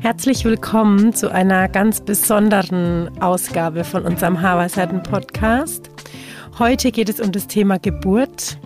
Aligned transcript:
Herzlich 0.00 0.46
willkommen 0.46 1.12
zu 1.12 1.30
einer 1.30 1.68
ganz 1.68 2.00
besonderen 2.00 3.10
Ausgabe 3.20 3.84
von 3.84 4.06
unserem 4.06 4.40
Haarweisheiten 4.40 5.02
Podcast. 5.02 5.90
Heute 6.60 6.92
geht 6.92 7.08
es 7.08 7.20
um 7.20 7.32
das 7.32 7.46
Thema 7.46 7.78
Geburt. 7.78 8.58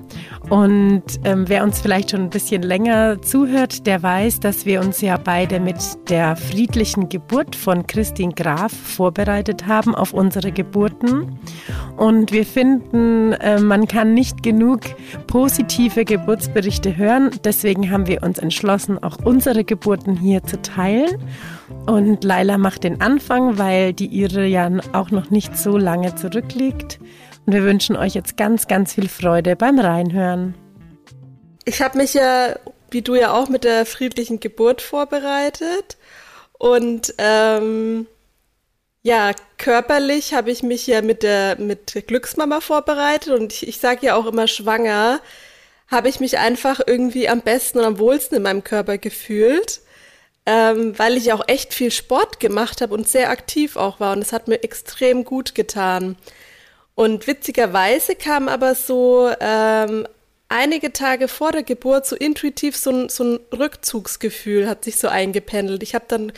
Und 0.50 1.04
ähm, 1.22 1.44
wer 1.48 1.62
uns 1.62 1.80
vielleicht 1.80 2.10
schon 2.10 2.22
ein 2.22 2.30
bisschen 2.30 2.62
länger 2.62 3.22
zuhört, 3.22 3.86
der 3.86 4.02
weiß, 4.02 4.40
dass 4.40 4.66
wir 4.66 4.80
uns 4.80 5.00
ja 5.00 5.16
beide 5.16 5.60
mit 5.60 5.76
der 6.08 6.34
friedlichen 6.34 7.08
Geburt 7.08 7.54
von 7.54 7.86
Christine 7.86 8.34
Graf 8.34 8.72
vorbereitet 8.72 9.68
haben 9.68 9.94
auf 9.94 10.12
unsere 10.12 10.50
Geburten. 10.50 11.38
Und 11.96 12.32
wir 12.32 12.44
finden, 12.44 13.32
äh, 13.34 13.60
man 13.60 13.86
kann 13.86 14.12
nicht 14.12 14.42
genug 14.42 14.80
positive 15.28 16.04
Geburtsberichte 16.04 16.96
hören. 16.96 17.30
Deswegen 17.44 17.92
haben 17.92 18.08
wir 18.08 18.24
uns 18.24 18.40
entschlossen, 18.40 19.00
auch 19.00 19.18
unsere 19.24 19.62
Geburten 19.62 20.16
hier 20.16 20.42
zu 20.42 20.60
teilen. 20.60 21.22
Und 21.86 22.24
Laila 22.24 22.58
macht 22.58 22.82
den 22.82 23.00
Anfang, 23.00 23.56
weil 23.56 23.92
die 23.92 24.06
ihre 24.06 24.46
ja 24.46 24.68
auch 24.92 25.12
noch 25.12 25.30
nicht 25.30 25.56
so 25.56 25.78
lange 25.78 26.16
zurückliegt. 26.16 26.98
Und 27.46 27.52
wir 27.52 27.64
wünschen 27.64 27.96
euch 27.96 28.14
jetzt 28.14 28.36
ganz, 28.36 28.66
ganz 28.66 28.94
viel 28.94 29.08
Freude 29.08 29.56
beim 29.56 29.78
Reinhören. 29.78 30.54
Ich 31.64 31.82
habe 31.82 31.98
mich 31.98 32.14
ja, 32.14 32.56
wie 32.90 33.02
du 33.02 33.14
ja 33.14 33.32
auch, 33.32 33.48
mit 33.48 33.64
der 33.64 33.86
friedlichen 33.86 34.40
Geburt 34.40 34.80
vorbereitet. 34.80 35.96
Und 36.58 37.14
ähm, 37.18 38.06
ja, 39.02 39.32
körperlich 39.58 40.32
habe 40.32 40.50
ich 40.50 40.62
mich 40.62 40.86
ja 40.86 41.02
mit 41.02 41.22
der, 41.22 41.56
mit 41.58 42.06
Glücksmama 42.06 42.60
vorbereitet. 42.60 43.34
Und 43.38 43.52
ich, 43.52 43.68
ich 43.68 43.78
sage 43.78 44.06
ja 44.06 44.14
auch 44.14 44.26
immer 44.26 44.48
schwanger, 44.48 45.20
habe 45.88 46.08
ich 46.08 46.20
mich 46.20 46.38
einfach 46.38 46.80
irgendwie 46.86 47.28
am 47.28 47.42
besten 47.42 47.78
und 47.78 47.84
am 47.84 47.98
wohlsten 47.98 48.38
in 48.38 48.42
meinem 48.42 48.64
Körper 48.64 48.96
gefühlt. 48.96 49.80
Ähm, 50.46 50.98
weil 50.98 51.16
ich 51.16 51.32
auch 51.32 51.48
echt 51.48 51.72
viel 51.72 51.90
Sport 51.90 52.38
gemacht 52.38 52.82
habe 52.82 52.92
und 52.92 53.08
sehr 53.08 53.30
aktiv 53.30 53.76
auch 53.76 54.00
war. 54.00 54.14
Und 54.14 54.22
es 54.22 54.32
hat 54.32 54.48
mir 54.48 54.62
extrem 54.62 55.24
gut 55.24 55.54
getan. 55.54 56.16
Und 56.94 57.26
witzigerweise 57.26 58.14
kam 58.14 58.48
aber 58.48 58.74
so 58.74 59.30
ähm, 59.40 60.06
einige 60.48 60.92
Tage 60.92 61.28
vor 61.28 61.52
der 61.52 61.64
Geburt 61.64 62.06
so 62.06 62.14
intuitiv 62.16 62.76
so 62.76 62.90
ein, 62.90 63.08
so 63.08 63.24
ein 63.24 63.40
Rückzugsgefühl 63.52 64.68
hat 64.68 64.84
sich 64.84 64.98
so 64.98 65.08
eingependelt. 65.08 65.82
Ich 65.82 65.94
habe 65.94 66.04
dann 66.06 66.32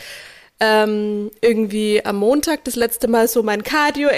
ähm, 0.59 1.29
irgendwie 1.41 2.03
am 2.03 2.17
Montag 2.17 2.63
das 2.63 2.75
letzte 2.75 3.07
Mal 3.07 3.27
so 3.27 3.43
mein 3.43 3.63
Cardio 3.63 4.09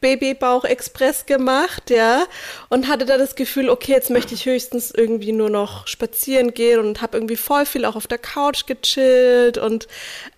Babybauch 0.00 0.64
Express 0.64 1.26
gemacht, 1.26 1.90
ja, 1.90 2.24
und 2.68 2.88
hatte 2.88 3.04
da 3.04 3.18
das 3.18 3.34
Gefühl, 3.34 3.68
okay, 3.68 3.92
jetzt 3.92 4.10
möchte 4.10 4.34
ich 4.34 4.46
höchstens 4.46 4.92
irgendwie 4.92 5.32
nur 5.32 5.50
noch 5.50 5.86
spazieren 5.86 6.54
gehen 6.54 6.78
und 6.78 7.02
habe 7.02 7.16
irgendwie 7.16 7.36
voll 7.36 7.66
viel 7.66 7.84
auch 7.84 7.96
auf 7.96 8.06
der 8.06 8.18
Couch 8.18 8.66
gechillt 8.66 9.58
und 9.58 9.88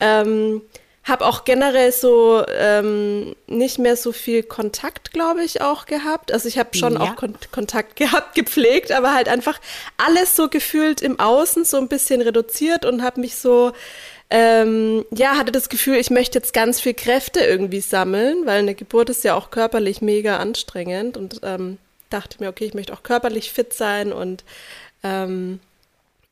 ähm, 0.00 0.62
habe 1.04 1.24
auch 1.24 1.44
generell 1.44 1.92
so 1.92 2.44
ähm, 2.48 3.34
nicht 3.46 3.78
mehr 3.78 3.96
so 3.96 4.12
viel 4.12 4.42
Kontakt, 4.42 5.12
glaube 5.12 5.42
ich, 5.42 5.62
auch 5.62 5.86
gehabt. 5.86 6.30
Also 6.30 6.46
ich 6.46 6.58
habe 6.58 6.76
schon 6.76 6.94
ja. 6.94 7.00
auch 7.00 7.16
Kon 7.16 7.34
Kontakt 7.50 7.96
gehabt, 7.96 8.34
gepflegt, 8.34 8.92
aber 8.92 9.14
halt 9.14 9.28
einfach 9.28 9.58
alles 9.96 10.36
so 10.36 10.48
gefühlt 10.48 11.00
im 11.00 11.18
Außen 11.18 11.64
so 11.64 11.78
ein 11.78 11.88
bisschen 11.88 12.20
reduziert 12.20 12.84
und 12.84 13.02
habe 13.02 13.20
mich 13.20 13.36
so 13.36 13.72
ähm, 14.32 15.04
ja, 15.10 15.36
hatte 15.36 15.50
das 15.50 15.68
Gefühl, 15.68 15.96
ich 15.96 16.10
möchte 16.10 16.38
jetzt 16.38 16.52
ganz 16.52 16.80
viel 16.80 16.94
Kräfte 16.94 17.40
irgendwie 17.40 17.80
sammeln, 17.80 18.46
weil 18.46 18.60
eine 18.60 18.76
Geburt 18.76 19.10
ist 19.10 19.24
ja 19.24 19.34
auch 19.34 19.50
körperlich 19.50 20.02
mega 20.02 20.36
anstrengend 20.36 21.16
und 21.16 21.40
ähm, 21.42 21.78
dachte 22.10 22.36
mir, 22.38 22.48
okay, 22.48 22.64
ich 22.64 22.74
möchte 22.74 22.92
auch 22.92 23.02
körperlich 23.02 23.52
fit 23.52 23.74
sein 23.74 24.12
und 24.12 24.44
ähm, 25.02 25.58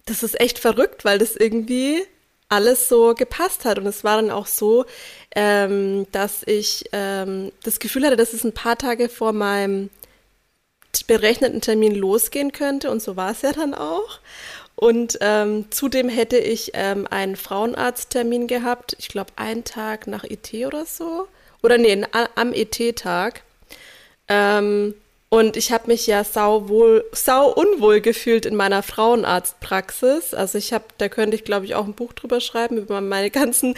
das 0.06 0.22
ist 0.22 0.40
echt 0.40 0.60
verrückt, 0.60 1.04
weil 1.04 1.18
das 1.18 1.34
irgendwie 1.34 2.02
alles 2.48 2.88
so 2.88 3.14
gepasst 3.14 3.64
hat. 3.64 3.78
Und 3.78 3.86
es 3.86 4.04
war 4.04 4.16
dann 4.16 4.30
auch 4.30 4.46
so, 4.46 4.86
ähm, 5.34 6.06
dass 6.12 6.42
ich 6.46 6.84
ähm, 6.92 7.52
das 7.62 7.78
Gefühl 7.78 8.04
hatte, 8.06 8.16
dass 8.16 8.32
es 8.32 8.44
ein 8.44 8.54
paar 8.54 8.78
Tage 8.78 9.08
vor 9.08 9.32
meinem 9.32 9.90
berechneten 11.06 11.60
Termin 11.60 11.94
losgehen 11.94 12.52
könnte. 12.52 12.90
Und 12.90 13.02
so 13.02 13.16
war 13.16 13.30
es 13.30 13.42
ja 13.42 13.52
dann 13.52 13.74
auch. 13.74 14.20
Und 14.74 15.18
ähm, 15.20 15.66
zudem 15.70 16.08
hätte 16.08 16.38
ich 16.38 16.70
ähm, 16.74 17.06
einen 17.10 17.36
Frauenarzttermin 17.36 18.46
gehabt, 18.46 18.94
ich 18.98 19.08
glaube 19.08 19.32
einen 19.36 19.64
Tag 19.64 20.06
nach 20.06 20.22
ET 20.24 20.52
oder 20.66 20.86
so. 20.86 21.26
Oder 21.62 21.78
nee, 21.78 22.04
am 22.36 22.52
ET-Tag. 22.52 23.42
Ähm, 24.28 24.94
und 25.30 25.58
ich 25.58 25.72
habe 25.72 25.88
mich 25.88 26.06
ja 26.06 26.24
sau 26.24 26.68
wohl, 26.68 27.04
sau 27.12 27.52
unwohl 27.52 28.00
gefühlt 28.00 28.46
in 28.46 28.56
meiner 28.56 28.82
Frauenarztpraxis. 28.82 30.32
Also 30.32 30.56
ich 30.56 30.72
habe, 30.72 30.84
da 30.96 31.08
könnte 31.08 31.36
ich 31.36 31.44
glaube 31.44 31.66
ich 31.66 31.74
auch 31.74 31.84
ein 31.84 31.94
Buch 31.94 32.14
drüber 32.14 32.40
schreiben 32.40 32.78
über 32.78 33.00
meine 33.00 33.30
ganzen 33.30 33.74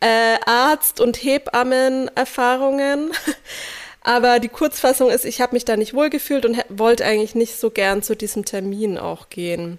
äh, 0.00 0.36
Arzt- 0.44 1.00
und 1.00 1.16
Hebammen-Erfahrungen. 1.22 3.12
Aber 4.02 4.40
die 4.40 4.48
Kurzfassung 4.48 5.10
ist, 5.10 5.24
ich 5.24 5.40
habe 5.40 5.54
mich 5.54 5.64
da 5.64 5.76
nicht 5.76 5.94
wohl 5.94 6.10
gefühlt 6.10 6.44
und 6.46 6.58
wollte 6.68 7.04
eigentlich 7.04 7.34
nicht 7.34 7.58
so 7.58 7.70
gern 7.70 8.02
zu 8.02 8.14
diesem 8.14 8.44
Termin 8.44 8.98
auch 8.98 9.28
gehen. 9.30 9.78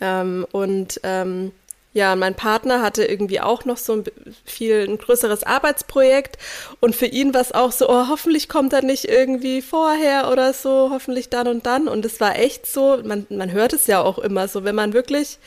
Ähm, 0.00 0.46
und 0.52 1.00
ähm, 1.02 1.52
ja, 1.94 2.16
mein 2.16 2.34
Partner 2.34 2.82
hatte 2.82 3.04
irgendwie 3.04 3.40
auch 3.40 3.64
noch 3.64 3.76
so 3.76 3.94
ein 3.94 4.04
viel 4.44 4.84
ein 4.86 4.98
größeres 4.98 5.44
Arbeitsprojekt 5.44 6.38
und 6.80 6.96
für 6.96 7.06
ihn 7.06 7.32
war 7.32 7.40
es 7.40 7.52
auch 7.52 7.70
so, 7.70 7.88
oh, 7.88 8.08
hoffentlich 8.08 8.48
kommt 8.48 8.72
er 8.72 8.82
nicht 8.82 9.04
irgendwie 9.04 9.62
vorher 9.62 10.30
oder 10.30 10.52
so, 10.52 10.90
hoffentlich 10.90 11.30
dann 11.30 11.46
und 11.46 11.66
dann. 11.66 11.86
Und 11.86 12.04
es 12.04 12.20
war 12.20 12.36
echt 12.36 12.66
so, 12.66 13.00
man, 13.04 13.26
man 13.30 13.52
hört 13.52 13.72
es 13.72 13.86
ja 13.86 14.02
auch 14.02 14.18
immer 14.18 14.48
so, 14.48 14.64
wenn 14.64 14.74
man 14.74 14.92
wirklich 14.92 15.38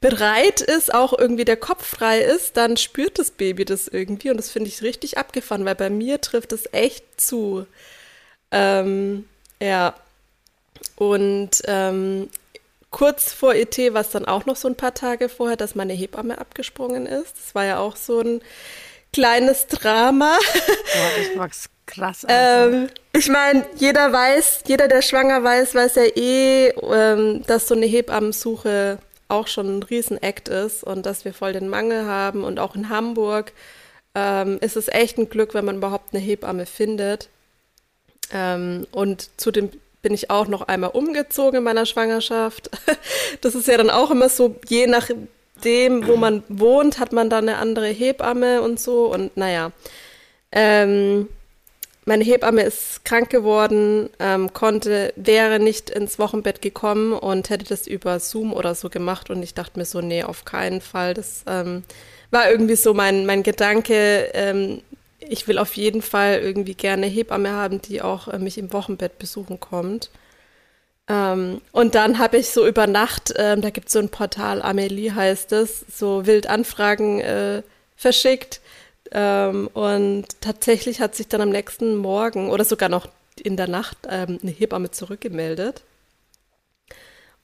bereit 0.00 0.60
ist, 0.60 0.94
auch 0.94 1.18
irgendwie 1.18 1.44
der 1.44 1.56
Kopf 1.56 1.84
frei 1.84 2.20
ist, 2.20 2.56
dann 2.56 2.76
spürt 2.76 3.18
das 3.18 3.32
Baby 3.32 3.64
das 3.64 3.88
irgendwie 3.88 4.30
und 4.30 4.36
das 4.36 4.50
finde 4.50 4.68
ich 4.68 4.82
richtig 4.82 5.18
abgefahren, 5.18 5.64
weil 5.64 5.74
bei 5.74 5.90
mir 5.90 6.20
trifft 6.20 6.52
es 6.52 6.72
echt 6.72 7.20
zu. 7.20 7.66
Ähm, 8.52 9.24
ja. 9.60 9.94
Und 10.94 11.62
ähm, 11.64 12.28
kurz 12.90 13.32
vor 13.32 13.54
ET 13.54 13.76
war 13.92 14.00
es 14.00 14.10
dann 14.10 14.24
auch 14.24 14.46
noch 14.46 14.56
so 14.56 14.68
ein 14.68 14.76
paar 14.76 14.94
Tage 14.94 15.28
vorher, 15.28 15.56
dass 15.56 15.74
meine 15.74 15.92
Hebamme 15.92 16.38
abgesprungen 16.38 17.06
ist. 17.06 17.36
Das 17.36 17.54
war 17.54 17.64
ja 17.64 17.78
auch 17.78 17.96
so 17.96 18.20
ein 18.20 18.40
kleines 19.12 19.66
Drama. 19.66 20.38
Boah, 20.38 21.22
ich 21.22 21.36
mag's 21.36 21.68
krass. 21.86 22.24
ähm, 22.28 22.88
ich 23.12 23.28
meine, 23.28 23.66
jeder 23.76 24.12
weiß, 24.12 24.64
jeder, 24.66 24.88
der 24.88 25.02
schwanger 25.02 25.42
weiß, 25.42 25.74
weiß 25.74 25.96
ja 25.96 26.04
eh, 26.04 26.68
ähm, 26.68 27.42
dass 27.46 27.68
so 27.68 27.74
eine 27.74 27.86
Hebammensuche 27.86 28.98
auch 29.28 29.46
schon 29.46 29.78
ein 29.78 29.82
Riesenakt 29.82 30.48
ist 30.48 30.82
und 30.82 31.04
dass 31.04 31.24
wir 31.24 31.34
voll 31.34 31.52
den 31.52 31.68
Mangel 31.68 32.06
haben. 32.06 32.44
Und 32.44 32.58
auch 32.58 32.74
in 32.74 32.88
Hamburg 32.88 33.52
ähm, 34.14 34.58
ist 34.60 34.76
es 34.76 34.88
echt 34.88 35.18
ein 35.18 35.28
Glück, 35.28 35.54
wenn 35.54 35.64
man 35.64 35.76
überhaupt 35.76 36.14
eine 36.14 36.22
Hebamme 36.22 36.66
findet. 36.66 37.28
Ähm, 38.32 38.86
und 38.90 39.30
zu 39.38 39.50
dem 39.50 39.70
bin 40.02 40.14
ich 40.14 40.30
auch 40.30 40.48
noch 40.48 40.62
einmal 40.62 40.90
umgezogen 40.90 41.58
in 41.58 41.64
meiner 41.64 41.86
Schwangerschaft. 41.86 42.70
Das 43.40 43.54
ist 43.54 43.68
ja 43.68 43.76
dann 43.76 43.90
auch 43.90 44.10
immer 44.10 44.28
so, 44.28 44.56
je 44.68 44.86
nachdem, 44.86 46.06
wo 46.06 46.16
man 46.16 46.42
wohnt, 46.48 46.98
hat 46.98 47.12
man 47.12 47.28
dann 47.30 47.48
eine 47.48 47.58
andere 47.58 47.86
Hebamme 47.88 48.62
und 48.62 48.80
so. 48.80 49.12
Und 49.12 49.36
naja, 49.36 49.70
ähm, 50.50 51.28
meine 52.08 52.24
Hebamme 52.24 52.62
ist 52.62 53.04
krank 53.04 53.28
geworden, 53.28 54.08
ähm, 54.18 54.52
konnte, 54.54 55.12
wäre 55.14 55.60
nicht 55.60 55.90
ins 55.90 56.18
Wochenbett 56.18 56.62
gekommen 56.62 57.12
und 57.12 57.50
hätte 57.50 57.66
das 57.66 57.86
über 57.86 58.18
Zoom 58.18 58.54
oder 58.54 58.74
so 58.74 58.88
gemacht. 58.88 59.28
Und 59.28 59.42
ich 59.42 59.52
dachte 59.54 59.78
mir 59.78 59.84
so, 59.84 60.00
nee, 60.00 60.22
auf 60.22 60.46
keinen 60.46 60.80
Fall. 60.80 61.12
Das 61.12 61.44
ähm, 61.46 61.84
war 62.30 62.50
irgendwie 62.50 62.76
so 62.76 62.94
mein, 62.94 63.26
mein 63.26 63.42
Gedanke, 63.42 64.30
ähm, 64.32 64.80
ich 65.28 65.48
will 65.48 65.58
auf 65.58 65.76
jeden 65.76 66.02
Fall 66.02 66.40
irgendwie 66.40 66.74
gerne 66.74 67.06
Hebamme 67.06 67.50
haben, 67.50 67.80
die 67.82 68.02
auch 68.02 68.28
äh, 68.28 68.38
mich 68.38 68.58
im 68.58 68.72
Wochenbett 68.72 69.18
besuchen 69.18 69.60
kommt. 69.60 70.10
Ähm, 71.08 71.60
und 71.72 71.94
dann 71.94 72.18
habe 72.18 72.36
ich 72.36 72.50
so 72.50 72.66
über 72.66 72.86
Nacht, 72.86 73.32
ähm, 73.36 73.62
da 73.62 73.70
gibt 73.70 73.88
es 73.88 73.94
so 73.94 73.98
ein 73.98 74.10
Portal, 74.10 74.62
Amelie 74.62 75.14
heißt 75.14 75.52
es, 75.52 75.84
so 75.90 76.26
wild 76.26 76.48
Anfragen 76.48 77.20
äh, 77.20 77.62
verschickt. 77.96 78.60
Ähm, 79.10 79.68
und 79.72 80.26
tatsächlich 80.40 81.00
hat 81.00 81.14
sich 81.14 81.28
dann 81.28 81.40
am 81.40 81.50
nächsten 81.50 81.96
Morgen 81.96 82.50
oder 82.50 82.64
sogar 82.64 82.88
noch 82.88 83.08
in 83.42 83.56
der 83.56 83.68
Nacht 83.68 83.96
ähm, 84.08 84.38
eine 84.42 84.50
Hebamme 84.50 84.90
zurückgemeldet 84.90 85.82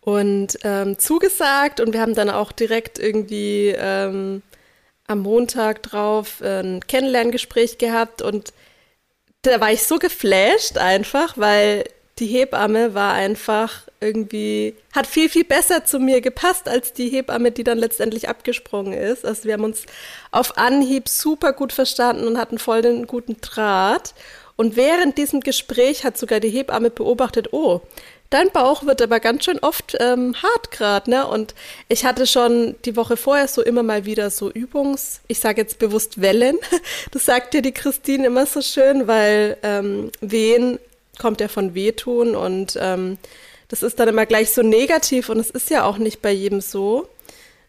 und 0.00 0.58
ähm, 0.62 0.98
zugesagt. 0.98 1.80
Und 1.80 1.94
wir 1.94 2.00
haben 2.00 2.14
dann 2.14 2.30
auch 2.30 2.52
direkt 2.52 2.98
irgendwie 2.98 3.74
ähm, 3.76 4.42
am 5.06 5.20
Montag 5.20 5.82
drauf 5.82 6.40
ein 6.42 6.80
Kennenlerngespräch 6.86 7.78
gehabt 7.78 8.22
und 8.22 8.52
da 9.42 9.60
war 9.60 9.70
ich 9.70 9.82
so 9.82 9.98
geflasht 9.98 10.78
einfach, 10.78 11.36
weil 11.36 11.84
die 12.18 12.26
Hebamme 12.26 12.94
war 12.94 13.12
einfach 13.12 13.82
irgendwie, 14.00 14.74
hat 14.92 15.06
viel, 15.06 15.28
viel 15.28 15.44
besser 15.44 15.84
zu 15.84 15.98
mir 15.98 16.20
gepasst 16.20 16.68
als 16.68 16.92
die 16.92 17.08
Hebamme, 17.08 17.50
die 17.50 17.64
dann 17.64 17.78
letztendlich 17.78 18.28
abgesprungen 18.28 18.92
ist. 18.92 19.24
Also 19.24 19.44
wir 19.44 19.54
haben 19.54 19.64
uns 19.64 19.84
auf 20.30 20.56
Anhieb 20.56 21.08
super 21.08 21.52
gut 21.52 21.72
verstanden 21.72 22.26
und 22.26 22.38
hatten 22.38 22.58
voll 22.58 22.82
den 22.82 23.06
guten 23.06 23.40
Draht. 23.40 24.14
Und 24.56 24.76
während 24.76 25.18
diesem 25.18 25.40
Gespräch 25.40 26.04
hat 26.04 26.16
sogar 26.16 26.38
die 26.38 26.50
Hebamme 26.50 26.90
beobachtet, 26.90 27.52
oh, 27.52 27.80
dein 28.34 28.50
Bauch 28.50 28.84
wird 28.84 29.00
aber 29.00 29.20
ganz 29.20 29.44
schön 29.44 29.60
oft 29.60 29.96
ähm, 30.00 30.34
hart 30.42 30.72
gerade, 30.72 31.08
ne? 31.08 31.26
Und 31.26 31.54
ich 31.88 32.04
hatte 32.04 32.26
schon 32.26 32.74
die 32.84 32.96
Woche 32.96 33.16
vorher 33.16 33.46
so 33.46 33.62
immer 33.62 33.84
mal 33.84 34.04
wieder 34.06 34.28
so 34.30 34.50
Übungs, 34.50 35.20
ich 35.28 35.38
sage 35.38 35.60
jetzt 35.60 35.78
bewusst 35.78 36.20
Wellen. 36.20 36.58
Das 37.12 37.26
sagt 37.26 37.54
dir 37.54 37.62
die 37.62 37.72
Christine 37.72 38.26
immer 38.26 38.46
so 38.46 38.60
schön, 38.60 39.06
weil 39.06 39.56
ähm, 39.62 40.10
Wehen 40.20 40.80
kommt 41.18 41.40
ja 41.40 41.46
von 41.46 41.74
Wehtun 41.74 42.34
und 42.34 42.76
ähm, 42.80 43.18
das 43.68 43.82
ist 43.84 44.00
dann 44.00 44.08
immer 44.08 44.26
gleich 44.26 44.50
so 44.50 44.62
negativ 44.62 45.28
und 45.28 45.38
es 45.38 45.50
ist 45.50 45.70
ja 45.70 45.84
auch 45.84 45.98
nicht 45.98 46.20
bei 46.20 46.32
jedem 46.32 46.60
so, 46.60 47.08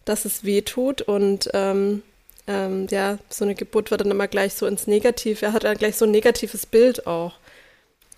dass 0.03 0.25
es 0.25 0.43
wehtut 0.43 1.01
und 1.03 1.49
ähm, 1.53 2.01
ähm, 2.47 2.87
ja, 2.89 3.19
so 3.29 3.45
eine 3.45 3.55
Geburt 3.55 3.91
wird 3.91 4.01
dann 4.01 4.11
immer 4.11 4.27
gleich 4.27 4.55
so 4.55 4.65
ins 4.65 4.87
Negative, 4.87 5.45
er 5.45 5.53
hat 5.53 5.63
dann 5.63 5.77
gleich 5.77 5.95
so 5.95 6.05
ein 6.05 6.11
negatives 6.11 6.65
Bild 6.65 7.05
auch. 7.05 7.33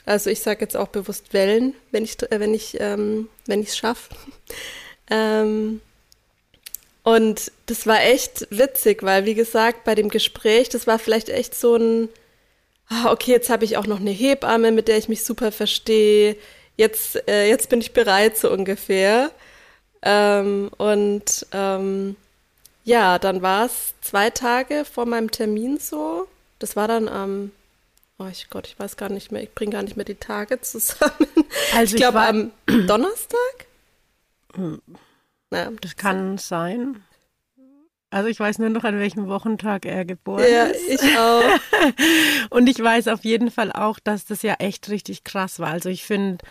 Also 0.08 0.30
ich 0.30 0.40
sage 0.40 0.62
jetzt 0.62 0.76
auch 0.76 0.88
bewusst 0.88 1.34
Wellen, 1.34 1.76
wenn 1.92 2.04
ich 2.04 2.22
äh, 2.32 2.40
wenn 2.40 2.54
ich 2.54 2.78
ähm, 2.80 3.30
wenn 3.46 3.62
es 3.62 3.78
schaffe. 3.78 4.16
ähm, 5.10 5.82
und 7.04 7.52
das 7.68 7.88
war 7.88 8.02
echt 8.02 8.48
witzig, 8.50 9.04
weil 9.04 9.26
wie 9.26 9.36
gesagt 9.36 9.84
bei 9.84 9.96
dem 9.96 10.10
Gespräch, 10.10 10.70
das 10.70 10.88
war 10.88 11.00
vielleicht 11.00 11.30
echt 11.30 11.56
so 11.56 11.76
ein 11.76 12.10
ah, 12.90 13.12
okay, 13.12 13.32
jetzt 13.32 13.50
habe 13.50 13.66
ich 13.66 13.78
auch 13.78 13.88
noch 13.88 14.00
eine 14.00 14.12
Hebamme, 14.12 14.72
mit 14.72 14.88
der 14.88 14.98
ich 14.98 15.10
mich 15.10 15.24
super 15.24 15.52
verstehe. 15.52 16.38
Jetzt, 16.78 17.28
äh, 17.28 17.48
jetzt 17.48 17.70
bin 17.70 17.82
ich 17.82 17.94
bereit, 17.94 18.38
so 18.38 18.52
ungefähr. 18.52 19.32
Ähm, 20.02 20.70
und 20.78 21.46
ähm, 21.52 22.16
ja, 22.86 23.20
dann 23.20 23.42
war 23.42 23.66
es 23.66 23.94
zwei 24.02 24.30
Tage 24.30 24.86
vor 24.86 25.06
meinem 25.06 25.32
Termin 25.32 25.80
so. 25.80 26.28
Das 26.60 26.76
war 26.76 26.88
dann 26.88 27.08
am, 27.10 27.52
oh 28.20 28.28
ich 28.32 28.50
Gott, 28.50 28.68
ich 28.68 28.80
weiß 28.80 28.98
gar 28.98 29.10
nicht 29.10 29.32
mehr, 29.32 29.44
ich 29.44 29.54
bringe 29.54 29.72
gar 29.72 29.84
nicht 29.84 29.96
mehr 29.96 30.06
die 30.06 30.16
Tage 30.16 30.62
zusammen. 30.62 31.28
Also 31.76 31.96
ich 31.96 32.02
glaube 32.02 32.22
am 32.22 32.52
Donnerstag? 32.88 33.68
Hm. 34.54 34.82
Das 35.50 35.96
kann 35.96 36.38
sein. 36.38 37.04
Also 38.10 38.30
ich 38.30 38.40
weiß 38.40 38.60
nur 38.60 38.70
noch, 38.70 38.84
an 38.84 39.00
welchem 39.00 39.28
Wochentag 39.28 39.86
er 39.86 40.06
geboren 40.06 40.46
ja, 40.50 40.66
ist. 40.66 41.04
Ja, 41.04 41.10
ich 41.10 41.18
auch. 41.18 42.50
Und 42.50 42.68
ich 42.68 42.82
weiß 42.82 43.10
auf 43.10 43.24
jeden 43.26 43.52
Fall 43.52 43.72
auch, 43.72 44.00
dass 44.00 44.26
das 44.26 44.44
ja 44.44 44.56
echt 44.56 44.90
richtig 44.90 45.24
krass 45.24 45.60
war. 45.60 45.70
Also 45.70 45.90
ich 45.90 46.06
finde, 46.06 46.44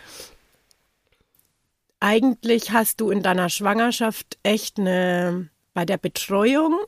eigentlich 1.99 2.71
hast 2.71 3.01
du 3.01 3.09
in 3.09 3.23
deiner 3.23 3.49
Schwangerschaft 3.49 4.37
echt 4.43 4.79
eine, 4.79 5.49
bei 5.73 5.85
der 5.85 5.97
Betreuung, 5.97 6.79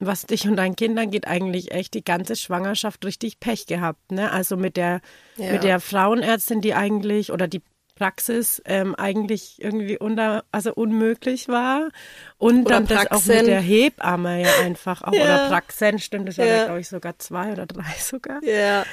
was 0.00 0.26
dich 0.26 0.48
und 0.48 0.56
deinen 0.56 0.76
Kindern 0.76 1.10
geht, 1.10 1.26
eigentlich 1.26 1.72
echt 1.72 1.94
die 1.94 2.02
ganze 2.02 2.34
Schwangerschaft 2.34 3.04
richtig 3.04 3.38
Pech 3.38 3.66
gehabt. 3.66 4.10
Ne? 4.10 4.32
Also 4.32 4.56
mit 4.56 4.76
der, 4.76 5.02
ja. 5.36 5.52
mit 5.52 5.62
der 5.62 5.78
Frauenärztin, 5.78 6.62
die 6.62 6.74
eigentlich, 6.74 7.30
oder 7.30 7.46
die 7.46 7.62
Praxis 7.96 8.62
ähm, 8.64 8.94
eigentlich 8.94 9.62
irgendwie 9.62 9.98
unter, 9.98 10.44
also 10.52 10.72
unmöglich 10.72 11.48
war. 11.48 11.90
Und 12.38 12.64
oder 12.64 12.76
dann 12.76 12.86
Praxen. 12.86 13.08
das 13.10 13.22
auch 13.22 13.26
mit 13.26 13.46
der 13.46 13.60
Hebamme 13.60 14.40
ja 14.40 14.48
einfach 14.64 15.02
auch, 15.02 15.12
ja. 15.12 15.22
oder 15.22 15.48
Praxen, 15.48 15.98
stimmt, 15.98 16.28
das 16.28 16.38
war 16.38 16.46
ja, 16.46 16.64
glaube 16.64 16.80
ich, 16.80 16.88
sogar 16.88 17.18
zwei 17.18 17.52
oder 17.52 17.66
drei 17.66 17.92
sogar. 17.98 18.42
Ja. 18.42 18.86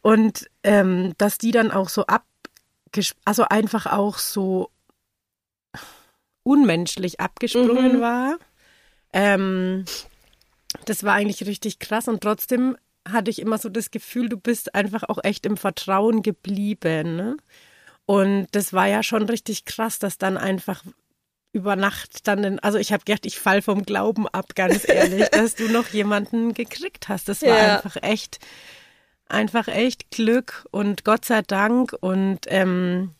Und 0.00 0.48
ähm, 0.62 1.12
dass 1.18 1.36
die 1.36 1.50
dann 1.50 1.70
auch 1.70 1.90
so 1.90 2.06
ab, 2.06 2.24
also 3.26 3.44
einfach 3.44 3.84
auch 3.92 4.16
so 4.16 4.70
unmenschlich 6.44 7.20
abgesprungen 7.20 7.96
mhm. 7.96 8.00
war. 8.00 8.38
Ähm, 9.12 9.84
das 10.86 11.04
war 11.04 11.14
eigentlich 11.14 11.46
richtig 11.46 11.78
krass 11.78 12.08
und 12.08 12.22
trotzdem 12.22 12.76
hatte 13.06 13.30
ich 13.30 13.40
immer 13.40 13.58
so 13.58 13.68
das 13.68 13.90
Gefühl, 13.90 14.28
du 14.28 14.36
bist 14.36 14.74
einfach 14.74 15.04
auch 15.04 15.18
echt 15.22 15.46
im 15.46 15.56
Vertrauen 15.56 16.22
geblieben. 16.22 17.16
Ne? 17.16 17.36
Und 18.04 18.48
das 18.52 18.72
war 18.72 18.86
ja 18.86 19.02
schon 19.02 19.24
richtig 19.24 19.64
krass, 19.64 19.98
dass 19.98 20.18
dann 20.18 20.36
einfach 20.36 20.82
über 21.52 21.76
Nacht 21.76 22.28
dann, 22.28 22.58
also 22.58 22.78
ich 22.78 22.92
habe 22.92 23.04
gedacht, 23.04 23.26
ich 23.26 23.38
fall 23.38 23.62
vom 23.62 23.84
Glauben 23.84 24.28
ab, 24.28 24.54
ganz 24.54 24.88
ehrlich, 24.88 25.28
dass 25.32 25.54
du 25.54 25.68
noch 25.68 25.88
jemanden 25.88 26.54
gekriegt 26.54 27.08
hast. 27.08 27.28
Das 27.28 27.42
war 27.42 27.56
ja. 27.56 27.76
einfach 27.76 27.96
echt, 28.02 28.38
einfach 29.28 29.68
echt 29.68 30.10
Glück 30.10 30.66
und 30.70 31.04
Gott 31.04 31.24
sei 31.24 31.42
Dank 31.42 31.94
und 32.00 32.40
ähm, 32.48 33.15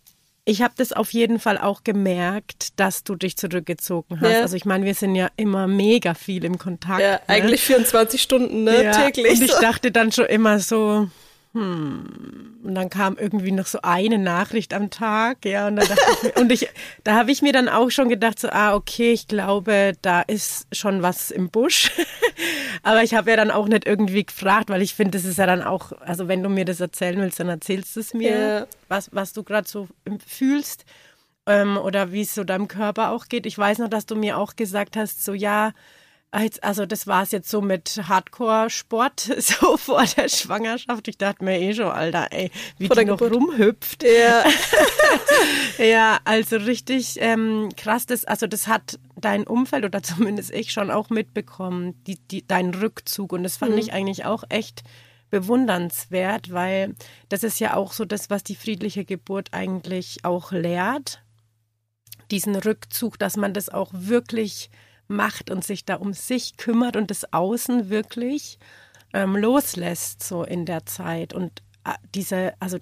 ich 0.48 0.62
habe 0.62 0.75
das 0.76 0.93
auf 0.93 1.12
jeden 1.12 1.40
Fall 1.40 1.58
auch 1.58 1.82
gemerkt, 1.82 2.78
dass 2.78 3.02
du 3.02 3.16
dich 3.16 3.37
zurückgezogen 3.37 4.20
hast. 4.20 4.32
Ja. 4.32 4.40
Also 4.43 4.56
ich 4.56 4.64
meine, 4.64 4.84
wir 4.84 4.94
sind 4.94 5.16
ja 5.16 5.28
immer 5.37 5.66
mega 5.66 6.14
viel 6.14 6.44
im 6.44 6.56
Kontakt. 6.56 7.00
Ja, 7.00 7.14
ne? 7.14 7.20
eigentlich 7.26 7.62
24 7.62 8.22
Stunden, 8.22 8.62
ne, 8.62 8.84
ja. 8.84 8.93
täglich. 8.93 9.40
Und 9.40 9.43
ich 9.43 9.54
dachte 9.54 9.90
dann 9.90 10.12
schon 10.12 10.26
immer 10.26 10.60
so, 10.60 11.08
hm. 11.56 12.58
Und 12.64 12.75
dann 12.75 12.91
kam 12.91 13.17
irgendwie 13.17 13.50
noch 13.50 13.67
so 13.67 13.79
eine 13.82 14.19
Nachricht 14.19 14.75
am 14.75 14.91
Tag, 14.91 15.44
ja, 15.47 15.69
und, 15.69 15.76
dann 15.76 15.88
dachte 15.88 16.03
ich 16.11 16.23
mir, 16.23 16.37
und 16.43 16.53
ich, 16.53 16.69
da 17.03 17.14
habe 17.14 17.31
ich 17.31 17.41
mir 17.41 17.55
dann 17.55 17.70
auch 17.70 17.91
schon 17.91 18.11
gedacht, 18.11 18.38
so, 18.38 18.50
ah, 18.50 18.75
okay, 18.75 19.12
ich 19.12 19.26
glaube, 19.26 19.94
da 20.03 20.20
ist 20.20 20.67
schon 20.73 21.00
was 21.00 21.31
im 21.31 21.49
Busch. 21.49 21.91
Aber 22.82 23.03
ich 23.03 23.14
habe 23.14 23.31
ja 23.31 23.37
dann 23.37 23.50
auch 23.50 23.69
nicht 23.69 23.87
irgendwie 23.87 24.26
gefragt, 24.26 24.69
weil 24.69 24.82
ich 24.82 24.94
finde, 24.94 25.12
das 25.12 25.25
ist 25.25 25.38
ja 25.38 25.47
dann 25.47 25.62
auch, 25.62 25.93
also 26.00 26.29
wenn 26.29 26.43
du 26.43 26.50
mir 26.50 26.67
das 26.67 26.81
erzählen 26.81 27.19
willst, 27.19 27.41
dann 27.41 27.49
erzählst 27.49 27.97
du 27.97 28.00
es 28.00 28.12
mir, 28.12 28.38
ja. 28.38 28.67
was, 28.88 29.09
was 29.12 29.32
du 29.32 29.43
gerade 29.43 29.67
so 29.67 29.88
fühlst 30.26 30.85
ähm, 31.47 31.79
oder 31.79 32.12
wie 32.12 32.23
es 32.23 32.35
so 32.35 32.44
deinem 32.44 32.69
Körper 32.69 33.12
auch 33.12 33.29
geht. 33.29 33.47
Ich 33.47 33.56
weiß 33.56 33.79
noch, 33.79 33.88
dass 33.88 34.05
du 34.05 34.14
mir 34.14 34.37
auch 34.37 34.56
gesagt 34.56 34.97
hast, 34.97 35.25
so, 35.25 35.32
ja, 35.32 35.73
also 36.62 36.87
das 36.87 37.06
war 37.06 37.23
es 37.23 37.31
jetzt 37.31 37.49
so 37.49 37.61
mit 37.61 38.00
Hardcore-Sport, 38.09 39.21
so 39.38 39.77
vor 39.77 40.05
der 40.05 40.29
Schwangerschaft. 40.29 41.09
Ich 41.09 41.19
dachte 41.19 41.44
mir 41.44 41.59
eh 41.61 41.75
schon, 41.75 41.87
Alter, 41.87 42.29
ey, 42.31 42.50
wie 42.79 42.87
vor 42.88 42.97
die 42.97 43.05
noch 43.05 43.19
Geburt. 43.19 43.35
rumhüpft. 43.35 44.03
Ja. 44.03 44.44
ja, 45.85 46.19
also 46.25 46.56
richtig 46.56 47.17
ähm, 47.21 47.71
krass. 47.77 48.06
Das, 48.06 48.25
also 48.25 48.47
das 48.47 48.67
hat 48.67 48.99
dein 49.17 49.47
Umfeld 49.47 49.85
oder 49.85 50.03
zumindest 50.03 50.53
ich 50.53 50.73
schon 50.73 50.91
auch 50.91 51.11
mitbekommen, 51.11 52.03
die, 52.05 52.19
die, 52.31 52.47
dein 52.47 52.75
Rückzug. 52.75 53.33
Und 53.33 53.43
das 53.43 53.56
fand 53.56 53.73
mhm. 53.73 53.78
ich 53.78 53.93
eigentlich 53.93 54.25
auch 54.25 54.45
echt 54.49 54.83
bewundernswert, 55.31 56.52
weil 56.52 56.95
das 57.28 57.43
ist 57.43 57.59
ja 57.61 57.75
auch 57.75 57.93
so 57.93 58.05
das, 58.05 58.31
was 58.31 58.45
die 58.45 58.55
friedliche 58.55 59.05
Geburt 59.05 59.49
eigentlich 59.52 60.25
auch 60.25 60.52
lehrt. 60.52 61.23
Diesen 62.31 62.57
Rückzug, 62.57 63.19
dass 63.19 63.37
man 63.37 63.55
das 63.55 63.69
auch 63.69 63.90
wirklich 63.93 64.71
macht 65.08 65.50
und 65.50 65.64
sich 65.64 65.84
da 65.84 65.96
um 65.96 66.12
sich 66.12 66.56
kümmert 66.56 66.96
und 66.96 67.10
das 67.10 67.32
Außen 67.32 67.90
wirklich 67.90 68.58
ähm, 69.12 69.36
loslässt 69.36 70.22
so 70.22 70.42
in 70.42 70.66
der 70.66 70.86
Zeit. 70.86 71.32
Und 71.32 71.62
äh, 71.84 71.92
diese, 72.14 72.54
also 72.60 72.78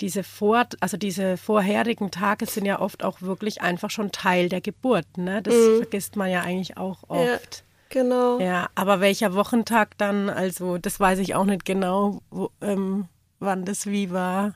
diese 0.00 0.24
vor, 0.24 0.66
also 0.80 0.96
diese 0.96 1.36
vorherigen 1.36 2.10
Tage 2.10 2.46
sind 2.46 2.66
ja 2.66 2.80
oft 2.80 3.04
auch 3.04 3.22
wirklich 3.22 3.62
einfach 3.62 3.90
schon 3.90 4.12
Teil 4.12 4.48
der 4.48 4.60
Geburt. 4.60 5.06
Ne? 5.16 5.42
Das 5.42 5.54
mhm. 5.54 5.76
vergisst 5.78 6.16
man 6.16 6.30
ja 6.30 6.42
eigentlich 6.42 6.76
auch 6.76 7.04
oft. 7.08 7.24
Ja, 7.24 7.62
genau. 7.88 8.40
Ja, 8.40 8.68
aber 8.74 9.00
welcher 9.00 9.34
Wochentag 9.34 9.96
dann, 9.98 10.28
also 10.28 10.78
das 10.78 10.98
weiß 10.98 11.20
ich 11.20 11.34
auch 11.34 11.44
nicht 11.44 11.64
genau, 11.64 12.20
wo, 12.30 12.50
ähm, 12.60 13.08
wann 13.38 13.64
das 13.64 13.86
wie 13.86 14.10
war. 14.10 14.54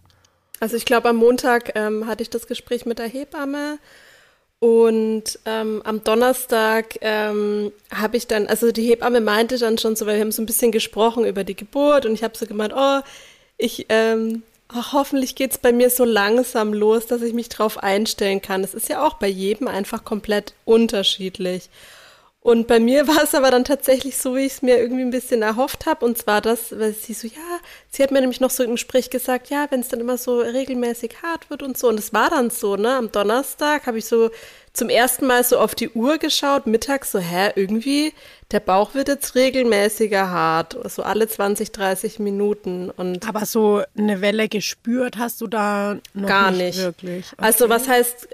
Also 0.61 0.77
ich 0.77 0.85
glaube, 0.85 1.09
am 1.09 1.17
Montag 1.17 1.73
ähm, 1.77 2.07
hatte 2.07 2.23
ich 2.23 2.31
das 2.31 2.49
Gespräch 2.49 2.85
mit 2.85 2.99
der 2.99 3.09
Hebamme 3.09 3.79
und 4.61 5.39
ähm, 5.45 5.83
am 5.85 6.03
Donnerstag 6.03 6.99
ähm, 7.01 7.73
habe 7.95 8.17
ich 8.17 8.27
dann, 8.27 8.49
also 8.49 8.73
die 8.73 8.83
Hebamme 8.83 9.21
meinte 9.21 9.57
dann 9.57 9.79
schon 9.79 9.95
so, 9.95 10.05
weil 10.05 10.17
wir 10.17 10.23
haben 10.23 10.33
so 10.33 10.43
ein 10.43 10.47
bisschen 10.47 10.73
gesprochen 10.73 11.25
über 11.25 11.45
die 11.45 11.55
Geburt 11.55 12.07
und 12.07 12.15
ich 12.15 12.25
habe 12.25 12.37
so 12.37 12.45
gemeint, 12.47 12.73
oh, 12.77 13.01
ich, 13.57 13.87
ähm, 13.89 14.43
ach, 14.67 14.93
hoffentlich 14.93 15.37
geht's 15.37 15.59
bei 15.59 15.73
mir 15.73 15.91
so 15.91 16.05
langsam 16.05 16.73
los, 16.73 17.07
dass 17.07 17.23
ich 17.23 17.35
mich 17.35 17.49
drauf 17.49 17.79
einstellen 17.79 18.43
kann. 18.43 18.63
Das 18.63 18.75
ist 18.75 18.89
ja 18.89 19.07
auch 19.07 19.15
bei 19.15 19.29
jedem 19.29 19.69
einfach 19.69 20.05
komplett 20.05 20.55
unterschiedlich. 20.65 21.69
Und 22.41 22.67
bei 22.67 22.81
mir 22.81 23.07
war 23.09 23.23
es 23.23 23.35
aber 23.35 23.51
dann 23.51 23.65
tatsächlich 23.65 24.17
so, 24.17 24.37
wie 24.37 24.47
ich 24.47 24.55
es 24.55 24.63
mir 24.63 24.79
irgendwie 24.79 25.03
ein 25.03 25.11
bisschen 25.11 25.43
erhofft 25.43 25.87
habe. 25.87 26.05
Und 26.05 26.19
zwar 26.19 26.41
das, 26.41 26.79
weil 26.79 26.95
sie 26.95 27.15
so, 27.15 27.27
ja, 27.27 27.61
sie 27.91 28.03
hat 28.03 28.11
mir 28.11 28.21
nämlich 28.21 28.41
noch 28.41 28.51
so 28.51 28.63
im 28.63 28.73
Gespräch 28.73 29.11
gesagt, 29.11 29.51
ja, 29.51 29.67
wenn 29.71 29.81
es 29.81 29.89
dann 29.89 30.01
immer 30.01 30.19
so 30.19 30.39
regelmäßig 30.41 31.23
hart 31.23 31.51
wird 31.51 31.63
und 31.63 31.77
so. 31.77 31.89
Und 31.89 31.99
es 31.99 32.13
war 32.13 32.31
dann 32.31 32.51
so, 32.51 32.77
ne? 32.77 32.97
Am 32.97 33.13
Donnerstag 33.13 33.87
habe 33.87 33.99
ich 33.99 34.07
so 34.07 34.31
zum 34.79 34.89
ersten 34.89 35.27
Mal 35.27 35.43
so 35.43 35.59
auf 35.59 35.75
die 35.75 35.91
Uhr 35.91 36.19
geschaut, 36.19 36.67
mittags 36.67 37.11
so, 37.11 37.19
hä, 37.19 37.51
irgendwie, 37.57 38.13
der 38.53 38.61
Bauch 38.61 38.95
wird 38.95 39.09
jetzt 39.09 39.35
regelmäßiger 39.35 40.31
hart, 40.31 40.79
so 40.89 41.03
alle 41.03 41.29
20, 41.29 41.73
30 41.73 42.21
Minuten. 42.21 42.89
Und 42.91 43.29
Aber 43.29 43.45
so 43.45 43.83
eine 43.97 44.21
Welle 44.21 44.49
gespürt 44.49 45.19
hast 45.19 45.41
du 45.41 45.49
da 45.49 45.99
noch 46.15 46.29
gar 46.29 46.53
nicht, 46.53 46.77
nicht. 46.77 46.79
wirklich? 46.79 47.27
Okay. 47.33 47.43
Also 47.45 47.69
was 47.69 47.89
heißt, 47.89 48.29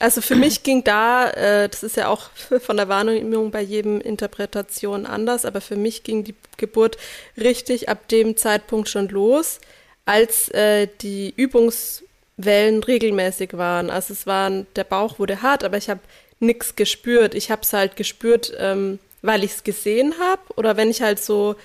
also 0.00 0.20
für 0.20 0.34
mich 0.34 0.64
ging 0.64 0.82
da, 0.82 1.30
äh, 1.30 1.68
das 1.68 1.84
ist 1.84 1.96
ja 1.96 2.08
auch 2.08 2.30
von 2.60 2.76
der 2.76 2.88
Wahrnehmung 2.88 3.52
bei 3.52 3.62
jedem 3.62 4.00
Interpretation 4.00 5.06
anders, 5.06 5.44
aber 5.44 5.60
für 5.60 5.76
mich 5.76 6.02
ging 6.02 6.24
die 6.24 6.34
Geburt 6.56 6.98
richtig 7.36 7.88
ab 7.88 8.08
dem 8.08 8.36
Zeitpunkt 8.36 8.88
schon 8.88 9.08
los, 9.08 9.60
als 10.06 10.48
äh, 10.48 10.88
die 11.00 11.32
Übungs 11.36 12.02
Wellen 12.36 12.82
regelmäßig 12.82 13.56
waren. 13.56 13.90
Also 13.90 14.12
es 14.12 14.26
waren, 14.26 14.66
der 14.76 14.84
Bauch 14.84 15.18
wurde 15.18 15.42
hart, 15.42 15.64
aber 15.64 15.76
ich 15.76 15.88
habe 15.88 16.00
nichts 16.40 16.76
gespürt. 16.76 17.34
Ich 17.34 17.50
habe 17.50 17.62
es 17.62 17.72
halt 17.72 17.96
gespürt, 17.96 18.52
ähm, 18.58 18.98
weil 19.22 19.44
ich 19.44 19.52
es 19.52 19.64
gesehen 19.64 20.14
habe 20.20 20.42
oder 20.56 20.76
wenn 20.76 20.90
ich 20.90 21.02
halt 21.02 21.22
so 21.22 21.56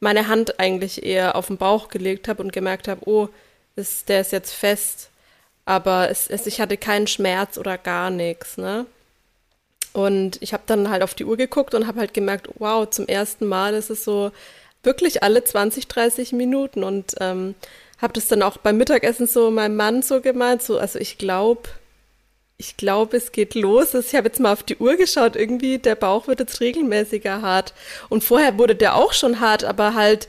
meine 0.00 0.28
Hand 0.28 0.58
eigentlich 0.58 1.04
eher 1.04 1.36
auf 1.36 1.46
den 1.46 1.58
Bauch 1.58 1.88
gelegt 1.88 2.28
habe 2.28 2.42
und 2.42 2.52
gemerkt 2.52 2.88
habe, 2.88 3.08
oh, 3.08 3.28
ist, 3.76 4.08
der 4.08 4.20
ist 4.20 4.32
jetzt 4.32 4.52
fest. 4.52 5.10
Aber 5.64 6.10
es, 6.10 6.28
es, 6.28 6.46
ich 6.46 6.60
hatte 6.60 6.76
keinen 6.76 7.06
Schmerz 7.06 7.56
oder 7.56 7.78
gar 7.78 8.10
nichts, 8.10 8.56
ne? 8.56 8.86
Und 9.92 10.40
ich 10.40 10.52
habe 10.54 10.62
dann 10.66 10.88
halt 10.90 11.02
auf 11.02 11.14
die 11.14 11.24
Uhr 11.24 11.36
geguckt 11.36 11.74
und 11.74 11.86
habe 11.86 12.00
halt 12.00 12.14
gemerkt, 12.14 12.48
wow, 12.58 12.88
zum 12.88 13.06
ersten 13.06 13.46
Mal 13.46 13.74
ist 13.74 13.90
es 13.90 14.04
so 14.04 14.32
wirklich 14.82 15.22
alle 15.22 15.44
20, 15.44 15.86
30 15.86 16.32
Minuten. 16.32 16.82
Und 16.82 17.14
ähm, 17.20 17.54
habe 18.02 18.12
das 18.12 18.26
dann 18.26 18.42
auch 18.42 18.58
beim 18.58 18.76
Mittagessen 18.76 19.26
so 19.26 19.50
meinem 19.50 19.76
Mann 19.76 20.02
so 20.02 20.20
gemeint, 20.20 20.62
so, 20.62 20.76
also 20.76 20.98
ich 20.98 21.18
glaube, 21.18 21.68
ich 22.58 22.76
glaube, 22.76 23.16
es 23.16 23.32
geht 23.32 23.54
los. 23.54 23.94
Also 23.94 24.06
ich 24.08 24.14
habe 24.14 24.28
jetzt 24.28 24.40
mal 24.40 24.52
auf 24.52 24.62
die 24.62 24.76
Uhr 24.76 24.96
geschaut, 24.96 25.36
irgendwie 25.36 25.78
der 25.78 25.94
Bauch 25.94 26.26
wird 26.28 26.40
jetzt 26.40 26.60
regelmäßiger 26.60 27.42
hart. 27.42 27.74
Und 28.08 28.22
vorher 28.22 28.58
wurde 28.58 28.76
der 28.76 28.94
auch 28.96 29.12
schon 29.12 29.40
hart, 29.40 29.64
aber 29.64 29.94
halt 29.94 30.28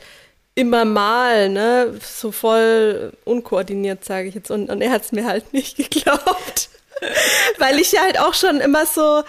immer 0.55 0.85
mal, 0.85 1.49
ne, 1.49 1.99
so 2.01 2.31
voll 2.31 3.13
unkoordiniert, 3.25 4.05
sage 4.05 4.29
ich 4.29 4.35
jetzt. 4.35 4.51
Und, 4.51 4.69
und 4.69 4.81
er 4.81 4.91
hat 4.91 5.03
es 5.03 5.11
mir 5.11 5.25
halt 5.25 5.53
nicht 5.53 5.77
geglaubt. 5.77 6.69
Weil 7.57 7.79
ich 7.79 7.91
ja 7.91 8.01
halt 8.01 8.19
auch 8.19 8.33
schon 8.33 8.61
immer 8.61 8.85
so, 8.85 9.23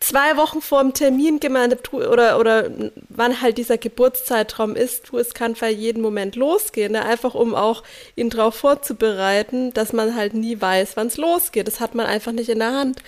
zwei 0.00 0.36
Wochen 0.36 0.62
vor 0.62 0.82
dem 0.82 0.94
Termin 0.94 1.40
gemeint 1.40 1.76
habe, 1.76 2.08
oder, 2.08 2.38
oder 2.38 2.70
wann 3.10 3.40
halt 3.42 3.58
dieser 3.58 3.78
Geburtszeitraum 3.78 4.74
ist, 4.74 5.10
du, 5.10 5.18
es 5.18 5.34
kann 5.34 5.54
für 5.54 5.68
jeden 5.68 6.02
Moment 6.02 6.36
losgehen, 6.36 6.92
ne? 6.92 7.04
einfach 7.04 7.34
um 7.34 7.54
auch 7.54 7.82
ihn 8.16 8.30
darauf 8.30 8.56
vorzubereiten, 8.56 9.72
dass 9.74 9.92
man 9.92 10.16
halt 10.16 10.34
nie 10.34 10.60
weiß, 10.60 10.96
wann 10.96 11.08
es 11.08 11.18
losgeht. 11.18 11.66
Das 11.66 11.80
hat 11.80 11.94
man 11.94 12.06
einfach 12.06 12.32
nicht 12.32 12.48
in 12.48 12.60
der 12.60 12.72
Hand. 12.72 13.02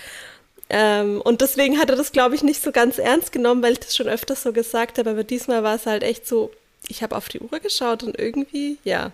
Ähm, 0.69 1.21
und 1.23 1.41
deswegen 1.41 1.79
hat 1.79 1.91
er 1.91 1.97
das, 1.97 2.13
glaube 2.13 2.35
ich, 2.35 2.43
nicht 2.43 2.63
so 2.63 2.73
ganz 2.73 2.99
ernst 2.99 3.33
genommen, 3.33 3.63
weil 3.63 3.73
ich 3.73 3.81
das 3.81 3.97
schon 3.97 4.09
öfters 4.09 4.43
so 4.43 4.53
gesagt 4.53 4.99
habe, 4.99 5.11
aber 5.11 5.25
diesmal 5.25 5.63
war 5.63 5.75
es 5.75 5.87
halt 5.87 6.03
echt 6.03 6.27
so, 6.27 6.51
ich 6.89 7.03
habe 7.03 7.17
auf 7.17 7.29
die 7.29 7.41
Uhr 7.41 7.59
geschaut 7.61 8.03
und 8.03 8.19
irgendwie, 8.19 8.79
ja. 8.85 9.13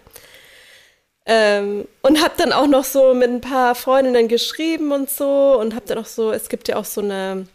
Ähm, 1.27 1.87
und 2.03 2.23
habe 2.23 2.35
dann 2.39 2.53
auch 2.53 2.67
noch 2.67 2.85
so 2.85 3.15
mit 3.15 3.29
ein 3.29 3.41
paar 3.41 3.75
Freundinnen 3.75 4.29
geschrieben 4.29 4.93
und 4.93 5.11
so 5.11 5.59
und 5.61 5.75
habe 5.75 5.87
dann 5.87 5.99
auch 5.99 6.07
so, 6.07 6.33
es 6.33 6.49
gibt 6.49 6.69
ja 6.69 6.77
auch 6.77 6.87
so 6.87 7.03
eine 7.03 7.47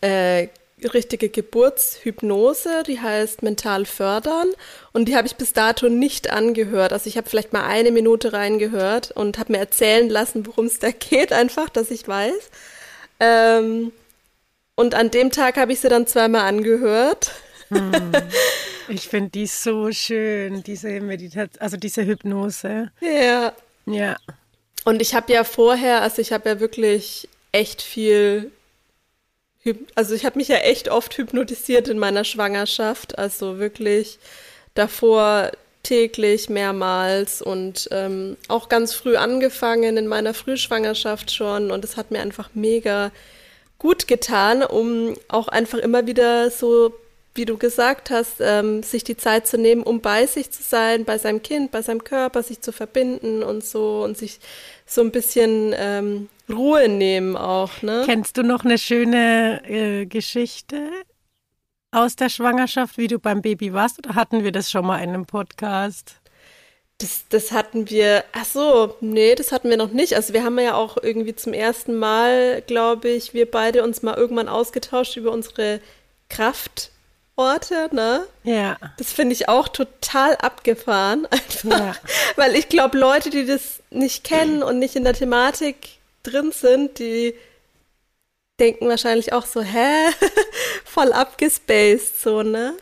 äh, 0.00 0.48
richtige 0.94 1.28
Geburtshypnose, 1.28 2.82
die 2.86 3.00
heißt 3.00 3.42
Mental 3.42 3.84
fördern 3.84 4.48
und 4.92 5.06
die 5.06 5.16
habe 5.16 5.26
ich 5.26 5.36
bis 5.36 5.52
dato 5.52 5.88
nicht 5.88 6.30
angehört. 6.30 6.92
Also 6.92 7.06
ich 7.08 7.16
habe 7.16 7.28
vielleicht 7.28 7.52
mal 7.52 7.64
eine 7.64 7.90
Minute 7.90 8.32
reingehört 8.32 9.10
und 9.10 9.38
habe 9.38 9.52
mir 9.52 9.58
erzählen 9.58 10.08
lassen, 10.08 10.46
worum 10.46 10.66
es 10.66 10.78
da 10.78 10.90
geht, 10.90 11.32
einfach, 11.32 11.68
dass 11.68 11.90
ich 11.90 12.06
weiß. 12.08 12.50
Ähm, 13.20 13.92
und 14.74 14.94
an 14.94 15.10
dem 15.10 15.30
Tag 15.30 15.58
habe 15.58 15.72
ich 15.72 15.80
sie 15.80 15.88
dann 15.88 16.06
zweimal 16.06 16.42
angehört. 16.42 17.32
Hm. 17.68 18.12
Ich 18.88 19.08
finde 19.08 19.30
die 19.30 19.46
so 19.46 19.92
schön, 19.92 20.64
diese 20.64 21.00
Meditation, 21.00 21.60
also 21.60 21.76
diese 21.76 22.04
Hypnose. 22.04 22.90
Ja. 23.00 23.52
Ja. 23.86 24.16
Und 24.84 25.00
ich 25.00 25.14
habe 25.14 25.32
ja 25.32 25.44
vorher, 25.44 26.02
also 26.02 26.20
ich 26.20 26.32
habe 26.32 26.48
ja 26.48 26.60
wirklich 26.60 27.28
echt 27.52 27.82
viel 27.82 28.50
also 29.94 30.14
ich 30.14 30.24
habe 30.24 30.38
mich 30.38 30.48
ja 30.48 30.56
echt 30.56 30.88
oft 30.88 31.16
hypnotisiert 31.16 31.88
in 31.88 31.98
meiner 31.98 32.24
Schwangerschaft, 32.24 33.18
also 33.18 33.58
wirklich 33.58 34.18
davor 34.74 35.50
täglich 35.82 36.48
mehrmals 36.48 37.40
und 37.42 37.88
ähm, 37.90 38.36
auch 38.48 38.68
ganz 38.68 38.94
früh 38.94 39.16
angefangen 39.16 39.96
in 39.96 40.06
meiner 40.06 40.34
Frühschwangerschaft 40.34 41.32
schon 41.32 41.70
und 41.70 41.84
es 41.84 41.96
hat 41.96 42.10
mir 42.10 42.20
einfach 42.20 42.50
mega 42.54 43.10
gut 43.78 44.06
getan, 44.06 44.62
um 44.62 45.16
auch 45.28 45.48
einfach 45.48 45.78
immer 45.78 46.06
wieder 46.06 46.50
so, 46.50 46.94
wie 47.34 47.44
du 47.44 47.56
gesagt 47.56 48.10
hast, 48.10 48.36
ähm, 48.40 48.82
sich 48.82 49.04
die 49.04 49.16
Zeit 49.16 49.46
zu 49.46 49.56
nehmen, 49.56 49.82
um 49.82 50.00
bei 50.00 50.26
sich 50.26 50.50
zu 50.50 50.62
sein, 50.62 51.04
bei 51.04 51.18
seinem 51.18 51.42
Kind, 51.42 51.70
bei 51.70 51.82
seinem 51.82 52.02
Körper, 52.02 52.42
sich 52.42 52.60
zu 52.60 52.72
verbinden 52.72 53.42
und 53.42 53.64
so 53.64 54.02
und 54.02 54.18
sich 54.18 54.40
so 54.84 55.00
ein 55.00 55.12
bisschen 55.12 55.72
ähm, 55.76 56.28
Ruhe 56.48 56.88
nehmen 56.88 57.36
auch, 57.36 57.82
ne? 57.82 58.02
Kennst 58.04 58.36
du 58.36 58.42
noch 58.42 58.64
eine 58.64 58.78
schöne 58.78 59.62
äh, 59.68 60.06
Geschichte 60.06 60.90
aus 61.92 62.16
der 62.16 62.28
Schwangerschaft, 62.28 62.98
wie 62.98 63.06
du 63.06 63.18
beim 63.18 63.42
Baby 63.42 63.72
warst? 63.72 63.98
Oder 63.98 64.14
hatten 64.14 64.42
wir 64.42 64.52
das 64.52 64.70
schon 64.70 64.86
mal 64.86 64.98
in 64.98 65.10
einem 65.10 65.26
Podcast? 65.26 66.16
Das, 66.98 67.24
das 67.30 67.52
hatten 67.52 67.88
wir, 67.88 68.24
ach 68.32 68.44
so, 68.44 68.96
nee, 69.00 69.34
das 69.34 69.52
hatten 69.52 69.70
wir 69.70 69.76
noch 69.76 69.90
nicht. 69.90 70.14
Also 70.14 70.34
wir 70.34 70.44
haben 70.44 70.58
ja 70.58 70.74
auch 70.74 70.98
irgendwie 71.00 71.34
zum 71.34 71.52
ersten 71.54 71.96
Mal, 71.96 72.62
glaube 72.66 73.08
ich, 73.08 73.32
wir 73.32 73.50
beide 73.50 73.84
uns 73.84 74.02
mal 74.02 74.16
irgendwann 74.16 74.48
ausgetauscht 74.48 75.16
über 75.16 75.32
unsere 75.32 75.80
Kraftorte, 77.36 77.94
ne? 77.94 78.26
Ja. 78.42 78.76
Das 78.98 79.12
finde 79.12 79.32
ich 79.34 79.48
auch 79.48 79.68
total 79.68 80.36
abgefahren, 80.36 81.26
einfach. 81.30 81.50
Ja. 81.70 81.94
Weil 82.36 82.56
ich 82.56 82.68
glaube, 82.68 82.98
Leute, 82.98 83.30
die 83.30 83.44
das 83.44 83.82
nicht 83.90 84.24
kennen 84.24 84.62
und 84.62 84.78
nicht 84.78 84.96
in 84.96 85.04
der 85.04 85.12
Thematik 85.12 85.98
drin 86.22 86.52
sind, 86.52 86.98
die 86.98 87.34
denken 88.58 88.88
wahrscheinlich 88.88 89.32
auch 89.32 89.46
so, 89.46 89.62
hä? 89.62 90.10
Voll 90.84 91.12
abgespaced, 91.12 92.20
so, 92.20 92.42
ne? 92.42 92.74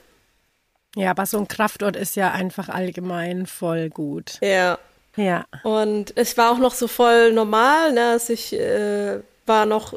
Ja, 0.96 1.10
aber 1.10 1.26
so 1.26 1.38
ein 1.38 1.48
Kraftort 1.48 1.96
ist 1.96 2.16
ja 2.16 2.32
einfach 2.32 2.68
allgemein 2.68 3.46
voll 3.46 3.90
gut. 3.90 4.38
Ja. 4.40 4.78
Ja. 5.16 5.44
Und 5.64 6.12
es 6.16 6.36
war 6.36 6.52
auch 6.52 6.58
noch 6.58 6.74
so 6.74 6.88
voll 6.88 7.32
normal, 7.32 7.92
ne? 7.92 8.10
Also 8.10 8.32
ich 8.32 8.52
äh, 8.52 9.20
war 9.46 9.66
noch 9.66 9.94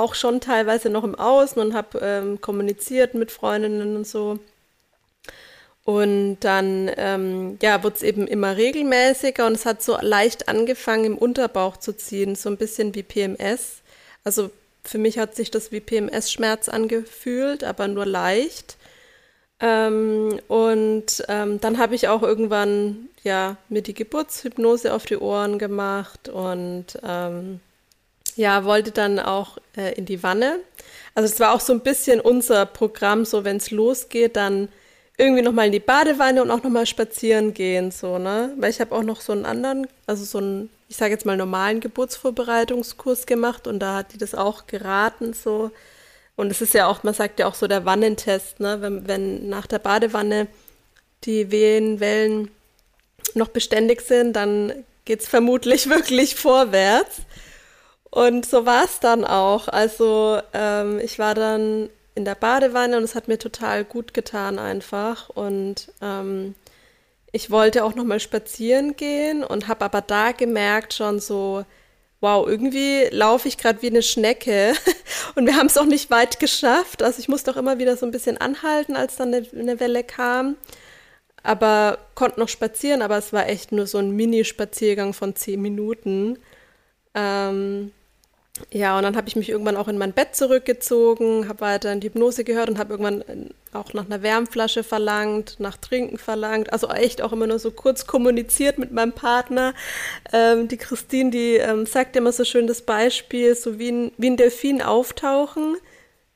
auch 0.00 0.14
schon 0.14 0.40
teilweise 0.40 0.90
noch 0.90 1.04
im 1.04 1.14
Außen 1.14 1.60
und 1.60 1.74
habe 1.74 1.98
ähm, 2.02 2.40
kommuniziert 2.40 3.14
mit 3.14 3.30
Freundinnen 3.30 3.96
und 3.96 4.06
so. 4.06 4.38
Und 5.84 6.40
dann 6.40 6.90
ähm, 6.98 7.58
ja, 7.62 7.82
wurde 7.82 7.96
es 7.96 8.02
eben 8.02 8.26
immer 8.26 8.56
regelmäßiger 8.58 9.46
und 9.46 9.54
es 9.54 9.64
hat 9.64 9.82
so 9.82 9.96
leicht 10.00 10.48
angefangen, 10.48 11.06
im 11.06 11.18
Unterbauch 11.18 11.78
zu 11.78 11.96
ziehen, 11.96 12.34
so 12.34 12.50
ein 12.50 12.58
bisschen 12.58 12.94
wie 12.94 13.02
PMS. 13.02 13.80
Also 14.22 14.50
für 14.84 14.98
mich 14.98 15.18
hat 15.18 15.34
sich 15.34 15.50
das 15.50 15.72
wie 15.72 15.80
PMS-Schmerz 15.80 16.68
angefühlt, 16.68 17.64
aber 17.64 17.88
nur 17.88 18.04
leicht. 18.04 18.76
Ähm, 19.60 20.38
und 20.48 21.24
ähm, 21.28 21.60
dann 21.60 21.78
habe 21.78 21.94
ich 21.94 22.08
auch 22.08 22.22
irgendwann 22.22 23.08
ja 23.24 23.56
mir 23.68 23.82
die 23.82 23.94
Geburtshypnose 23.94 24.92
auf 24.92 25.06
die 25.06 25.16
Ohren 25.16 25.58
gemacht 25.58 26.28
und 26.28 26.86
ähm, 27.02 27.60
ja 28.38 28.64
wollte 28.64 28.92
dann 28.92 29.18
auch 29.18 29.58
äh, 29.76 29.94
in 29.94 30.06
die 30.06 30.22
Wanne. 30.22 30.60
Also 31.14 31.32
es 31.32 31.40
war 31.40 31.52
auch 31.52 31.60
so 31.60 31.72
ein 31.72 31.80
bisschen 31.80 32.20
unser 32.20 32.64
Programm, 32.64 33.24
so 33.24 33.44
wenn 33.44 33.56
es 33.56 33.70
losgeht, 33.70 34.36
dann 34.36 34.68
irgendwie 35.18 35.42
nochmal 35.42 35.66
in 35.66 35.72
die 35.72 35.80
Badewanne 35.80 36.40
und 36.40 36.50
auch 36.50 36.62
nochmal 36.62 36.86
spazieren 36.86 37.52
gehen, 37.52 37.90
so, 37.90 38.18
ne? 38.18 38.54
Weil 38.56 38.70
ich 38.70 38.80
habe 38.80 38.94
auch 38.94 39.02
noch 39.02 39.20
so 39.20 39.32
einen 39.32 39.44
anderen, 39.44 39.88
also 40.06 40.24
so 40.24 40.38
einen, 40.38 40.70
ich 40.88 40.96
sage 40.96 41.12
jetzt 41.12 41.26
mal 41.26 41.36
normalen 41.36 41.80
Geburtsvorbereitungskurs 41.80 43.26
gemacht 43.26 43.66
und 43.66 43.80
da 43.80 43.96
hat 43.96 44.12
die 44.12 44.18
das 44.18 44.36
auch 44.36 44.68
geraten, 44.68 45.32
so. 45.32 45.72
Und 46.36 46.52
es 46.52 46.60
ist 46.60 46.72
ja 46.72 46.86
auch, 46.86 47.02
man 47.02 47.14
sagt 47.14 47.40
ja 47.40 47.48
auch 47.48 47.56
so 47.56 47.66
der 47.66 47.84
Wannentest, 47.84 48.60
ne? 48.60 48.80
Wenn, 48.80 49.08
wenn 49.08 49.48
nach 49.48 49.66
der 49.66 49.80
Badewanne 49.80 50.46
die 51.24 51.50
Wehenwellen 51.50 52.52
noch 53.34 53.48
beständig 53.48 54.02
sind, 54.02 54.34
dann 54.34 54.72
geht's 55.04 55.26
vermutlich 55.26 55.88
wirklich 55.90 56.36
vorwärts. 56.36 57.22
Und 58.10 58.46
so 58.46 58.66
war 58.66 58.84
es 58.84 59.00
dann 59.00 59.24
auch. 59.24 59.68
Also 59.68 60.40
ähm, 60.52 60.98
ich 61.00 61.18
war 61.18 61.34
dann 61.34 61.90
in 62.14 62.24
der 62.24 62.34
Badewanne 62.34 62.96
und 62.96 63.04
es 63.04 63.14
hat 63.14 63.28
mir 63.28 63.38
total 63.38 63.84
gut 63.84 64.14
getan 64.14 64.58
einfach. 64.58 65.28
Und 65.30 65.92
ähm, 66.02 66.54
ich 67.32 67.50
wollte 67.50 67.84
auch 67.84 67.94
noch 67.94 68.04
mal 68.04 68.20
spazieren 68.20 68.96
gehen 68.96 69.44
und 69.44 69.68
habe 69.68 69.84
aber 69.84 70.00
da 70.00 70.32
gemerkt 70.32 70.94
schon 70.94 71.20
so, 71.20 71.64
wow, 72.20 72.46
irgendwie 72.48 73.04
laufe 73.10 73.46
ich 73.48 73.58
gerade 73.58 73.82
wie 73.82 73.88
eine 73.88 74.02
Schnecke 74.02 74.72
und 75.36 75.46
wir 75.46 75.56
haben 75.56 75.66
es 75.66 75.78
auch 75.78 75.84
nicht 75.86 76.10
weit 76.10 76.40
geschafft. 76.40 77.02
Also 77.02 77.20
ich 77.20 77.28
musste 77.28 77.52
auch 77.52 77.56
immer 77.56 77.78
wieder 77.78 77.96
so 77.96 78.06
ein 78.06 78.12
bisschen 78.12 78.38
anhalten, 78.38 78.96
als 78.96 79.16
dann 79.16 79.34
eine, 79.34 79.46
eine 79.56 79.80
Welle 79.80 80.02
kam. 80.02 80.56
Aber 81.44 81.98
konnte 82.14 82.40
noch 82.40 82.48
spazieren, 82.48 83.02
aber 83.02 83.16
es 83.16 83.32
war 83.32 83.48
echt 83.48 83.70
nur 83.70 83.86
so 83.86 83.98
ein 83.98 84.10
Mini-Spaziergang 84.10 85.12
von 85.14 85.36
zehn 85.36 85.62
Minuten. 85.62 86.38
Ähm, 87.14 87.92
ja, 88.70 88.96
und 88.96 89.02
dann 89.02 89.16
habe 89.16 89.28
ich 89.28 89.36
mich 89.36 89.48
irgendwann 89.48 89.76
auch 89.76 89.88
in 89.88 89.98
mein 89.98 90.12
Bett 90.12 90.36
zurückgezogen, 90.36 91.48
habe 91.48 91.60
weiter 91.60 91.92
in 91.92 92.00
die 92.00 92.08
Hypnose 92.08 92.44
gehört 92.44 92.68
und 92.68 92.78
habe 92.78 92.94
irgendwann 92.94 93.24
auch 93.72 93.92
nach 93.94 94.06
einer 94.06 94.22
Wärmflasche 94.22 94.82
verlangt, 94.82 95.56
nach 95.58 95.76
Trinken 95.76 96.18
verlangt. 96.18 96.72
Also 96.72 96.88
echt 96.88 97.22
auch 97.22 97.32
immer 97.32 97.46
nur 97.46 97.58
so 97.58 97.70
kurz 97.70 98.06
kommuniziert 98.06 98.78
mit 98.78 98.92
meinem 98.92 99.12
Partner. 99.12 99.74
Ähm, 100.32 100.68
die 100.68 100.76
Christine, 100.76 101.30
die 101.30 101.54
ähm, 101.56 101.86
sagt 101.86 102.16
immer 102.16 102.32
so 102.32 102.44
schön 102.44 102.66
das 102.66 102.82
Beispiel, 102.82 103.54
so 103.54 103.78
wie 103.78 103.90
ein, 103.90 104.12
wie 104.16 104.30
ein 104.30 104.36
Delfin 104.36 104.82
auftauchen, 104.82 105.76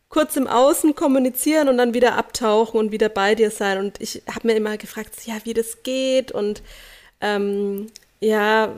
kurz 0.09 0.37
im 0.37 0.47
Außen 0.47 0.95
kommunizieren 0.95 1.69
und 1.69 1.79
dann 1.79 1.95
wieder 1.95 2.17
abtauchen 2.17 2.79
und 2.79 2.93
wieder 2.93 3.09
bei 3.09 3.35
dir 3.35 3.51
sein. 3.51 3.79
Und 3.79 4.01
ich 4.01 4.23
habe 4.33 4.49
mir 4.49 4.55
immer 4.55 4.77
gefragt, 4.77 5.15
ja, 5.27 5.35
wie 5.45 5.55
das 5.55 5.83
geht 5.83 6.33
und 6.33 6.63
ähm, 7.21 7.89
ja, 8.21 8.73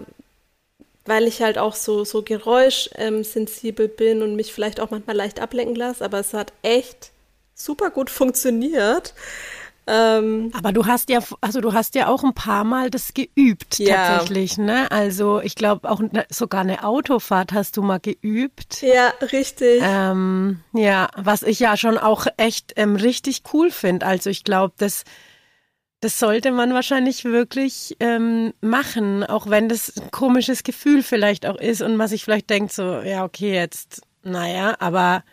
weil 1.06 1.24
ich 1.24 1.42
halt 1.42 1.58
auch 1.58 1.74
so, 1.74 2.04
so 2.04 2.22
geräuschsensibel 2.22 3.88
bin 3.88 4.22
und 4.22 4.36
mich 4.36 4.52
vielleicht 4.52 4.80
auch 4.80 4.90
manchmal 4.90 5.16
leicht 5.16 5.40
ablenken 5.40 5.76
lasse, 5.76 6.04
aber 6.04 6.18
es 6.18 6.32
hat 6.34 6.52
echt 6.62 7.12
super 7.54 7.90
gut 7.90 8.10
funktioniert. 8.10 9.14
Ähm, 9.86 10.50
aber 10.56 10.72
du 10.72 10.86
hast 10.86 11.10
ja, 11.10 11.20
also 11.42 11.60
du 11.60 11.74
hast 11.74 11.94
ja 11.94 12.08
auch 12.08 12.24
ein 12.24 12.32
paar 12.32 12.64
Mal 12.64 12.88
das 12.88 13.12
geübt 13.12 13.78
ja. 13.78 14.16
tatsächlich, 14.16 14.56
ne? 14.56 14.90
Also 14.90 15.40
ich 15.42 15.56
glaube 15.56 15.90
auch 15.90 16.00
ne, 16.00 16.24
sogar 16.30 16.62
eine 16.62 16.84
Autofahrt 16.84 17.52
hast 17.52 17.76
du 17.76 17.82
mal 17.82 18.00
geübt. 18.00 18.80
Ja, 18.80 19.12
richtig. 19.30 19.82
Ähm, 19.82 20.60
ja, 20.72 21.08
was 21.16 21.42
ich 21.42 21.58
ja 21.60 21.76
schon 21.76 21.98
auch 21.98 22.26
echt 22.38 22.72
ähm, 22.76 22.96
richtig 22.96 23.42
cool 23.52 23.70
finde. 23.70 24.06
Also 24.06 24.30
ich 24.30 24.42
glaube, 24.42 24.72
das 24.78 25.04
das 26.04 26.18
sollte 26.18 26.50
man 26.50 26.74
wahrscheinlich 26.74 27.24
wirklich 27.24 27.96
ähm, 27.98 28.52
machen, 28.60 29.24
auch 29.24 29.48
wenn 29.48 29.70
das 29.70 29.96
ein 29.96 30.10
komisches 30.10 30.62
Gefühl 30.62 31.02
vielleicht 31.02 31.46
auch 31.46 31.56
ist 31.56 31.80
und 31.80 31.96
man 31.96 32.08
sich 32.08 32.24
vielleicht 32.24 32.50
denkt 32.50 32.74
so, 32.74 33.00
ja, 33.00 33.24
okay, 33.24 33.54
jetzt, 33.54 34.02
naja, 34.22 34.76
aber 34.80 35.24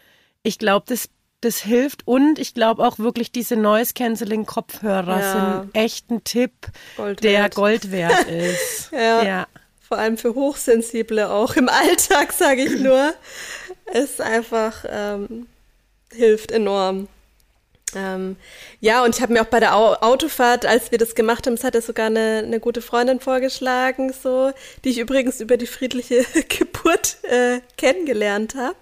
ich 0.44 0.60
glaube, 0.60 0.86
das, 0.88 1.10
das 1.42 1.58
hilft 1.58 2.08
und 2.08 2.40
ich 2.40 2.54
glaube 2.54 2.88
auch 2.88 3.00
wirklich 3.00 3.34
diese 3.34 3.58
Noise 3.58 3.94
Cancelling 3.94 4.46
Kopfhörer 4.46 5.20
ja. 5.20 5.34
sind 5.34 5.76
echt 5.76 6.10
ein 6.10 6.24
Tipp, 6.24 6.54
Gold 6.96 7.22
der 7.22 7.50
Gold 7.50 7.92
wert 7.92 8.24
ist. 8.30 8.92
ja. 8.94 9.24
ja. 9.24 9.48
Vor 9.82 9.98
allem 9.98 10.18
für 10.18 10.36
Hochsensible 10.36 11.30
auch 11.30 11.58
im 11.58 11.68
Alltag, 11.70 12.32
sage 12.32 12.64
ich 12.64 12.80
nur. 12.80 13.14
es 13.88 14.22
einfach 14.22 14.86
ähm, 14.88 15.48
hilft 16.14 16.54
enorm. 16.54 17.10
Ähm, 17.96 18.38
ja, 18.80 19.04
und 19.04 19.16
ich 19.16 19.22
habe 19.22 19.34
mir 19.34 19.42
auch 19.42 19.48
bei 19.48 19.60
der 19.60 19.76
Au 19.76 19.94
Autofahrt, 19.96 20.66
als 20.66 20.92
wir 20.92 20.98
das 20.98 21.16
gemacht 21.16 21.46
haben, 21.46 21.54
es 21.54 21.64
hat 21.64 21.76
ja 21.76 21.82
sogar 21.82 22.08
eine, 22.08 22.42
eine 22.46 22.60
gute 22.60 22.82
Freundin 22.82 23.20
vorgeschlagen, 23.20 24.14
so, 24.14 24.52
die 24.84 24.90
ich 24.90 25.00
übrigens 25.00 25.40
über 25.42 25.58
die 25.58 25.68
friedliche 25.68 26.26
Geburt 26.50 27.18
äh, 27.24 27.62
kennengelernt 27.78 28.56
habe, 28.56 28.76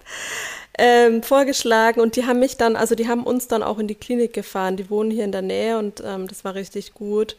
ähm, 0.78 1.22
vorgeschlagen. 1.22 2.00
Und 2.00 2.16
die 2.16 2.26
haben 2.26 2.38
mich 2.38 2.56
dann, 2.56 2.76
also 2.76 2.94
die 2.94 3.08
haben 3.08 3.24
uns 3.24 3.48
dann 3.48 3.62
auch 3.62 3.78
in 3.78 3.88
die 3.88 3.94
Klinik 3.94 4.32
gefahren. 4.32 4.76
Die 4.76 4.90
wohnen 4.90 5.10
hier 5.10 5.24
in 5.24 5.32
der 5.32 5.42
Nähe 5.42 5.78
und 5.78 6.02
ähm, 6.04 6.28
das 6.28 6.44
war 6.44 6.54
richtig 6.54 6.94
gut. 6.94 7.36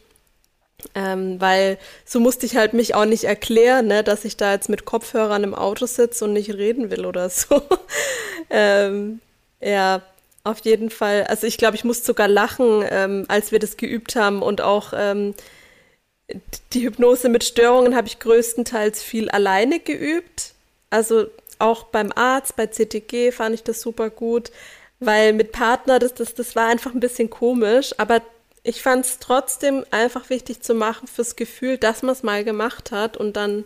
Ähm, 0.94 1.40
weil 1.40 1.78
so 2.04 2.18
musste 2.18 2.44
ich 2.44 2.56
halt 2.56 2.74
mich 2.74 2.94
auch 2.96 3.04
nicht 3.04 3.24
erklären, 3.24 3.86
ne, 3.86 4.02
dass 4.02 4.24
ich 4.24 4.36
da 4.36 4.52
jetzt 4.52 4.68
mit 4.68 4.84
Kopfhörern 4.84 5.44
im 5.44 5.54
Auto 5.54 5.86
sitze 5.86 6.24
und 6.24 6.32
nicht 6.32 6.52
reden 6.54 6.90
will 6.90 7.06
oder 7.06 7.30
so. 7.30 7.62
ähm, 8.50 9.20
ja, 9.60 10.02
auf 10.44 10.60
jeden 10.60 10.90
Fall. 10.90 11.24
Also 11.24 11.46
ich 11.46 11.56
glaube, 11.56 11.76
ich 11.76 11.84
muss 11.84 12.04
sogar 12.04 12.28
lachen, 12.28 12.84
ähm, 12.90 13.24
als 13.28 13.52
wir 13.52 13.58
das 13.58 13.76
geübt 13.76 14.16
haben 14.16 14.42
und 14.42 14.60
auch 14.60 14.92
ähm, 14.96 15.34
die 16.72 16.82
Hypnose 16.84 17.28
mit 17.28 17.44
Störungen 17.44 17.94
habe 17.94 18.08
ich 18.08 18.18
größtenteils 18.18 19.02
viel 19.02 19.30
alleine 19.30 19.78
geübt. 19.78 20.54
Also 20.90 21.26
auch 21.58 21.84
beim 21.84 22.12
Arzt, 22.12 22.56
bei 22.56 22.66
CTG 22.66 23.32
fand 23.32 23.54
ich 23.54 23.62
das 23.62 23.80
super 23.80 24.10
gut, 24.10 24.50
weil 25.00 25.32
mit 25.32 25.52
Partner, 25.52 25.98
das, 25.98 26.14
das, 26.14 26.34
das 26.34 26.56
war 26.56 26.68
einfach 26.68 26.92
ein 26.94 27.00
bisschen 27.00 27.30
komisch, 27.30 27.94
aber 27.98 28.20
ich 28.64 28.82
fand 28.82 29.04
es 29.04 29.18
trotzdem 29.18 29.84
einfach 29.90 30.30
wichtig 30.30 30.62
zu 30.62 30.74
machen 30.74 31.08
fürs 31.08 31.36
Gefühl, 31.36 31.78
dass 31.78 32.02
man 32.02 32.12
es 32.12 32.22
mal 32.22 32.44
gemacht 32.44 32.92
hat 32.92 33.16
und 33.16 33.36
dann, 33.36 33.64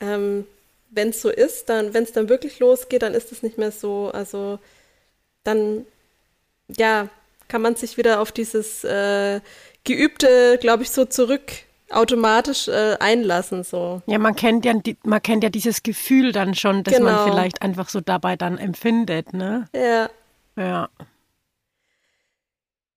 ähm, 0.00 0.46
wenn 0.90 1.10
es 1.10 1.22
so 1.22 1.30
ist, 1.30 1.68
dann, 1.68 1.94
wenn 1.94 2.04
es 2.04 2.12
dann 2.12 2.28
wirklich 2.28 2.58
losgeht, 2.58 3.02
dann 3.02 3.14
ist 3.14 3.32
es 3.32 3.42
nicht 3.42 3.58
mehr 3.58 3.72
so, 3.72 4.10
also 4.12 4.58
dann 5.44 5.86
ja, 6.76 7.08
kann 7.48 7.62
man 7.62 7.76
sich 7.76 7.96
wieder 7.96 8.20
auf 8.20 8.32
dieses 8.32 8.84
äh, 8.84 9.40
Geübte, 9.84 10.58
glaube 10.60 10.82
ich, 10.82 10.90
so 10.90 11.04
zurück 11.04 11.52
automatisch 11.90 12.68
äh, 12.68 12.96
einlassen 12.98 13.62
so. 13.62 14.02
Ja, 14.06 14.18
man 14.18 14.34
kennt 14.34 14.64
ja 14.64 14.74
man 15.04 15.22
kennt 15.22 15.44
ja 15.44 15.50
dieses 15.50 15.82
Gefühl 15.82 16.32
dann 16.32 16.54
schon, 16.54 16.82
dass 16.82 16.96
genau. 16.96 17.10
man 17.10 17.30
vielleicht 17.30 17.62
einfach 17.62 17.88
so 17.88 18.00
dabei 18.00 18.36
dann 18.36 18.58
empfindet, 18.58 19.32
ne? 19.32 19.68
Ja. 19.74 20.08
Ja. 20.56 20.88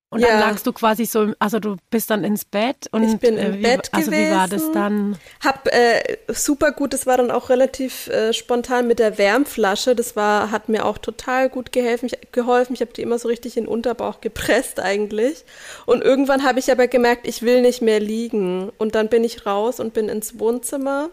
Und 0.09 0.21
ja. 0.21 0.27
dann 0.27 0.39
lagst 0.39 0.65
du 0.65 0.71
quasi 0.71 1.03
so, 1.03 1.33
also 1.37 1.59
du 1.59 1.75
bist 1.89 2.09
dann 2.09 2.23
ins 2.23 2.45
Bett 2.45 2.87
und 2.91 3.03
ich 3.03 3.17
bin 3.17 3.37
im 3.37 3.55
äh, 3.55 3.57
wie, 3.57 3.61
Bett 3.61 3.89
also 3.91 4.09
gewesen. 4.09 4.31
wie 4.31 4.35
war 4.35 4.47
das 4.47 4.71
dann? 4.71 5.17
Hab 5.43 5.67
äh, 5.67 6.17
super 6.29 6.71
gut, 6.71 6.93
das 6.93 7.05
war 7.05 7.17
dann 7.17 7.29
auch 7.29 7.49
relativ 7.49 8.07
äh, 8.07 8.31
spontan 8.31 8.87
mit 8.87 8.99
der 8.99 9.17
Wärmflasche. 9.17 9.95
Das 9.95 10.15
war, 10.15 10.49
hat 10.49 10.69
mir 10.69 10.85
auch 10.85 10.97
total 10.97 11.49
gut 11.49 11.73
geholfen. 11.73 12.05
Ich, 12.05 12.31
geholfen. 12.31 12.73
Ich 12.73 12.79
habe 12.79 12.93
die 12.93 13.01
immer 13.01 13.19
so 13.19 13.27
richtig 13.27 13.57
in 13.57 13.65
den 13.65 13.69
Unterbauch 13.69 14.21
gepresst 14.21 14.79
eigentlich. 14.79 15.43
Und 15.85 16.01
irgendwann 16.03 16.43
habe 16.45 16.59
ich 16.59 16.71
aber 16.71 16.87
gemerkt, 16.87 17.27
ich 17.27 17.41
will 17.41 17.61
nicht 17.61 17.81
mehr 17.81 17.99
liegen. 17.99 18.69
Und 18.77 18.95
dann 18.95 19.09
bin 19.09 19.25
ich 19.25 19.45
raus 19.45 19.81
und 19.81 19.93
bin 19.93 20.07
ins 20.07 20.39
Wohnzimmer. 20.39 21.09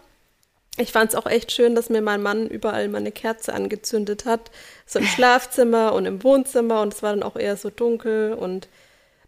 Ich 0.77 0.93
fand 0.93 1.11
es 1.11 1.17
auch 1.17 1.27
echt 1.27 1.51
schön, 1.51 1.75
dass 1.75 1.91
mir 1.91 2.01
mein 2.01 2.23
Mann 2.23 2.47
überall 2.47 2.89
meine 2.89 3.11
Kerze 3.11 3.55
angezündet 3.55 4.25
hat. 4.25 4.53
So 4.87 5.01
im 5.01 5.05
Schlafzimmer 5.17 5.95
und 5.95 6.07
im 6.07 6.23
Wohnzimmer. 6.23 6.81
Und 6.81 6.95
es 6.95 7.03
war 7.03 7.11
dann 7.11 7.25
auch 7.25 7.35
eher 7.35 7.57
so 7.57 7.71
dunkel 7.71 8.35
und 8.35 8.69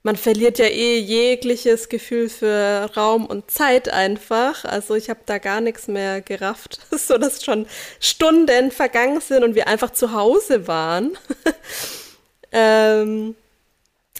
man 0.06 0.14
verliert 0.14 0.60
ja 0.60 0.66
eh 0.66 1.00
jegliches 1.00 1.88
Gefühl 1.88 2.28
für 2.28 2.88
Raum 2.96 3.26
und 3.26 3.50
Zeit 3.50 3.88
einfach. 3.88 4.64
Also 4.64 4.94
ich 4.94 5.10
habe 5.10 5.18
da 5.26 5.38
gar 5.38 5.60
nichts 5.60 5.88
mehr 5.88 6.20
gerafft, 6.20 6.78
so 6.92 7.18
dass 7.18 7.44
schon 7.44 7.66
Stunden 7.98 8.70
vergangen 8.70 9.20
sind 9.20 9.42
und 9.42 9.56
wir 9.56 9.66
einfach 9.66 9.90
zu 9.90 10.12
Hause 10.12 10.68
waren. 10.68 11.18
ähm, 12.52 13.34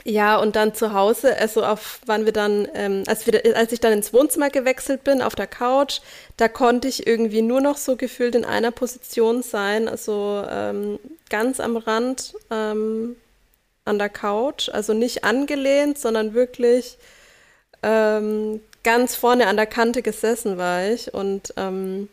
ja, 0.03 0.37
und 0.38 0.57
dann 0.57 0.75
zu 0.75 0.92
Hause, 0.92 1.37
also 1.38 1.64
auf 1.64 2.01
waren 2.05 2.25
wir 2.25 2.33
dann, 2.33 2.66
ähm, 2.75 3.05
als, 3.07 3.29
wir, 3.29 3.57
als 3.57 3.70
ich 3.70 3.79
dann 3.79 3.92
ins 3.92 4.12
Wohnzimmer 4.12 4.51
gewechselt 4.51 5.05
bin, 5.05 5.22
auf 5.22 5.37
der 5.37 5.46
Couch, 5.46 6.01
da 6.37 6.49
konnte 6.49 6.88
ich 6.88 7.07
irgendwie 7.07 7.42
nur 7.42 7.61
noch 7.61 7.77
so 7.77 7.94
gefühlt 7.94 8.35
in 8.35 8.44
einer 8.44 8.72
Position 8.72 9.44
sein, 9.44 9.88
also 9.88 10.44
ähm, 10.51 10.99
ganz 11.31 11.61
am 11.61 11.77
Rand 11.77 12.35
ähm, 12.51 13.14
an 13.87 13.99
der 13.99 14.09
Couch, 14.09 14.68
also 14.68 14.92
nicht 14.92 15.25
angelehnt, 15.25 15.99
sondern 15.99 16.35
wirklich 16.35 16.99
ähm, 17.83 18.61
ganz 18.83 19.14
vorne 19.14 19.46
an 19.46 19.57
der 19.57 19.66
Kante 19.66 20.03
gesessen 20.03 20.59
war 20.59 20.87
ich 20.88 21.12
und 21.14 21.55
ähm, 21.57 22.09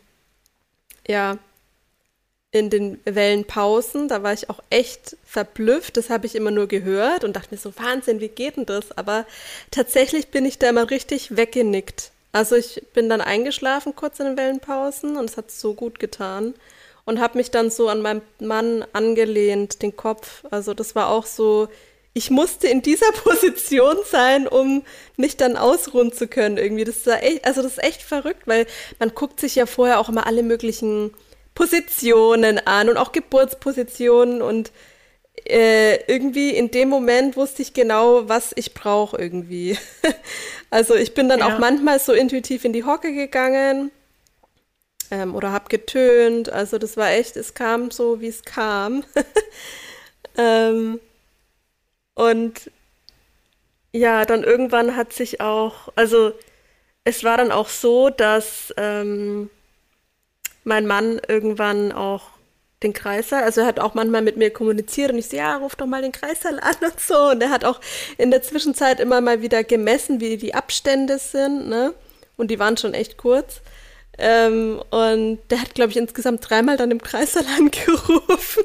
ja, 1.06 1.38
in 2.50 2.70
den 2.70 3.00
Wellenpausen, 3.04 4.06
da 4.06 4.22
war 4.22 4.32
ich 4.32 4.48
auch 4.48 4.62
echt 4.70 5.16
verblüfft, 5.24 5.96
das 5.96 6.08
habe 6.08 6.26
ich 6.26 6.36
immer 6.36 6.52
nur 6.52 6.68
gehört 6.68 7.24
und 7.24 7.34
dachte 7.34 7.52
mir 7.52 7.58
so, 7.58 7.76
Wahnsinn, 7.76 8.20
wie 8.20 8.28
geht 8.28 8.56
denn 8.56 8.66
das? 8.66 8.96
Aber 8.96 9.26
tatsächlich 9.72 10.28
bin 10.28 10.46
ich 10.46 10.58
da 10.58 10.68
immer 10.68 10.88
richtig 10.88 11.36
weggenickt. 11.36 12.12
Also 12.30 12.54
ich 12.54 12.82
bin 12.92 13.08
dann 13.08 13.20
eingeschlafen 13.20 13.96
kurz 13.96 14.20
in 14.20 14.26
den 14.26 14.36
Wellenpausen 14.36 15.16
und 15.16 15.30
es 15.30 15.36
hat 15.36 15.50
so 15.50 15.74
gut 15.74 15.98
getan 15.98 16.54
und 17.04 17.20
habe 17.20 17.38
mich 17.38 17.50
dann 17.50 17.70
so 17.70 17.88
an 17.88 18.02
meinem 18.02 18.22
Mann 18.40 18.84
angelehnt, 18.92 19.82
den 19.82 19.96
Kopf. 19.96 20.44
Also 20.50 20.74
das 20.74 20.94
war 20.94 21.08
auch 21.10 21.26
so, 21.26 21.68
ich 22.14 22.30
musste 22.30 22.68
in 22.68 22.80
dieser 22.80 23.12
Position 23.24 23.96
sein, 24.10 24.48
um 24.48 24.82
mich 25.16 25.36
dann 25.36 25.56
ausruhen 25.56 26.12
zu 26.12 26.28
können 26.28 26.56
irgendwie. 26.56 26.84
Das 26.84 26.96
ist 26.96 27.06
echt, 27.06 27.44
also 27.44 27.62
das 27.62 27.72
ist 27.72 27.84
echt 27.84 28.02
verrückt, 28.02 28.46
weil 28.46 28.66
man 28.98 29.14
guckt 29.14 29.40
sich 29.40 29.54
ja 29.56 29.66
vorher 29.66 30.00
auch 30.00 30.08
immer 30.08 30.26
alle 30.26 30.42
möglichen 30.42 31.12
Positionen 31.54 32.58
an 32.66 32.88
und 32.88 32.96
auch 32.96 33.12
Geburtspositionen 33.12 34.42
und 34.42 34.72
äh, 35.46 35.96
irgendwie 36.10 36.50
in 36.50 36.70
dem 36.70 36.88
Moment 36.88 37.36
wusste 37.36 37.62
ich 37.62 37.74
genau, 37.74 38.28
was 38.28 38.52
ich 38.54 38.72
brauche 38.72 39.16
irgendwie. 39.18 39.76
also 40.70 40.94
ich 40.94 41.14
bin 41.14 41.28
dann 41.28 41.40
ja. 41.40 41.54
auch 41.54 41.58
manchmal 41.58 42.00
so 42.00 42.12
intuitiv 42.12 42.64
in 42.64 42.72
die 42.72 42.84
Hocke 42.84 43.12
gegangen 43.12 43.90
ähm, 45.14 45.34
oder 45.34 45.52
habe 45.52 45.68
getönt. 45.68 46.50
Also 46.50 46.78
das 46.78 46.96
war 46.96 47.10
echt, 47.10 47.36
es 47.36 47.54
kam 47.54 47.90
so, 47.90 48.20
wie 48.20 48.28
es 48.28 48.42
kam. 48.42 49.04
ähm, 50.36 51.00
und 52.14 52.70
ja, 53.92 54.24
dann 54.24 54.42
irgendwann 54.42 54.96
hat 54.96 55.12
sich 55.12 55.40
auch, 55.40 55.88
also 55.94 56.32
es 57.04 57.22
war 57.22 57.36
dann 57.36 57.52
auch 57.52 57.68
so, 57.68 58.10
dass 58.10 58.74
ähm, 58.76 59.50
mein 60.64 60.86
Mann 60.86 61.20
irgendwann 61.28 61.92
auch 61.92 62.30
den 62.82 62.92
Kreißsaal, 62.92 63.44
also 63.44 63.60
er 63.60 63.66
hat 63.68 63.78
auch 63.78 63.94
manchmal 63.94 64.22
mit 64.22 64.36
mir 64.36 64.50
kommuniziert 64.50 65.12
und 65.12 65.18
ich 65.18 65.28
so, 65.28 65.36
ja, 65.36 65.56
ruf 65.56 65.76
doch 65.76 65.86
mal 65.86 66.02
den 66.02 66.12
Kreißsaal 66.12 66.58
an 66.58 66.74
und 66.82 67.00
so. 67.00 67.30
Und 67.30 67.40
er 67.40 67.50
hat 67.50 67.64
auch 67.64 67.80
in 68.18 68.30
der 68.32 68.42
Zwischenzeit 68.42 68.98
immer 69.00 69.20
mal 69.20 69.42
wieder 69.42 69.62
gemessen, 69.62 70.20
wie 70.20 70.36
die 70.36 70.54
Abstände 70.54 71.18
sind, 71.18 71.68
ne? 71.68 71.94
Und 72.36 72.50
die 72.50 72.58
waren 72.58 72.76
schon 72.76 72.94
echt 72.94 73.16
kurz. 73.16 73.60
Ähm, 74.18 74.80
und 74.90 75.38
der 75.50 75.60
hat, 75.60 75.74
glaube 75.74 75.90
ich, 75.90 75.96
insgesamt 75.96 76.48
dreimal 76.48 76.76
dann 76.76 76.90
im 76.90 77.02
Kreissaal 77.02 77.44
angerufen. 77.58 78.64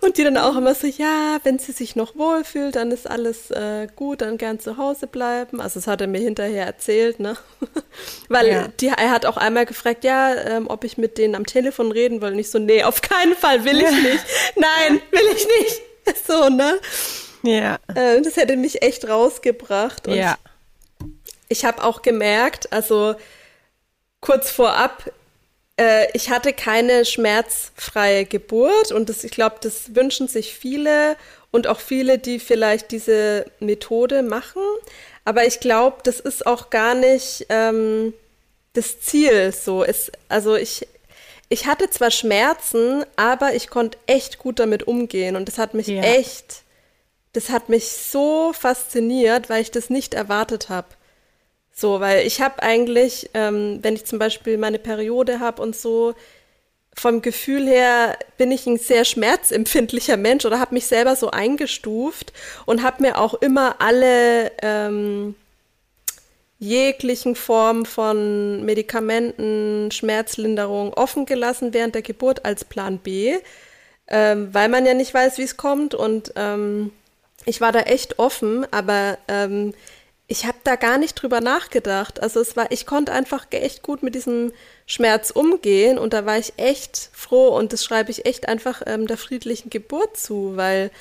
Und 0.00 0.16
die 0.16 0.24
dann 0.24 0.36
auch 0.36 0.56
immer 0.56 0.74
so, 0.74 0.86
ja, 0.86 1.38
wenn 1.44 1.58
sie 1.58 1.72
sich 1.72 1.94
noch 1.94 2.16
wohlfühlt, 2.16 2.76
dann 2.76 2.90
ist 2.90 3.08
alles 3.08 3.50
äh, 3.50 3.86
gut, 3.94 4.22
dann 4.22 4.38
gern 4.38 4.58
zu 4.58 4.76
Hause 4.76 5.06
bleiben. 5.06 5.60
Also 5.60 5.80
das 5.80 5.86
hat 5.86 6.00
er 6.00 6.06
mir 6.06 6.20
hinterher 6.20 6.66
erzählt, 6.66 7.20
ne? 7.20 7.36
Weil 8.28 8.48
ja. 8.48 8.68
die, 8.80 8.88
er 8.88 9.10
hat 9.10 9.26
auch 9.26 9.36
einmal 9.36 9.66
gefragt, 9.66 10.04
ja, 10.04 10.34
ähm, 10.34 10.66
ob 10.68 10.84
ich 10.84 10.98
mit 10.98 11.18
denen 11.18 11.34
am 11.34 11.46
Telefon 11.46 11.92
reden 11.92 12.20
will. 12.20 12.32
Und 12.32 12.38
ich 12.38 12.50
so, 12.50 12.58
nee, 12.58 12.82
auf 12.82 13.02
keinen 13.02 13.34
Fall 13.34 13.64
will 13.64 13.78
ich 13.78 13.90
nicht. 13.90 14.24
Nein, 14.56 15.00
will 15.10 15.36
ich 15.36 15.46
nicht. 15.46 15.82
So, 16.26 16.48
ne? 16.48 16.80
Ja. 17.42 17.78
Äh, 17.94 18.20
das 18.22 18.36
hätte 18.36 18.56
mich 18.56 18.82
echt 18.82 19.08
rausgebracht. 19.08 20.08
Und 20.08 20.14
ja. 20.14 20.38
Ich 21.48 21.64
habe 21.64 21.84
auch 21.84 22.02
gemerkt, 22.02 22.72
also 22.72 23.14
kurz 24.20 24.50
vorab, 24.50 25.10
äh, 25.76 26.06
ich 26.12 26.30
hatte 26.30 26.52
keine 26.52 27.04
schmerzfreie 27.04 28.24
Geburt 28.24 28.92
und 28.92 29.08
das, 29.08 29.24
ich 29.24 29.32
glaube, 29.32 29.56
das 29.60 29.94
wünschen 29.94 30.28
sich 30.28 30.54
viele 30.54 31.16
und 31.50 31.66
auch 31.66 31.80
viele, 31.80 32.18
die 32.18 32.38
vielleicht 32.38 32.90
diese 32.90 33.46
Methode 33.60 34.22
machen. 34.22 34.62
Aber 35.24 35.46
ich 35.46 35.60
glaube, 35.60 35.98
das 36.02 36.20
ist 36.20 36.46
auch 36.46 36.70
gar 36.70 36.94
nicht 36.94 37.46
ähm, 37.48 38.14
das 38.74 39.00
Ziel. 39.00 39.52
So 39.52 39.82
ist, 39.82 40.12
also 40.28 40.54
ich, 40.56 40.86
ich 41.48 41.66
hatte 41.66 41.90
zwar 41.90 42.10
Schmerzen, 42.10 43.04
aber 43.16 43.54
ich 43.54 43.68
konnte 43.68 43.98
echt 44.06 44.38
gut 44.38 44.58
damit 44.58 44.84
umgehen 44.84 45.36
und 45.36 45.48
das 45.48 45.58
hat 45.58 45.74
mich 45.74 45.88
ja. 45.88 46.02
echt, 46.02 46.62
das 47.32 47.50
hat 47.50 47.68
mich 47.68 47.90
so 47.90 48.52
fasziniert, 48.52 49.48
weil 49.50 49.62
ich 49.62 49.70
das 49.70 49.90
nicht 49.90 50.14
erwartet 50.14 50.68
habe. 50.68 50.88
So, 51.80 51.98
weil 51.98 52.26
ich 52.26 52.42
habe 52.42 52.62
eigentlich, 52.62 53.30
ähm, 53.32 53.78
wenn 53.80 53.94
ich 53.94 54.04
zum 54.04 54.18
Beispiel 54.18 54.58
meine 54.58 54.78
Periode 54.78 55.40
habe 55.40 55.62
und 55.62 55.74
so, 55.74 56.14
vom 56.92 57.22
Gefühl 57.22 57.66
her 57.66 58.18
bin 58.36 58.52
ich 58.52 58.66
ein 58.66 58.76
sehr 58.76 59.06
schmerzempfindlicher 59.06 60.18
Mensch 60.18 60.44
oder 60.44 60.60
habe 60.60 60.74
mich 60.74 60.86
selber 60.86 61.16
so 61.16 61.30
eingestuft 61.30 62.34
und 62.66 62.82
habe 62.82 63.00
mir 63.02 63.18
auch 63.18 63.32
immer 63.32 63.76
alle 63.80 64.52
ähm, 64.60 65.34
jeglichen 66.58 67.34
Formen 67.34 67.86
von 67.86 68.62
Medikamenten, 68.62 69.90
Schmerzlinderung 69.90 70.92
offen 70.92 71.24
gelassen 71.24 71.72
während 71.72 71.94
der 71.94 72.02
Geburt 72.02 72.44
als 72.44 72.66
Plan 72.66 72.98
B, 72.98 73.38
ähm, 74.06 74.52
weil 74.52 74.68
man 74.68 74.84
ja 74.84 74.92
nicht 74.92 75.14
weiß, 75.14 75.38
wie 75.38 75.44
es 75.44 75.56
kommt. 75.56 75.94
Und 75.94 76.34
ähm, 76.36 76.92
ich 77.46 77.62
war 77.62 77.72
da 77.72 77.80
echt 77.80 78.18
offen, 78.18 78.66
aber 78.70 79.16
ähm, 79.28 79.72
ich 80.30 80.46
habe 80.46 80.58
da 80.62 80.76
gar 80.76 80.96
nicht 80.96 81.14
drüber 81.14 81.40
nachgedacht. 81.40 82.22
Also 82.22 82.38
es 82.38 82.56
war, 82.56 82.70
ich 82.70 82.86
konnte 82.86 83.10
einfach 83.10 83.48
echt 83.50 83.82
gut 83.82 84.04
mit 84.04 84.14
diesem 84.14 84.52
Schmerz 84.86 85.32
umgehen 85.32 85.98
und 85.98 86.12
da 86.12 86.24
war 86.24 86.38
ich 86.38 86.52
echt 86.56 87.10
froh 87.12 87.48
und 87.48 87.72
das 87.72 87.84
schreibe 87.84 88.12
ich 88.12 88.26
echt 88.26 88.48
einfach 88.48 88.80
ähm, 88.86 89.08
der 89.08 89.16
friedlichen 89.16 89.70
Geburt 89.70 90.16
zu, 90.16 90.56
weil, 90.56 90.92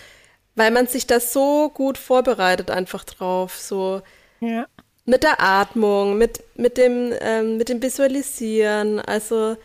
weil 0.56 0.72
man 0.72 0.88
sich 0.88 1.06
das 1.06 1.32
so 1.32 1.70
gut 1.70 2.00
vorbereitet 2.00 2.72
einfach 2.72 3.04
drauf, 3.04 3.56
so 3.60 4.02
ja. 4.39 4.65
mit 5.06 5.22
der 5.22 5.39
Atmung, 5.39 6.18
mit, 6.18 6.44
mit, 6.56 6.80
dem, 6.80 7.13
ähm, 7.22 7.58
mit 7.58 7.70
dem 7.70 7.84
Visualisieren, 7.84 9.00
also 9.00 9.58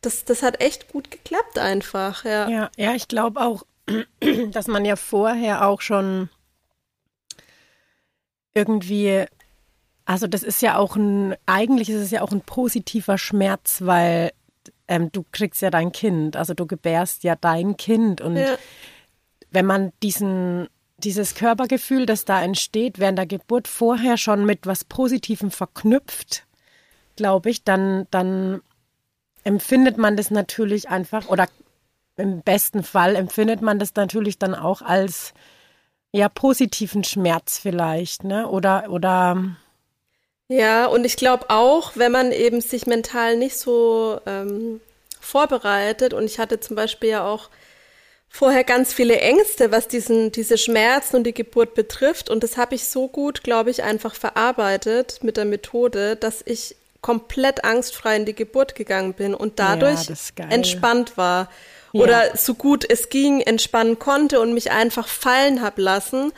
das, 0.00 0.24
das 0.24 0.42
hat 0.42 0.62
echt 0.62 0.90
gut 0.90 1.10
geklappt 1.10 1.58
einfach, 1.58 2.24
ja. 2.24 2.48
Ja, 2.48 2.70
ja 2.78 2.94
ich 2.94 3.06
glaube 3.06 3.42
auch, 3.42 3.66
dass 4.50 4.66
man 4.66 4.86
ja 4.86 4.96
vorher 4.96 5.66
auch 5.68 5.82
schon 5.82 6.30
irgendwie, 8.54 9.24
also 10.04 10.26
das 10.26 10.42
ist 10.42 10.62
ja 10.62 10.76
auch 10.78 10.96
ein, 10.96 11.34
eigentlich 11.46 11.90
ist 11.90 12.00
es 12.00 12.10
ja 12.10 12.22
auch 12.22 12.32
ein 12.32 12.40
positiver 12.40 13.18
Schmerz, 13.18 13.82
weil 13.82 14.32
ähm, 14.88 15.10
du 15.12 15.24
kriegst 15.32 15.62
ja 15.62 15.70
dein 15.70 15.92
Kind, 15.92 16.36
also 16.36 16.54
du 16.54 16.66
gebärst 16.66 17.24
ja 17.24 17.36
dein 17.36 17.76
Kind 17.76 18.20
und 18.20 18.36
ja. 18.36 18.56
wenn 19.50 19.66
man 19.66 19.92
diesen 20.02 20.68
dieses 20.98 21.34
Körpergefühl, 21.34 22.06
das 22.06 22.24
da 22.24 22.42
entsteht, 22.42 22.98
während 22.98 23.18
der 23.18 23.26
Geburt 23.26 23.68
vorher 23.68 24.16
schon 24.16 24.46
mit 24.46 24.66
was 24.66 24.84
Positivem 24.84 25.50
verknüpft, 25.50 26.46
glaube 27.16 27.50
ich, 27.50 27.64
dann, 27.64 28.06
dann 28.10 28.62
empfindet 29.42 29.98
man 29.98 30.16
das 30.16 30.30
natürlich 30.30 30.88
einfach 30.88 31.28
oder 31.28 31.48
im 32.16 32.42
besten 32.42 32.82
Fall 32.82 33.16
empfindet 33.16 33.60
man 33.60 33.78
das 33.78 33.94
natürlich 33.94 34.38
dann 34.38 34.54
auch 34.54 34.82
als 34.82 35.34
ja 36.14 36.28
positiven 36.28 37.02
Schmerz 37.02 37.58
vielleicht, 37.58 38.24
ne? 38.24 38.48
Oder 38.48 38.86
oder 38.88 39.56
ja, 40.48 40.86
und 40.86 41.04
ich 41.04 41.16
glaube 41.16 41.46
auch, 41.48 41.92
wenn 41.96 42.12
man 42.12 42.30
eben 42.30 42.60
sich 42.60 42.86
mental 42.86 43.36
nicht 43.36 43.56
so 43.56 44.20
ähm, 44.26 44.80
vorbereitet, 45.20 46.14
und 46.14 46.24
ich 46.24 46.38
hatte 46.38 46.60
zum 46.60 46.76
Beispiel 46.76 47.10
ja 47.10 47.26
auch 47.26 47.48
vorher 48.28 48.62
ganz 48.62 48.92
viele 48.92 49.18
Ängste, 49.20 49.72
was 49.72 49.88
diesen, 49.88 50.30
diese 50.32 50.58
Schmerzen 50.58 51.16
und 51.16 51.24
die 51.24 51.34
Geburt 51.34 51.74
betrifft. 51.74 52.30
Und 52.30 52.42
das 52.42 52.56
habe 52.56 52.74
ich 52.74 52.84
so 52.84 53.08
gut, 53.08 53.42
glaube 53.42 53.70
ich, 53.70 53.82
einfach 53.82 54.14
verarbeitet 54.14 55.20
mit 55.22 55.36
der 55.36 55.44
Methode, 55.44 56.16
dass 56.16 56.42
ich 56.44 56.76
komplett 57.00 57.64
angstfrei 57.64 58.16
in 58.16 58.24
die 58.24 58.34
Geburt 58.34 58.74
gegangen 58.74 59.14
bin 59.14 59.34
und 59.34 59.58
dadurch 59.58 60.08
ja, 60.38 60.46
entspannt 60.48 61.16
war 61.16 61.48
oder 62.02 62.36
so 62.36 62.54
gut 62.54 62.84
es 62.88 63.08
ging 63.08 63.40
entspannen 63.40 63.98
konnte 63.98 64.40
und 64.40 64.52
mich 64.52 64.70
einfach 64.70 65.08
fallen 65.08 65.62
hab 65.62 65.78
lassen. 65.78 66.32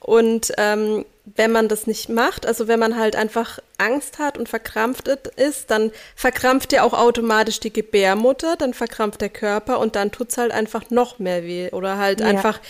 Und 0.00 0.52
ähm, 0.58 1.04
wenn 1.34 1.50
man 1.50 1.68
das 1.68 1.86
nicht 1.88 2.08
macht, 2.08 2.46
also 2.46 2.68
wenn 2.68 2.78
man 2.78 2.96
halt 2.96 3.16
einfach 3.16 3.58
Angst 3.78 4.20
hat 4.20 4.38
und 4.38 4.48
verkrampft 4.48 5.08
ist, 5.08 5.70
dann 5.70 5.90
verkrampft 6.14 6.72
ja 6.72 6.84
auch 6.84 6.92
automatisch 6.92 7.58
die 7.58 7.72
Gebärmutter, 7.72 8.56
dann 8.56 8.74
verkrampft 8.74 9.20
der 9.20 9.28
Körper 9.28 9.80
und 9.80 9.96
dann 9.96 10.12
tut's 10.12 10.38
halt 10.38 10.52
einfach 10.52 10.90
noch 10.90 11.18
mehr 11.18 11.42
weh. 11.42 11.70
Oder 11.72 11.98
halt 11.98 12.20
ja. 12.20 12.26
einfach, 12.26 12.60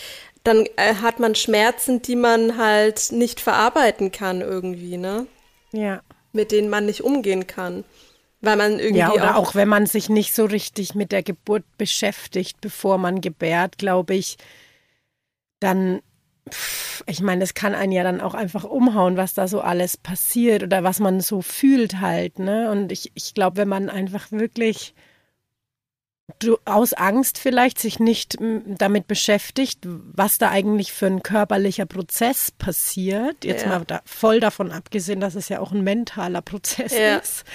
dann 0.43 0.65
äh, 0.77 0.95
hat 0.95 1.19
man 1.19 1.35
Schmerzen, 1.35 2.01
die 2.01 2.15
man 2.15 2.57
halt 2.57 3.11
nicht 3.11 3.39
verarbeiten 3.39 4.11
kann 4.11 4.41
irgendwie, 4.41 4.97
ne? 4.97 5.27
Ja. 5.71 6.01
Mit 6.31 6.51
denen 6.51 6.69
man 6.69 6.87
nicht 6.87 7.01
umgehen 7.01 7.45
kann. 7.45 7.83
Weil 8.41 8.55
man 8.55 8.79
irgendwie. 8.79 8.99
Ja, 8.99 9.11
oder 9.11 9.37
auch, 9.37 9.49
auch 9.49 9.55
wenn 9.55 9.67
man 9.67 9.85
sich 9.85 10.09
nicht 10.09 10.33
so 10.33 10.45
richtig 10.45 10.95
mit 10.95 11.11
der 11.11 11.23
Geburt 11.23 11.63
beschäftigt, 11.77 12.61
bevor 12.61 12.97
man 12.97 13.21
gebärt, 13.21 13.77
glaube 13.77 14.15
ich, 14.15 14.37
dann 15.59 16.01
ich 17.05 17.21
meine, 17.21 17.43
es 17.43 17.53
kann 17.53 17.75
einen 17.75 17.91
ja 17.91 18.03
dann 18.03 18.21
auch 18.21 18.33
einfach 18.33 18.63
umhauen, 18.63 19.17
was 19.17 19.33
da 19.33 19.47
so 19.47 19.61
alles 19.61 19.97
passiert 19.97 20.63
oder 20.63 20.83
was 20.83 20.99
man 20.99 21.19
so 21.19 21.41
fühlt 21.41 21.99
halt, 21.99 22.39
ne? 22.39 22.71
Und 22.71 22.91
ich, 22.91 23.11
ich 23.15 23.33
glaube, 23.33 23.57
wenn 23.57 23.67
man 23.67 23.89
einfach 23.89 24.31
wirklich 24.31 24.93
aus 26.65 26.91
Angst 26.91 27.37
vielleicht 27.37 27.79
sich 27.79 27.99
nicht 27.99 28.37
damit 28.39 29.07
beschäftigt, 29.07 29.79
was 29.83 30.37
da 30.37 30.49
eigentlich 30.49 30.91
für 30.91 31.05
ein 31.05 31.23
körperlicher 31.23 31.85
Prozess 31.85 32.51
passiert, 32.51 33.45
jetzt 33.45 33.63
ja. 33.63 33.69
mal 33.69 33.85
da, 33.85 34.01
voll 34.03 34.41
davon 34.41 34.71
abgesehen, 34.73 35.21
dass 35.21 35.35
es 35.35 35.47
ja 35.47 35.61
auch 35.61 35.71
ein 35.71 35.85
mentaler 35.85 36.41
Prozess 36.41 36.91
ja. 36.93 37.17
ist, 37.17 37.45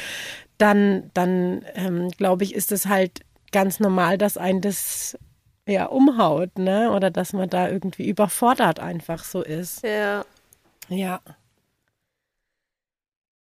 dann, 0.63 1.11
dann 1.13 1.67
ähm, 1.75 2.11
glaube 2.11 2.45
ich, 2.45 2.55
ist 2.55 2.71
es 2.71 2.87
halt 2.87 3.23
ganz 3.51 3.81
normal, 3.81 4.17
dass 4.17 4.37
ein 4.37 4.61
das 4.61 5.19
ja 5.67 5.87
umhaut, 5.87 6.57
ne? 6.57 6.93
Oder 6.93 7.11
dass 7.11 7.33
man 7.33 7.51
da 7.51 7.69
irgendwie 7.69 8.09
überfordert 8.09 8.79
einfach 8.79 9.25
so 9.25 9.43
ist. 9.43 9.83
Ja. 9.83 10.25
Ja. 10.89 11.21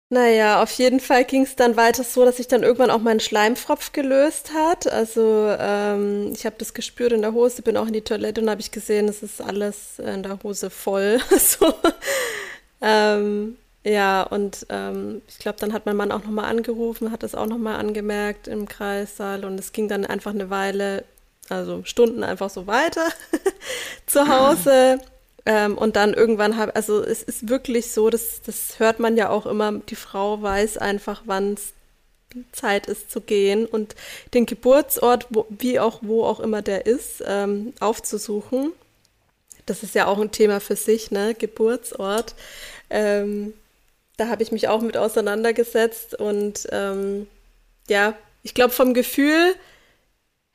Naja, 0.09 0.61
auf 0.61 0.71
jeden 0.71 0.99
Fall 0.99 1.25
ging 1.25 1.41
es 1.41 1.55
dann 1.55 1.75
weiter 1.75 2.03
so, 2.03 2.23
dass 2.23 2.37
sich 2.37 2.47
dann 2.47 2.63
irgendwann 2.63 2.91
auch 2.91 3.01
mein 3.01 3.19
Schleimfropf 3.19 3.91
gelöst 3.93 4.53
hat. 4.53 4.87
Also 4.87 5.53
ähm, 5.59 6.31
ich 6.33 6.45
habe 6.45 6.55
das 6.59 6.75
gespürt 6.75 7.13
in 7.13 7.23
der 7.23 7.33
Hose, 7.33 7.63
bin 7.63 7.75
auch 7.75 7.87
in 7.87 7.93
die 7.93 8.01
Toilette 8.01 8.41
und 8.41 8.49
habe 8.49 8.61
ich 8.61 8.71
gesehen, 8.71 9.09
es 9.09 9.23
ist 9.23 9.41
alles 9.41 9.97
in 9.99 10.21
der 10.23 10.37
Hose 10.43 10.69
voll. 10.69 11.19
so. 11.39 11.73
ähm, 12.79 13.57
ja, 13.83 14.23
und 14.23 14.65
ähm, 14.69 15.21
ich 15.27 15.39
glaube, 15.39 15.59
dann 15.59 15.73
hat 15.73 15.85
mein 15.85 15.95
Mann 15.95 16.11
auch 16.11 16.23
nochmal 16.23 16.45
angerufen, 16.45 17.11
hat 17.11 17.23
das 17.23 17.35
auch 17.35 17.45
nochmal 17.45 17.79
angemerkt 17.79 18.47
im 18.47 18.67
Kreissaal 18.67 19.45
und 19.45 19.59
es 19.59 19.71
ging 19.71 19.87
dann 19.87 20.05
einfach 20.05 20.31
eine 20.31 20.49
Weile, 20.49 21.05
also 21.49 21.83
Stunden 21.85 22.23
einfach 22.23 22.49
so 22.49 22.67
weiter 22.67 23.07
zu 24.05 24.27
Hause. 24.27 24.99
Ähm, 25.45 25.77
und 25.77 25.95
dann 25.95 26.13
irgendwann 26.13 26.57
habe, 26.57 26.75
also 26.75 27.01
es 27.01 27.23
ist 27.23 27.47
wirklich 27.47 27.91
so, 27.91 28.09
das, 28.09 28.41
das 28.41 28.79
hört 28.79 28.99
man 28.99 29.15
ja 29.15 29.29
auch 29.29 29.45
immer, 29.45 29.71
die 29.71 29.95
Frau 29.95 30.41
weiß 30.41 30.77
einfach, 30.77 31.21
wann 31.25 31.53
es 31.53 31.71
Zeit 32.51 32.87
ist 32.87 33.09
zu 33.09 33.21
gehen 33.21 33.65
und 33.65 33.95
den 34.33 34.45
Geburtsort, 34.45 35.27
wo, 35.29 35.45
wie 35.49 35.79
auch 35.79 35.99
wo 36.01 36.25
auch 36.25 36.41
immer 36.41 36.61
der 36.61 36.85
ist, 36.85 37.23
ähm, 37.25 37.73
aufzusuchen. 37.79 38.73
Das 39.65 39.83
ist 39.83 39.95
ja 39.95 40.07
auch 40.07 40.19
ein 40.19 40.31
Thema 40.31 40.59
für 40.59 40.75
sich, 40.75 41.11
ne? 41.11 41.33
Geburtsort. 41.33 42.35
Ähm, 42.89 43.53
da 44.17 44.27
habe 44.27 44.43
ich 44.43 44.51
mich 44.51 44.67
auch 44.67 44.81
mit 44.81 44.97
auseinandergesetzt 44.97 46.19
und 46.19 46.67
ähm, 46.71 47.27
ja, 47.87 48.15
ich 48.43 48.53
glaube 48.53 48.73
vom 48.73 48.93
Gefühl 48.93 49.55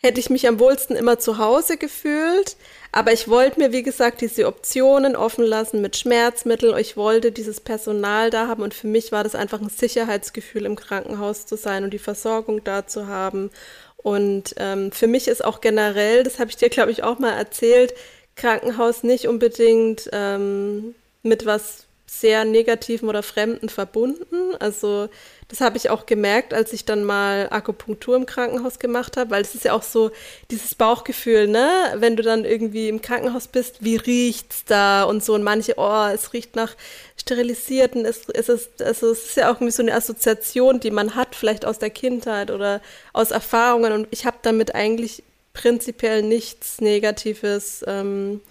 hätte 0.02 0.18
ich 0.18 0.30
mich 0.30 0.48
am 0.48 0.58
wohlsten 0.58 0.96
immer 0.96 1.18
zu 1.18 1.38
Hause 1.38 1.76
gefühlt. 1.76 2.56
Aber 2.90 3.12
ich 3.12 3.28
wollte 3.28 3.60
mir, 3.60 3.72
wie 3.72 3.84
gesagt, 3.84 4.20
diese 4.20 4.46
Optionen 4.46 5.16
offen 5.16 5.44
lassen 5.44 5.80
mit 5.80 5.96
Schmerzmitteln. 5.96 6.76
Ich 6.76 6.96
wollte 6.96 7.32
dieses 7.32 7.60
Personal 7.60 8.28
da 8.28 8.48
haben 8.48 8.62
und 8.62 8.74
für 8.74 8.88
mich 8.88 9.12
war 9.12 9.22
das 9.24 9.34
einfach 9.34 9.60
ein 9.60 9.70
Sicherheitsgefühl, 9.70 10.66
im 10.66 10.76
Krankenhaus 10.76 11.46
zu 11.46 11.56
sein 11.56 11.84
und 11.84 11.92
die 11.94 11.98
Versorgung 11.98 12.64
da 12.64 12.86
zu 12.86 13.06
haben. 13.06 13.50
Und 13.96 14.54
ähm, 14.58 14.90
für 14.90 15.06
mich 15.06 15.28
ist 15.28 15.44
auch 15.44 15.60
generell, 15.60 16.24
das 16.24 16.40
habe 16.40 16.50
ich 16.50 16.56
dir, 16.56 16.68
glaube 16.68 16.90
ich, 16.90 17.04
auch 17.04 17.20
mal 17.20 17.32
erzählt, 17.32 17.94
Krankenhaus 18.34 19.04
nicht 19.04 19.28
unbedingt 19.28 20.10
ähm, 20.12 20.94
mit 21.22 21.46
was 21.46 21.86
sehr 22.12 22.44
Negativen 22.44 23.08
oder 23.08 23.22
Fremden 23.22 23.70
verbunden. 23.70 24.54
Also 24.60 25.08
das 25.48 25.62
habe 25.62 25.78
ich 25.78 25.88
auch 25.88 26.04
gemerkt, 26.04 26.52
als 26.52 26.74
ich 26.74 26.84
dann 26.84 27.04
mal 27.04 27.48
Akupunktur 27.50 28.16
im 28.16 28.26
Krankenhaus 28.26 28.78
gemacht 28.78 29.16
habe, 29.16 29.30
weil 29.30 29.40
es 29.40 29.54
ist 29.54 29.64
ja 29.64 29.72
auch 29.72 29.82
so 29.82 30.10
dieses 30.50 30.74
Bauchgefühl, 30.74 31.48
ne? 31.48 31.68
Wenn 31.96 32.16
du 32.16 32.22
dann 32.22 32.44
irgendwie 32.44 32.90
im 32.90 33.00
Krankenhaus 33.00 33.48
bist, 33.48 33.82
wie 33.82 33.96
riecht's 33.96 34.64
da 34.66 35.04
und 35.04 35.24
so 35.24 35.34
und 35.34 35.42
manche, 35.42 35.74
oh, 35.78 36.06
es 36.12 36.34
riecht 36.34 36.54
nach 36.54 36.76
sterilisierten, 37.16 38.04
es, 38.04 38.28
es, 38.28 38.50
ist, 38.50 38.82
also 38.82 39.10
es 39.10 39.24
ist 39.26 39.36
ja 39.36 39.50
auch 39.50 39.56
irgendwie 39.56 39.72
so 39.72 39.82
eine 39.82 39.94
Assoziation, 39.94 40.80
die 40.80 40.90
man 40.90 41.14
hat, 41.14 41.34
vielleicht 41.34 41.64
aus 41.64 41.78
der 41.78 41.90
Kindheit 41.90 42.50
oder 42.50 42.82
aus 43.14 43.30
Erfahrungen 43.30 43.92
und 43.92 44.08
ich 44.10 44.26
habe 44.26 44.36
damit 44.42 44.74
eigentlich 44.74 45.22
prinzipiell 45.54 46.22
nichts 46.22 46.80
Negatives 46.80 47.84
ähm, 47.86 48.42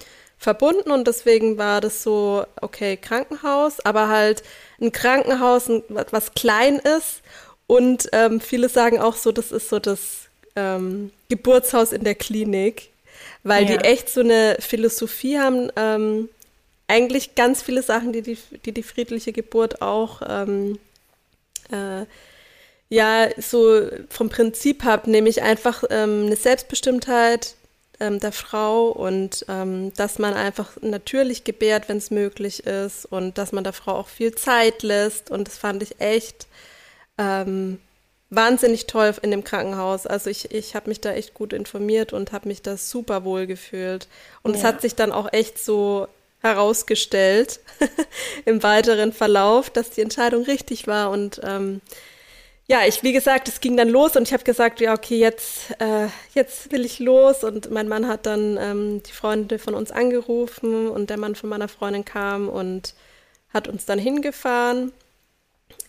verbunden 0.41 0.89
und 0.89 1.07
deswegen 1.07 1.59
war 1.59 1.81
das 1.81 2.01
so, 2.01 2.43
okay, 2.61 2.97
Krankenhaus, 2.97 3.79
aber 3.81 4.07
halt 4.07 4.41
ein 4.81 4.91
Krankenhaus, 4.91 5.69
was 5.87 6.33
klein 6.33 6.79
ist 6.79 7.21
und 7.67 8.09
ähm, 8.11 8.41
viele 8.41 8.67
sagen 8.67 8.99
auch 8.99 9.15
so, 9.15 9.31
das 9.31 9.51
ist 9.51 9.69
so 9.69 9.77
das 9.77 10.29
ähm, 10.55 11.11
Geburtshaus 11.29 11.91
in 11.91 12.03
der 12.03 12.15
Klinik, 12.15 12.89
weil 13.43 13.69
ja. 13.69 13.77
die 13.77 13.85
echt 13.85 14.09
so 14.09 14.21
eine 14.21 14.57
Philosophie 14.59 15.37
haben, 15.37 15.71
ähm, 15.75 16.27
eigentlich 16.87 17.35
ganz 17.35 17.61
viele 17.61 17.83
Sachen, 17.83 18.11
die 18.11 18.23
die, 18.23 18.39
die, 18.65 18.71
die 18.71 18.83
friedliche 18.83 19.33
Geburt 19.33 19.83
auch 19.83 20.23
ähm, 20.27 20.79
äh, 21.71 22.05
ja 22.89 23.29
so 23.37 23.87
vom 24.09 24.29
Prinzip 24.29 24.83
hat, 24.85 25.05
nämlich 25.05 25.43
einfach 25.43 25.83
ähm, 25.91 26.25
eine 26.25 26.35
Selbstbestimmtheit, 26.35 27.53
ähm, 28.01 28.19
der 28.19 28.31
Frau 28.31 28.87
und 28.87 29.45
ähm, 29.47 29.93
dass 29.95 30.19
man 30.19 30.33
einfach 30.33 30.71
natürlich 30.81 31.43
gebärt, 31.43 31.87
wenn 31.87 31.97
es 31.97 32.11
möglich 32.11 32.65
ist 32.65 33.05
und 33.05 33.37
dass 33.37 33.51
man 33.51 33.63
der 33.63 33.73
Frau 33.73 33.93
auch 33.93 34.07
viel 34.07 34.33
Zeit 34.33 34.81
lässt 34.81 35.29
und 35.29 35.47
das 35.47 35.57
fand 35.57 35.83
ich 35.83 36.01
echt 36.01 36.47
ähm, 37.17 37.79
wahnsinnig 38.31 38.87
toll 38.87 39.13
in 39.21 39.29
dem 39.31 39.43
Krankenhaus. 39.43 40.07
Also 40.07 40.29
ich, 40.29 40.51
ich 40.51 40.75
habe 40.75 40.89
mich 40.89 40.99
da 40.99 41.11
echt 41.13 41.35
gut 41.35 41.53
informiert 41.53 42.11
und 42.11 42.31
habe 42.31 42.47
mich 42.47 42.63
da 42.63 42.75
super 42.75 43.23
wohl 43.23 43.45
gefühlt 43.45 44.07
und 44.41 44.53
ja. 44.53 44.57
es 44.57 44.63
hat 44.65 44.81
sich 44.81 44.95
dann 44.95 45.11
auch 45.11 45.31
echt 45.31 45.59
so 45.63 46.07
herausgestellt 46.41 47.59
im 48.45 48.63
weiteren 48.63 49.13
Verlauf, 49.13 49.69
dass 49.69 49.91
die 49.91 50.01
Entscheidung 50.01 50.43
richtig 50.43 50.87
war 50.87 51.11
und 51.11 51.39
ähm, 51.43 51.81
ja, 52.71 52.85
ich, 52.87 53.03
wie 53.03 53.11
gesagt, 53.11 53.49
es 53.49 53.59
ging 53.59 53.75
dann 53.75 53.89
los 53.89 54.15
und 54.15 54.23
ich 54.23 54.31
habe 54.31 54.45
gesagt, 54.45 54.79
ja, 54.79 54.93
okay, 54.93 55.17
jetzt, 55.17 55.71
äh, 55.79 56.07
jetzt 56.33 56.71
will 56.71 56.85
ich 56.85 56.99
los. 56.99 57.43
Und 57.43 57.69
mein 57.69 57.89
Mann 57.89 58.07
hat 58.07 58.25
dann 58.25 58.57
ähm, 58.57 59.03
die 59.03 59.11
Freunde 59.11 59.59
von 59.59 59.73
uns 59.73 59.91
angerufen 59.91 60.87
und 60.87 61.09
der 61.09 61.17
Mann 61.17 61.35
von 61.35 61.49
meiner 61.49 61.67
Freundin 61.67 62.05
kam 62.05 62.47
und 62.47 62.93
hat 63.53 63.67
uns 63.67 63.83
dann 63.83 63.99
hingefahren. 63.99 64.93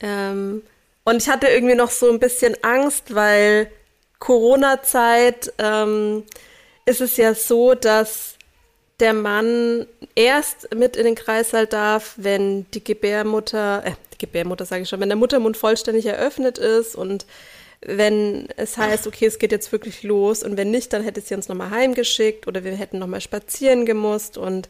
Ähm, 0.01 0.65
und 1.05 1.23
ich 1.23 1.29
hatte 1.29 1.47
irgendwie 1.47 1.77
noch 1.77 1.93
so 1.93 2.11
ein 2.11 2.19
bisschen 2.19 2.57
Angst, 2.65 3.15
weil 3.15 3.71
Corona-Zeit 4.19 5.53
ähm, 5.59 6.25
ist 6.85 7.01
es 7.01 7.17
ja 7.17 7.37
so, 7.37 7.77
dass 7.77 8.35
der 9.03 9.13
Mann 9.13 9.87
erst 10.15 10.75
mit 10.75 10.97
in 10.97 11.05
den 11.05 11.17
Kreißsaal 11.17 11.67
darf, 11.67 12.15
wenn 12.17 12.67
die 12.71 12.83
Gebärmutter, 12.83 13.83
äh, 13.85 13.93
Gebärmutter 14.19 14.65
sage 14.65 14.83
ich 14.83 14.89
schon, 14.89 15.01
wenn 15.01 15.09
der 15.09 15.19
Muttermund 15.19 15.57
vollständig 15.57 16.07
eröffnet 16.07 16.57
ist 16.57 16.95
und 16.95 17.27
wenn 17.85 18.47
es 18.57 18.79
heißt, 18.79 19.09
okay, 19.09 19.27
es 19.27 19.41
geht 19.41 19.51
jetzt 19.51 19.73
wirklich 19.73 20.05
los 20.05 20.45
und 20.45 20.57
wenn 20.57 20.71
nicht, 20.71 20.93
dann 20.93 21.03
hätte 21.03 21.21
sie 21.21 21.35
uns 21.35 21.49
nochmal 21.49 21.71
heimgeschickt 21.71 22.47
oder 22.47 22.63
wir 22.63 22.77
hätten 22.77 23.01
nochmal 23.01 23.21
spazieren 23.21 23.87
gemusst 23.87 24.39
und 24.39 24.69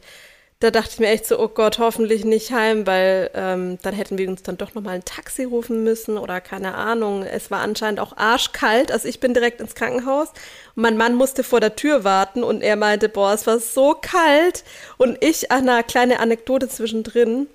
da 0.62 0.70
dachte 0.70 0.90
ich 0.92 0.98
mir 1.00 1.08
echt 1.08 1.26
so, 1.26 1.40
oh 1.40 1.48
Gott, 1.48 1.80
hoffentlich 1.80 2.24
nicht 2.24 2.52
heim, 2.52 2.86
weil 2.86 3.30
ähm, 3.34 3.78
dann 3.82 3.94
hätten 3.94 4.16
wir 4.16 4.28
uns 4.28 4.44
dann 4.44 4.58
doch 4.58 4.74
nochmal 4.74 4.94
ein 4.94 5.04
Taxi 5.04 5.42
rufen 5.42 5.82
müssen 5.82 6.16
oder 6.16 6.40
keine 6.40 6.74
Ahnung. 6.74 7.24
Es 7.24 7.50
war 7.50 7.60
anscheinend 7.60 7.98
auch 7.98 8.16
arschkalt, 8.16 8.92
also 8.92 9.08
ich 9.08 9.18
bin 9.18 9.34
direkt 9.34 9.60
ins 9.60 9.74
Krankenhaus. 9.74 10.28
Und 10.76 10.82
mein 10.82 10.96
Mann 10.96 11.16
musste 11.16 11.42
vor 11.42 11.58
der 11.58 11.74
Tür 11.74 12.04
warten 12.04 12.44
und 12.44 12.62
er 12.62 12.76
meinte, 12.76 13.08
boah, 13.08 13.32
es 13.32 13.44
war 13.48 13.58
so 13.58 13.96
kalt. 14.00 14.62
Und 14.98 15.18
ich, 15.22 15.50
ach, 15.50 15.58
eine 15.58 15.82
kleine 15.82 16.20
Anekdote 16.20 16.68
zwischendrin, 16.68 17.48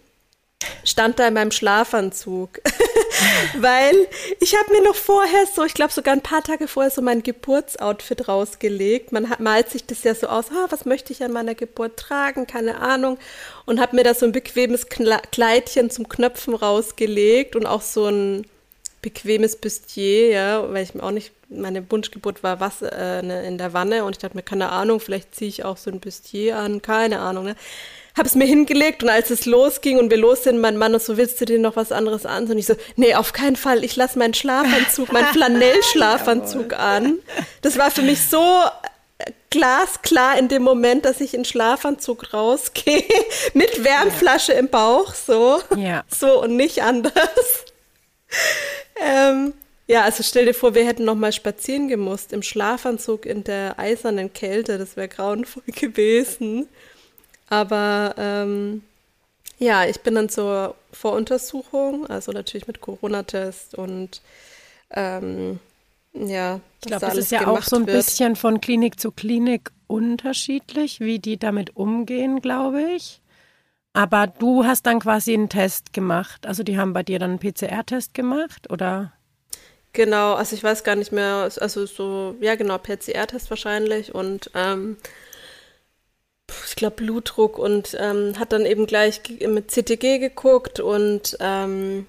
stand 0.84 1.20
da 1.20 1.28
in 1.28 1.34
meinem 1.34 1.52
Schlafanzug, 1.52 2.62
weil 3.58 3.96
ich 4.40 4.56
habe 4.56 4.72
mir 4.72 4.84
noch 4.84 4.96
vorher 4.96 5.46
so, 5.54 5.64
ich 5.64 5.74
glaube 5.74 5.94
sogar 5.94 6.14
ein 6.14 6.22
paar 6.22 6.44
Tage 6.44 6.68
vorher 6.68 6.92
so 6.92 7.02
mein 7.02 7.24
Geburtsoutfit 7.24 8.28
rausgelegt. 8.28 9.12
Man 9.12 9.30
hat, 9.30 9.40
malt 9.40 9.70
sich 9.70 9.86
das 9.86 10.04
ja 10.04 10.16
so 10.16 10.28
aus, 10.28 10.46
ah, 10.52 10.68
was 10.70 10.86
möchte 10.86 11.14
ich 11.14 11.24
an 11.24 11.32
meiner 11.32 11.56
Geburt 11.56 11.98
tragen, 11.98 12.48
keine 12.48 12.80
Ahnung, 12.80 13.18
und 13.66 13.80
habe 13.80 13.96
mir 13.96 14.04
da 14.04 14.14
so 14.14 14.26
ein 14.26 14.32
bequemes 14.32 14.88
Kleidchen 14.88 15.90
zum 15.90 16.10
Knöpfen 16.10 16.56
rausgelegt 16.56 17.56
und 17.56 17.66
auch 17.66 17.82
so 17.82 18.08
ein 18.08 18.48
bequemes 19.02 19.58
Bustier, 19.58 20.30
ja, 20.30 20.74
weil 20.74 20.84
ich 20.84 20.96
mir 20.96 21.04
auch 21.04 21.12
nicht, 21.12 21.32
meine 21.50 21.90
Wunschgeburt 21.90 22.44
war 22.44 22.60
was 22.60 22.82
äh, 22.82 23.22
ne, 23.22 23.46
in 23.46 23.58
der 23.58 23.72
Wanne. 23.74 24.04
Und 24.04 24.14
ich 24.14 24.18
dachte 24.18 24.36
mir, 24.36 24.44
keine 24.44 24.70
Ahnung, 24.70 25.00
vielleicht 25.00 25.36
ziehe 25.36 25.50
ich 25.50 25.64
auch 25.64 25.78
so 25.78 25.92
ein 25.92 26.00
Bustier 26.00 26.58
an, 26.58 26.82
keine 26.82 27.20
Ahnung, 27.20 27.46
ne 27.46 27.56
habe 28.18 28.28
es 28.28 28.36
mir 28.36 28.46
hingelegt 28.46 29.04
und 29.04 29.10
als 29.10 29.30
es 29.30 29.46
losging 29.46 30.00
und 30.00 30.10
wir 30.10 30.18
los 30.18 30.44
sind, 30.44 30.60
mein 30.60 30.78
Mann 30.78 30.94
und 30.94 31.02
so, 31.02 31.18
willst 31.18 31.40
du 31.40 31.46
dir 31.46 31.60
noch 31.60 31.76
was 31.76 31.92
anderes 31.92 32.26
an? 32.26 32.50
Und 32.50 32.58
ich 32.58 32.66
so, 32.66 32.76
nee, 32.96 33.16
auf 33.16 33.34
keinen 33.34 33.56
Fall, 33.56 33.84
ich 33.84 33.96
lasse 33.96 34.18
meinen 34.18 34.34
Schlafanzug, 34.34 35.12
meinen 35.12 35.28
Flanellschlafanzug 35.34 36.74
an. 36.74 37.20
Das 37.62 37.78
war 37.78 37.92
für 37.92 38.02
mich 38.02 38.28
so 38.28 38.64
äh, 39.20 39.32
glasklar 39.50 40.38
in 40.38 40.48
dem 40.48 40.64
Moment, 40.64 41.06
dass 41.06 41.22
ich 41.22 41.34
in 41.34 41.46
Schlafanzug 41.46 42.34
rausgehe, 42.34 43.04
mit 43.54 43.84
Wärmflasche 43.84 44.54
ja. 44.54 44.60
im 44.60 44.70
Bauch, 44.70 45.14
so. 45.14 45.62
Ja. 45.76 46.04
So 46.20 46.42
und 46.42 46.56
nicht 46.56 46.82
anders. 46.82 47.66
ähm, 49.00 49.54
ja, 49.86 50.04
also 50.04 50.22
stell 50.22 50.46
dir 50.46 50.54
vor, 50.54 50.76
wir 50.76 50.86
hätten 50.86 51.06
noch 51.06 51.16
mal 51.16 51.32
spazieren 51.32 51.88
gemusst 51.88 52.34
im 52.34 52.42
Schlafanzug 52.42 53.26
in 53.26 53.44
der 53.44 53.80
eisernen 53.80 54.34
Kälte. 54.34 54.78
Das 54.78 54.98
wäre 54.98 55.08
grauenvoll 55.08 55.64
gewesen. 55.68 56.68
Aber 57.50 58.16
ähm, 58.18 58.84
ja, 59.58 59.86
ich 59.86 60.02
bin 60.02 60.16
dann 60.16 60.30
zur 60.30 60.76
Voruntersuchung, 60.92 62.08
also 62.08 62.32
natürlich 62.32 62.68
mit 62.68 62.82
Corona-Test 62.82 63.76
und 63.76 64.22
ähm, 64.92 65.60
ja, 66.14 66.60
ich 66.82 66.88
glaube, 66.88 67.06
es 67.08 67.16
ist 67.16 67.32
ja 67.32 67.48
auch 67.48 67.62
so 67.62 67.78
ein 67.78 67.88
wird. 67.88 67.98
bisschen 67.98 68.36
von 68.36 68.62
Klinik 68.62 69.00
zu 69.00 69.12
Klinik 69.12 69.72
unterschiedlich, 69.88 71.00
wie 71.00 71.20
die 71.20 71.38
damit 71.38 71.76
umgehen, 71.76 72.42
glaube 72.42 72.82
ich. 72.96 73.22
Aber 73.94 74.28
du 74.28 74.66
hast 74.66 74.86
dann 74.86 75.00
quasi 75.00 75.34
einen 75.34 75.50
Test 75.50 75.92
gemacht. 75.94 76.46
Also 76.46 76.64
die 76.64 76.78
haben 76.78 76.94
bei 76.94 77.04
dir 77.04 77.18
dann 77.18 77.32
einen 77.32 77.40
PCR-Test 77.40 78.14
gemacht, 78.14 78.70
oder? 78.70 79.14
Genau, 79.94 80.36
also 80.36 80.56
ich 80.56 80.64
weiß 80.64 80.84
gar 80.84 80.96
nicht 80.96 81.12
mehr, 81.12 81.50
also 81.60 81.86
so, 81.88 82.36
ja 82.40 82.54
genau, 82.56 82.78
PCR-Test 82.78 83.50
wahrscheinlich 83.50 84.14
und 84.14 84.52
ähm, 84.54 84.98
ich 86.68 86.76
glaube, 86.76 86.98
Blutdruck 86.98 87.58
und 87.58 87.96
ähm, 88.00 88.40
hat 88.40 88.52
dann 88.52 88.66
eben 88.66 88.86
gleich 88.86 89.22
mit 89.48 89.72
CTG 89.72 90.20
geguckt 90.20 90.80
und 90.80 91.38
ähm, 91.40 92.06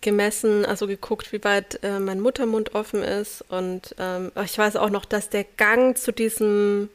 gemessen, 0.00 0.64
also 0.64 0.86
geguckt, 0.86 1.32
wie 1.32 1.42
weit 1.42 1.80
äh, 1.82 1.98
mein 1.98 2.20
Muttermund 2.20 2.74
offen 2.74 3.02
ist. 3.02 3.44
Und 3.48 3.94
ähm, 3.98 4.30
ich 4.44 4.56
weiß 4.56 4.76
auch 4.76 4.90
noch, 4.90 5.04
dass 5.04 5.28
der 5.28 5.44
Gang 5.44 5.98
zu 5.98 6.12
diesem 6.12 6.88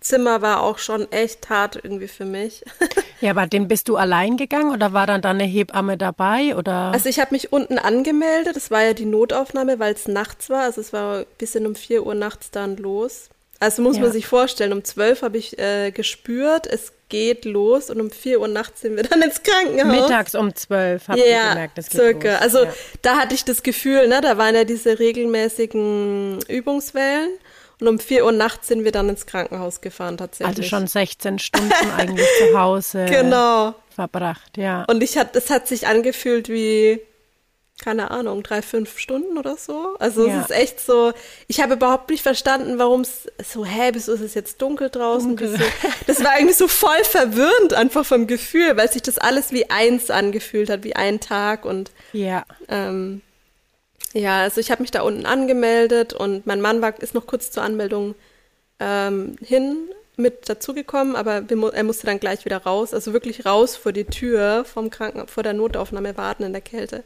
Zimmer 0.00 0.42
war 0.42 0.62
auch 0.62 0.78
schon 0.78 1.10
echt 1.10 1.50
hart 1.50 1.76
irgendwie 1.76 2.08
für 2.08 2.24
mich. 2.24 2.64
ja, 3.20 3.30
aber 3.30 3.46
den 3.46 3.68
bist 3.68 3.88
du 3.88 3.96
allein 3.96 4.36
gegangen 4.36 4.72
oder 4.72 4.92
war 4.92 5.06
dann 5.06 5.22
da 5.22 5.30
eine 5.30 5.44
Hebamme 5.44 5.96
dabei 5.96 6.54
oder? 6.56 6.92
Also 6.92 7.08
ich 7.08 7.18
habe 7.18 7.34
mich 7.34 7.52
unten 7.52 7.78
angemeldet. 7.78 8.54
Das 8.54 8.70
war 8.70 8.82
ja 8.82 8.92
die 8.92 9.06
Notaufnahme, 9.06 9.78
weil 9.78 9.94
es 9.94 10.06
nachts 10.06 10.50
war. 10.50 10.62
Also 10.64 10.80
es 10.80 10.92
war 10.92 11.20
ein 11.20 11.26
bisschen 11.38 11.66
um 11.66 11.74
4 11.74 12.06
Uhr 12.06 12.14
nachts 12.14 12.50
dann 12.50 12.76
los. 12.76 13.30
Also 13.60 13.82
muss 13.82 13.96
ja. 13.96 14.02
man 14.02 14.12
sich 14.12 14.26
vorstellen, 14.26 14.72
um 14.72 14.84
zwölf 14.84 15.22
habe 15.22 15.36
ich 15.36 15.58
äh, 15.58 15.90
gespürt, 15.90 16.66
es 16.66 16.92
geht 17.08 17.44
los 17.44 17.90
und 17.90 18.00
um 18.00 18.10
vier 18.10 18.40
Uhr 18.40 18.48
nachts 18.48 18.82
sind 18.82 18.96
wir 18.96 19.02
dann 19.02 19.22
ins 19.22 19.42
Krankenhaus. 19.42 20.00
Mittags 20.00 20.34
um 20.34 20.54
zwölf 20.54 21.08
habe 21.08 21.18
ja, 21.18 21.24
ich 21.24 21.48
gemerkt, 21.48 21.78
das 21.78 21.88
geht 21.88 22.00
circa. 22.00 22.32
Los. 22.34 22.40
Also 22.40 22.64
ja. 22.64 22.72
da 23.02 23.16
hatte 23.16 23.34
ich 23.34 23.44
das 23.44 23.62
Gefühl, 23.62 24.06
ne, 24.08 24.20
da 24.20 24.38
waren 24.38 24.54
ja 24.54 24.64
diese 24.64 24.98
regelmäßigen 24.98 26.40
Übungswellen. 26.48 27.30
Und 27.80 27.86
um 27.86 27.98
vier 28.00 28.24
Uhr 28.24 28.32
nachts 28.32 28.66
sind 28.66 28.82
wir 28.82 28.90
dann 28.90 29.08
ins 29.08 29.24
Krankenhaus 29.24 29.80
gefahren 29.80 30.16
tatsächlich. 30.16 30.58
Also 30.58 30.68
schon 30.68 30.86
16 30.88 31.38
Stunden 31.38 31.72
eigentlich 31.96 32.26
zu 32.38 32.58
Hause 32.58 33.06
genau. 33.08 33.74
verbracht, 33.88 34.56
ja. 34.56 34.84
Und 34.88 35.00
ich 35.00 35.16
hat, 35.16 35.36
es 35.36 35.48
hat 35.48 35.68
sich 35.68 35.86
angefühlt 35.86 36.48
wie 36.48 37.00
keine 37.82 38.10
Ahnung, 38.10 38.42
drei, 38.42 38.60
fünf 38.60 38.98
Stunden 38.98 39.38
oder 39.38 39.56
so. 39.56 39.94
Also 39.98 40.26
ja. 40.26 40.40
es 40.40 40.46
ist 40.46 40.50
echt 40.50 40.80
so, 40.80 41.12
ich 41.46 41.60
habe 41.60 41.74
überhaupt 41.74 42.10
nicht 42.10 42.22
verstanden, 42.22 42.78
warum 42.78 43.02
es 43.02 43.28
so, 43.42 43.64
hä, 43.64 43.90
wieso 43.92 44.12
ist 44.12 44.20
es 44.20 44.34
jetzt 44.34 44.60
dunkel 44.60 44.90
draußen? 44.90 45.36
Dunkel. 45.36 45.58
das 46.06 46.22
war 46.24 46.36
irgendwie 46.36 46.54
so 46.54 46.66
voll 46.66 47.04
verwirrend 47.04 47.74
einfach 47.74 48.04
vom 48.04 48.26
Gefühl, 48.26 48.76
weil 48.76 48.90
sich 48.90 49.02
das 49.02 49.18
alles 49.18 49.52
wie 49.52 49.70
eins 49.70 50.10
angefühlt 50.10 50.70
hat, 50.70 50.82
wie 50.82 50.96
ein 50.96 51.20
Tag 51.20 51.64
und 51.64 51.92
ja. 52.12 52.44
Ähm, 52.68 53.22
ja, 54.12 54.42
also 54.42 54.60
ich 54.60 54.70
habe 54.70 54.82
mich 54.82 54.90
da 54.90 55.02
unten 55.02 55.26
angemeldet 55.26 56.14
und 56.14 56.46
mein 56.46 56.60
Mann 56.60 56.82
war, 56.82 57.00
ist 57.00 57.14
noch 57.14 57.26
kurz 57.26 57.50
zur 57.50 57.62
Anmeldung 57.62 58.14
ähm, 58.80 59.36
hin 59.44 59.76
mit 60.16 60.48
dazugekommen, 60.48 61.14
aber 61.14 61.44
er 61.72 61.84
musste 61.84 62.06
dann 62.06 62.18
gleich 62.18 62.44
wieder 62.44 62.58
raus, 62.58 62.92
also 62.92 63.12
wirklich 63.12 63.46
raus 63.46 63.76
vor 63.76 63.92
die 63.92 64.04
Tür 64.04 64.64
vom 64.64 64.90
Kranken, 64.90 65.28
vor 65.28 65.44
der 65.44 65.52
Notaufnahme 65.52 66.16
warten 66.16 66.42
in 66.42 66.52
der 66.52 66.62
Kälte. 66.62 67.04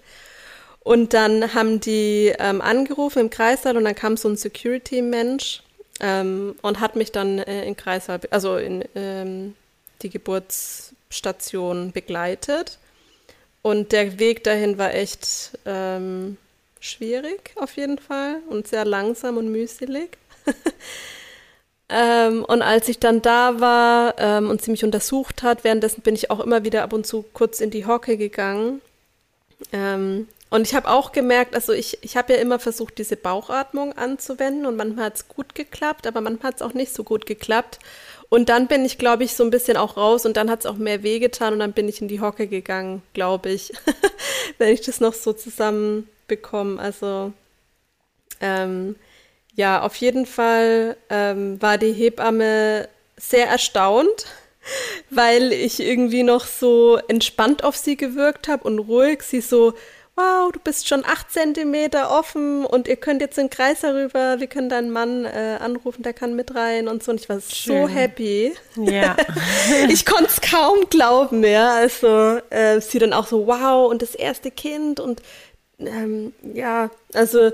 Und 0.84 1.14
dann 1.14 1.54
haben 1.54 1.80
die 1.80 2.32
ähm, 2.38 2.60
angerufen 2.60 3.20
im 3.20 3.30
Kreissaal 3.30 3.76
und 3.76 3.84
dann 3.84 3.94
kam 3.94 4.16
so 4.16 4.28
ein 4.28 4.36
Security-Mensch 4.36 5.62
ähm, 6.00 6.56
und 6.60 6.80
hat 6.80 6.96
mich 6.96 7.12
dann 7.12 7.38
äh, 7.38 7.64
in 7.64 7.76
Kreissaal, 7.76 8.20
also 8.30 8.56
in 8.56 8.84
ähm, 8.96 9.54
die 10.02 10.10
Geburtsstation 10.10 11.92
begleitet. 11.92 12.78
Und 13.62 13.92
der 13.92 14.18
Weg 14.18 14.42
dahin 14.42 14.76
war 14.76 14.92
echt 14.92 15.56
ähm, 15.66 16.36
schwierig 16.80 17.52
auf 17.54 17.76
jeden 17.76 17.98
Fall 17.98 18.38
und 18.48 18.66
sehr 18.66 18.84
langsam 18.84 19.36
und 19.36 19.52
mühselig. 19.52 20.18
ähm, 21.88 22.44
und 22.44 22.60
als 22.60 22.88
ich 22.88 22.98
dann 22.98 23.22
da 23.22 23.60
war 23.60 24.16
ähm, 24.18 24.50
und 24.50 24.62
sie 24.62 24.72
mich 24.72 24.82
untersucht 24.82 25.44
hat, 25.44 25.62
währenddessen 25.62 26.02
bin 26.02 26.16
ich 26.16 26.32
auch 26.32 26.40
immer 26.40 26.64
wieder 26.64 26.82
ab 26.82 26.92
und 26.92 27.06
zu 27.06 27.24
kurz 27.32 27.60
in 27.60 27.70
die 27.70 27.86
Hocke 27.86 28.16
gegangen. 28.16 28.80
Ähm, 29.72 30.26
und 30.52 30.66
ich 30.66 30.74
habe 30.74 30.90
auch 30.90 31.12
gemerkt, 31.12 31.54
also 31.54 31.72
ich, 31.72 31.96
ich 32.02 32.14
habe 32.14 32.34
ja 32.34 32.38
immer 32.38 32.58
versucht, 32.58 32.98
diese 32.98 33.16
Bauchatmung 33.16 33.94
anzuwenden 33.94 34.66
und 34.66 34.76
manchmal 34.76 35.06
hat 35.06 35.14
es 35.14 35.26
gut 35.26 35.54
geklappt, 35.54 36.06
aber 36.06 36.20
manchmal 36.20 36.48
hat 36.48 36.56
es 36.56 36.62
auch 36.62 36.74
nicht 36.74 36.92
so 36.92 37.04
gut 37.04 37.24
geklappt. 37.24 37.78
Und 38.28 38.50
dann 38.50 38.66
bin 38.66 38.84
ich, 38.84 38.98
glaube 38.98 39.24
ich, 39.24 39.32
so 39.32 39.44
ein 39.44 39.50
bisschen 39.50 39.78
auch 39.78 39.96
raus 39.96 40.26
und 40.26 40.36
dann 40.36 40.50
hat 40.50 40.60
es 40.60 40.66
auch 40.66 40.76
mehr 40.76 41.02
wehgetan 41.02 41.54
und 41.54 41.60
dann 41.60 41.72
bin 41.72 41.88
ich 41.88 42.02
in 42.02 42.08
die 42.08 42.20
Hocke 42.20 42.48
gegangen, 42.48 43.00
glaube 43.14 43.48
ich, 43.48 43.72
wenn 44.58 44.68
ich 44.74 44.82
das 44.82 45.00
noch 45.00 45.14
so 45.14 45.32
zusammenbekomme. 45.32 46.78
Also 46.78 47.32
ähm, 48.42 48.96
ja, 49.54 49.80
auf 49.80 49.96
jeden 49.96 50.26
Fall 50.26 50.98
ähm, 51.08 51.62
war 51.62 51.78
die 51.78 51.94
Hebamme 51.94 52.90
sehr 53.16 53.48
erstaunt, 53.48 54.26
weil 55.08 55.50
ich 55.50 55.80
irgendwie 55.80 56.24
noch 56.24 56.44
so 56.44 56.98
entspannt 57.08 57.64
auf 57.64 57.78
sie 57.78 57.96
gewirkt 57.96 58.48
habe 58.48 58.64
und 58.64 58.80
ruhig. 58.80 59.22
Sie 59.22 59.40
so, 59.40 59.72
wow, 60.14 60.52
du 60.52 60.60
bist 60.60 60.88
schon 60.88 61.04
acht 61.04 61.30
Zentimeter 61.30 62.10
offen 62.10 62.66
und 62.66 62.86
ihr 62.86 62.96
könnt 62.96 63.22
jetzt 63.22 63.38
den 63.38 63.48
Kreis 63.48 63.82
herüber, 63.82 64.40
wir 64.40 64.46
können 64.46 64.68
deinen 64.68 64.90
Mann 64.90 65.24
äh, 65.24 65.58
anrufen, 65.60 66.02
der 66.02 66.12
kann 66.12 66.36
mit 66.36 66.54
rein 66.54 66.88
und 66.88 67.02
so. 67.02 67.12
Und 67.12 67.20
ich 67.20 67.28
war 67.28 67.40
Schön. 67.40 67.82
so 67.82 67.88
happy. 67.88 68.52
Ja. 68.76 69.16
ich 69.88 70.04
konnte 70.04 70.26
es 70.26 70.40
kaum 70.40 70.88
glauben, 70.90 71.42
ja. 71.44 71.74
Also 71.74 72.40
äh, 72.50 72.80
sie 72.80 72.98
dann 72.98 73.12
auch 73.12 73.26
so, 73.26 73.46
wow, 73.46 73.90
und 73.90 74.02
das 74.02 74.14
erste 74.14 74.50
Kind 74.50 75.00
und 75.00 75.22
ähm, 75.78 76.32
ja, 76.54 76.90
also 77.14 77.50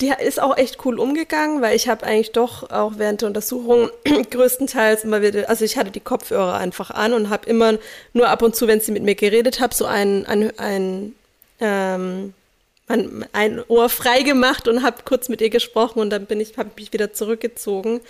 die 0.00 0.12
ist 0.24 0.40
auch 0.40 0.56
echt 0.56 0.84
cool 0.84 1.00
umgegangen, 1.00 1.60
weil 1.60 1.74
ich 1.74 1.88
habe 1.88 2.06
eigentlich 2.06 2.30
doch 2.30 2.70
auch 2.70 2.92
während 2.98 3.22
der 3.22 3.28
Untersuchung 3.28 3.90
größtenteils 4.30 5.02
immer 5.02 5.22
wieder, 5.22 5.48
also 5.48 5.64
ich 5.64 5.76
hatte 5.76 5.90
die 5.90 5.98
Kopfhörer 5.98 6.54
einfach 6.54 6.92
an 6.92 7.12
und 7.12 7.30
habe 7.30 7.48
immer 7.48 7.78
nur 8.12 8.28
ab 8.28 8.42
und 8.42 8.54
zu, 8.54 8.68
wenn 8.68 8.80
sie 8.80 8.92
mit 8.92 9.02
mir 9.02 9.16
geredet 9.16 9.58
hat, 9.58 9.74
so 9.74 9.86
ein, 9.86 10.24
ein, 10.26 10.56
ein 10.58 11.14
ähm, 11.60 12.34
ein 12.88 13.62
Ohr 13.68 13.88
frei 13.88 14.22
gemacht 14.22 14.66
und 14.66 14.82
habe 14.82 15.02
kurz 15.04 15.28
mit 15.28 15.40
ihr 15.40 15.50
gesprochen 15.50 16.00
und 16.00 16.10
dann 16.10 16.26
bin 16.26 16.40
ich, 16.40 16.56
habe 16.56 16.70
mich 16.76 16.92
wieder 16.92 17.12
zurückgezogen. 17.12 18.00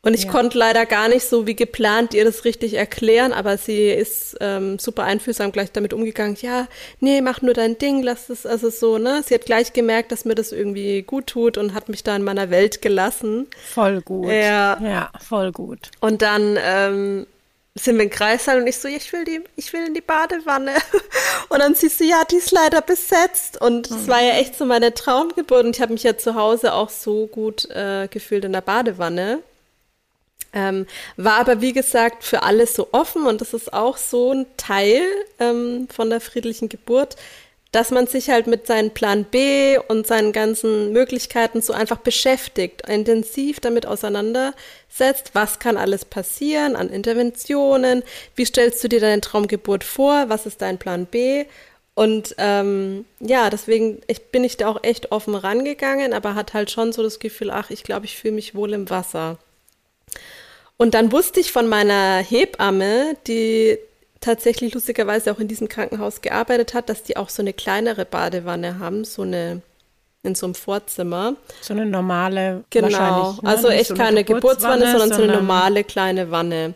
Und 0.00 0.14
ich 0.14 0.24
ja. 0.24 0.30
konnte 0.30 0.56
leider 0.56 0.86
gar 0.86 1.08
nicht 1.08 1.24
so 1.24 1.48
wie 1.48 1.56
geplant 1.56 2.14
ihr 2.14 2.24
das 2.24 2.44
richtig 2.44 2.74
erklären, 2.74 3.32
aber 3.32 3.58
sie 3.58 3.88
ist 3.90 4.36
ähm, 4.40 4.78
super 4.78 5.02
einfühlsam 5.02 5.50
gleich 5.50 5.72
damit 5.72 5.92
umgegangen. 5.92 6.36
Ja, 6.40 6.68
nee, 7.00 7.20
mach 7.20 7.42
nur 7.42 7.52
dein 7.52 7.78
Ding, 7.78 8.04
lass 8.04 8.28
es, 8.28 8.46
also 8.46 8.70
so, 8.70 8.98
ne? 8.98 9.22
Sie 9.24 9.34
hat 9.34 9.44
gleich 9.44 9.72
gemerkt, 9.72 10.12
dass 10.12 10.24
mir 10.24 10.36
das 10.36 10.52
irgendwie 10.52 11.02
gut 11.02 11.26
tut 11.26 11.58
und 11.58 11.74
hat 11.74 11.88
mich 11.88 12.04
da 12.04 12.14
in 12.14 12.22
meiner 12.22 12.48
Welt 12.48 12.80
gelassen. 12.80 13.48
Voll 13.74 14.00
gut. 14.02 14.28
Ja, 14.28 14.78
ja 14.80 15.10
voll 15.18 15.50
gut. 15.50 15.90
Und 15.98 16.22
dann 16.22 16.56
ähm, 16.62 17.26
sind 17.78 17.96
wir 17.96 18.04
im 18.04 18.10
Kreissaal 18.10 18.60
und 18.60 18.66
ich 18.66 18.78
so, 18.78 18.88
ich 18.88 19.12
will 19.12 19.24
die, 19.24 19.40
ich 19.56 19.72
will 19.72 19.86
in 19.86 19.94
die 19.94 20.00
Badewanne. 20.00 20.72
Und 21.48 21.60
dann 21.60 21.74
siehst 21.74 22.00
du, 22.00 22.04
ja, 22.04 22.24
die 22.24 22.36
ist 22.36 22.50
leider 22.50 22.82
besetzt. 22.82 23.60
Und 23.60 23.90
es 23.90 24.02
mhm. 24.02 24.08
war 24.08 24.22
ja 24.22 24.32
echt 24.34 24.56
so 24.56 24.64
meine 24.64 24.92
Traumgeburt. 24.92 25.64
Und 25.64 25.76
ich 25.76 25.82
habe 25.82 25.92
mich 25.92 26.02
ja 26.02 26.16
zu 26.16 26.34
Hause 26.34 26.74
auch 26.74 26.90
so 26.90 27.26
gut 27.26 27.70
äh, 27.70 28.08
gefühlt 28.08 28.44
in 28.44 28.52
der 28.52 28.60
Badewanne. 28.60 29.38
Ähm, 30.52 30.86
war 31.16 31.38
aber, 31.38 31.60
wie 31.60 31.72
gesagt, 31.72 32.24
für 32.24 32.42
alles 32.42 32.74
so 32.74 32.88
offen. 32.92 33.26
Und 33.26 33.40
das 33.40 33.54
ist 33.54 33.72
auch 33.72 33.96
so 33.96 34.32
ein 34.32 34.46
Teil 34.56 35.02
ähm, 35.38 35.88
von 35.90 36.10
der 36.10 36.20
friedlichen 36.20 36.68
Geburt, 36.68 37.16
dass 37.72 37.90
man 37.90 38.06
sich 38.06 38.30
halt 38.30 38.46
mit 38.46 38.66
seinem 38.66 38.90
Plan 38.90 39.24
B 39.24 39.78
und 39.88 40.06
seinen 40.06 40.32
ganzen 40.32 40.92
Möglichkeiten 40.92 41.60
so 41.60 41.72
einfach 41.72 41.98
beschäftigt, 41.98 42.88
intensiv 42.88 43.60
damit 43.60 43.86
auseinandersetzt, 43.86 45.30
was 45.34 45.58
kann 45.58 45.76
alles 45.76 46.04
passieren 46.04 46.76
an 46.76 46.88
Interventionen, 46.88 48.02
wie 48.34 48.46
stellst 48.46 48.82
du 48.82 48.88
dir 48.88 49.00
deine 49.00 49.20
Traumgeburt 49.20 49.84
vor, 49.84 50.28
was 50.28 50.46
ist 50.46 50.62
dein 50.62 50.78
Plan 50.78 51.06
B 51.06 51.44
und 51.98 52.36
ähm, 52.38 53.06
ja, 53.18 53.50
deswegen 53.50 54.02
ich, 54.06 54.26
bin 54.26 54.44
ich 54.44 54.56
da 54.56 54.68
auch 54.68 54.84
echt 54.84 55.10
offen 55.10 55.34
rangegangen, 55.34 56.12
aber 56.12 56.36
hat 56.36 56.54
halt 56.54 56.70
schon 56.70 56.92
so 56.92 57.02
das 57.02 57.18
Gefühl, 57.18 57.50
ach, 57.50 57.70
ich 57.70 57.82
glaube, 57.82 58.06
ich 58.06 58.16
fühle 58.16 58.34
mich 58.34 58.54
wohl 58.54 58.72
im 58.72 58.88
Wasser. 58.88 59.36
Und 60.76 60.94
dann 60.94 61.10
wusste 61.10 61.40
ich 61.40 61.50
von 61.50 61.68
meiner 61.68 62.18
Hebamme, 62.18 63.16
die 63.26 63.78
tatsächlich 64.20 64.74
lustigerweise 64.74 65.32
auch 65.32 65.38
in 65.38 65.48
diesem 65.48 65.68
Krankenhaus 65.68 66.20
gearbeitet 66.20 66.74
hat, 66.74 66.88
dass 66.88 67.02
die 67.02 67.16
auch 67.16 67.28
so 67.28 67.42
eine 67.42 67.52
kleinere 67.52 68.04
Badewanne 68.04 68.78
haben, 68.78 69.04
so 69.04 69.22
eine 69.22 69.62
in 70.24 70.34
so 70.34 70.46
einem 70.46 70.54
Vorzimmer. 70.54 71.36
So 71.60 71.74
eine 71.74 71.86
normale. 71.86 72.64
Genau, 72.70 73.32
ne? 73.32 73.38
also 73.44 73.68
echt 73.68 73.88
so 73.88 73.94
keine 73.94 74.24
Geburtswanne, 74.24 74.84
Geburtswanne, 74.84 74.98
sondern, 74.98 75.18
so 75.18 75.22
eine 75.22 75.32
normale 75.32 75.84
kleine 75.84 76.30
Wanne. 76.30 76.74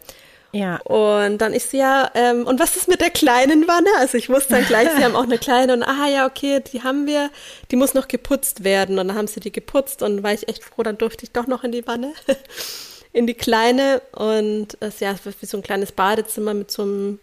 Ja. 0.53 0.77
Und 0.83 1.39
dann 1.39 1.55
ist 1.55 1.71
sie 1.71 1.79
ja, 1.79 2.11
ähm, 2.15 2.47
und 2.47 2.61
was 2.61 2.77
ist 2.77 2.87
mit 2.87 3.01
der 3.01 3.11
kleinen 3.11 3.67
Wanne? 3.67 3.89
Also 3.99 4.19
ich 4.19 4.29
wusste 4.29 4.55
dann 4.55 4.67
gleich, 4.67 4.89
sie 4.97 5.03
haben 5.03 5.17
auch 5.17 5.23
eine 5.23 5.39
kleine 5.39 5.73
und 5.73 5.83
ah 5.83 6.07
ja, 6.09 6.27
okay, 6.27 6.61
die 6.61 6.83
haben 6.83 7.07
wir, 7.07 7.31
die 7.71 7.77
muss 7.77 7.95
noch 7.95 8.07
geputzt 8.07 8.63
werden. 8.63 8.99
Und 8.99 9.09
dann 9.09 9.17
haben 9.17 9.27
sie 9.27 9.41
die 9.41 9.53
geputzt 9.53 10.03
und 10.03 10.23
war 10.23 10.33
ich 10.33 10.49
echt 10.49 10.63
froh, 10.63 10.83
dann 10.83 10.99
durfte 10.99 11.25
ich 11.25 11.33
doch 11.33 11.47
noch 11.47 11.65
in 11.65 11.73
die 11.73 11.87
Wanne. 11.87 12.13
in 13.15 13.27
die 13.27 13.35
kleine 13.35 14.03
und 14.13 14.77
es 14.81 15.01
ja, 15.01 15.15
wie 15.41 15.47
so 15.47 15.57
ein 15.57 15.63
kleines 15.63 15.93
Badezimmer 15.93 16.55
mit 16.55 16.71
so 16.71 16.83
einem 16.83 17.19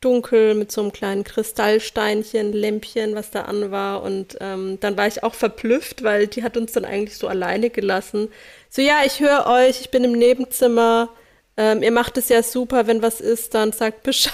dunkel 0.00 0.54
mit 0.54 0.70
so 0.70 0.80
einem 0.80 0.92
kleinen 0.92 1.24
Kristallsteinchen, 1.24 2.52
Lämpchen, 2.52 3.14
was 3.14 3.30
da 3.30 3.42
an 3.42 3.70
war. 3.70 4.02
Und 4.02 4.36
ähm, 4.40 4.78
dann 4.80 4.96
war 4.96 5.06
ich 5.06 5.22
auch 5.22 5.34
verblüfft, 5.34 6.04
weil 6.04 6.26
die 6.26 6.42
hat 6.42 6.56
uns 6.56 6.72
dann 6.72 6.84
eigentlich 6.84 7.16
so 7.18 7.26
alleine 7.26 7.70
gelassen. 7.70 8.28
So, 8.70 8.82
ja, 8.82 9.00
ich 9.04 9.20
höre 9.20 9.46
euch, 9.46 9.80
ich 9.80 9.90
bin 9.90 10.04
im 10.04 10.12
Nebenzimmer. 10.12 11.08
Ähm, 11.56 11.82
ihr 11.82 11.90
macht 11.90 12.16
es 12.16 12.28
ja 12.28 12.44
super, 12.44 12.86
wenn 12.86 13.02
was 13.02 13.20
ist, 13.20 13.54
dann 13.54 13.72
sagt 13.72 14.02
Bescheid. 14.04 14.32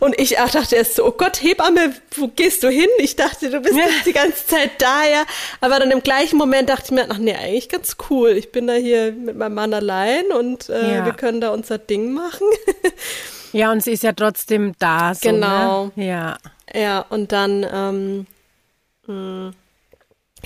Und 0.00 0.20
ich 0.20 0.40
ach, 0.40 0.50
dachte 0.50 0.74
erst 0.74 0.96
so, 0.96 1.06
oh 1.06 1.12
Gott, 1.12 1.40
Hebamme, 1.40 1.94
wo 2.16 2.26
gehst 2.26 2.64
du 2.64 2.68
hin? 2.68 2.88
Ich 2.98 3.14
dachte, 3.14 3.50
du 3.50 3.60
bist 3.60 3.76
ja. 3.76 3.84
die 4.04 4.12
ganze 4.12 4.44
Zeit 4.44 4.72
da, 4.78 5.04
ja. 5.08 5.24
Aber 5.60 5.78
dann 5.78 5.92
im 5.92 6.02
gleichen 6.02 6.36
Moment 6.36 6.68
dachte 6.68 6.86
ich 6.86 6.90
mir, 6.90 7.06
ach 7.08 7.18
nee, 7.18 7.36
eigentlich 7.36 7.68
ganz 7.68 7.96
cool. 8.10 8.30
Ich 8.30 8.50
bin 8.50 8.66
da 8.66 8.72
hier 8.72 9.12
mit 9.12 9.36
meinem 9.36 9.54
Mann 9.54 9.72
allein 9.72 10.26
und 10.32 10.68
äh, 10.68 10.96
ja. 10.96 11.04
wir 11.04 11.12
können 11.12 11.40
da 11.40 11.50
unser 11.50 11.78
Ding 11.78 12.12
machen. 12.12 12.48
Ja, 13.52 13.72
und 13.72 13.82
sie 13.82 13.92
ist 13.92 14.02
ja 14.02 14.12
trotzdem 14.12 14.74
da. 14.78 15.14
So, 15.14 15.28
ne? 15.28 15.34
genau. 15.34 15.92
Ne? 15.94 16.06
Ja. 16.06 16.38
Ja, 16.74 17.06
und 17.08 17.32
dann, 17.32 17.66
ähm, 17.72 18.26
mh, 19.06 19.14
mm, 19.14 19.54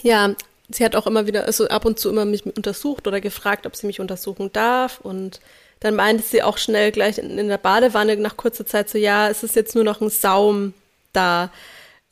ja, 0.03 0.35
sie 0.71 0.85
hat 0.85 0.97
auch 0.97 1.07
immer 1.07 1.27
wieder, 1.27 1.45
also 1.45 1.67
ab 1.69 1.85
und 1.85 1.99
zu 1.99 2.11
immer 2.11 2.25
mich 2.25 2.45
untersucht 2.45 3.07
oder 3.07 3.21
gefragt, 3.21 3.67
ob 3.67 3.77
sie 3.77 3.87
mich 3.87 4.01
untersuchen 4.01 4.53
darf. 4.53 5.01
Und 5.01 5.41
dann 5.81 5.95
meinte 5.95 6.23
sie 6.23 6.43
auch 6.43 6.59
schnell 6.59 6.93
gleich 6.93 7.19
in, 7.19 7.39
in 7.39 7.49
der 7.49 7.59
Badewanne 7.59 8.17
nach 8.17 8.37
kurzer 8.37 8.67
Zeit 8.67 8.89
so, 8.89 8.99
ja, 8.99 9.29
es 9.29 9.43
ist 9.43 9.57
jetzt 9.57 9.75
nur 9.75 9.85
noch 9.85 10.01
ein 10.01 10.11
Saum 10.11 10.75
da. 11.13 11.51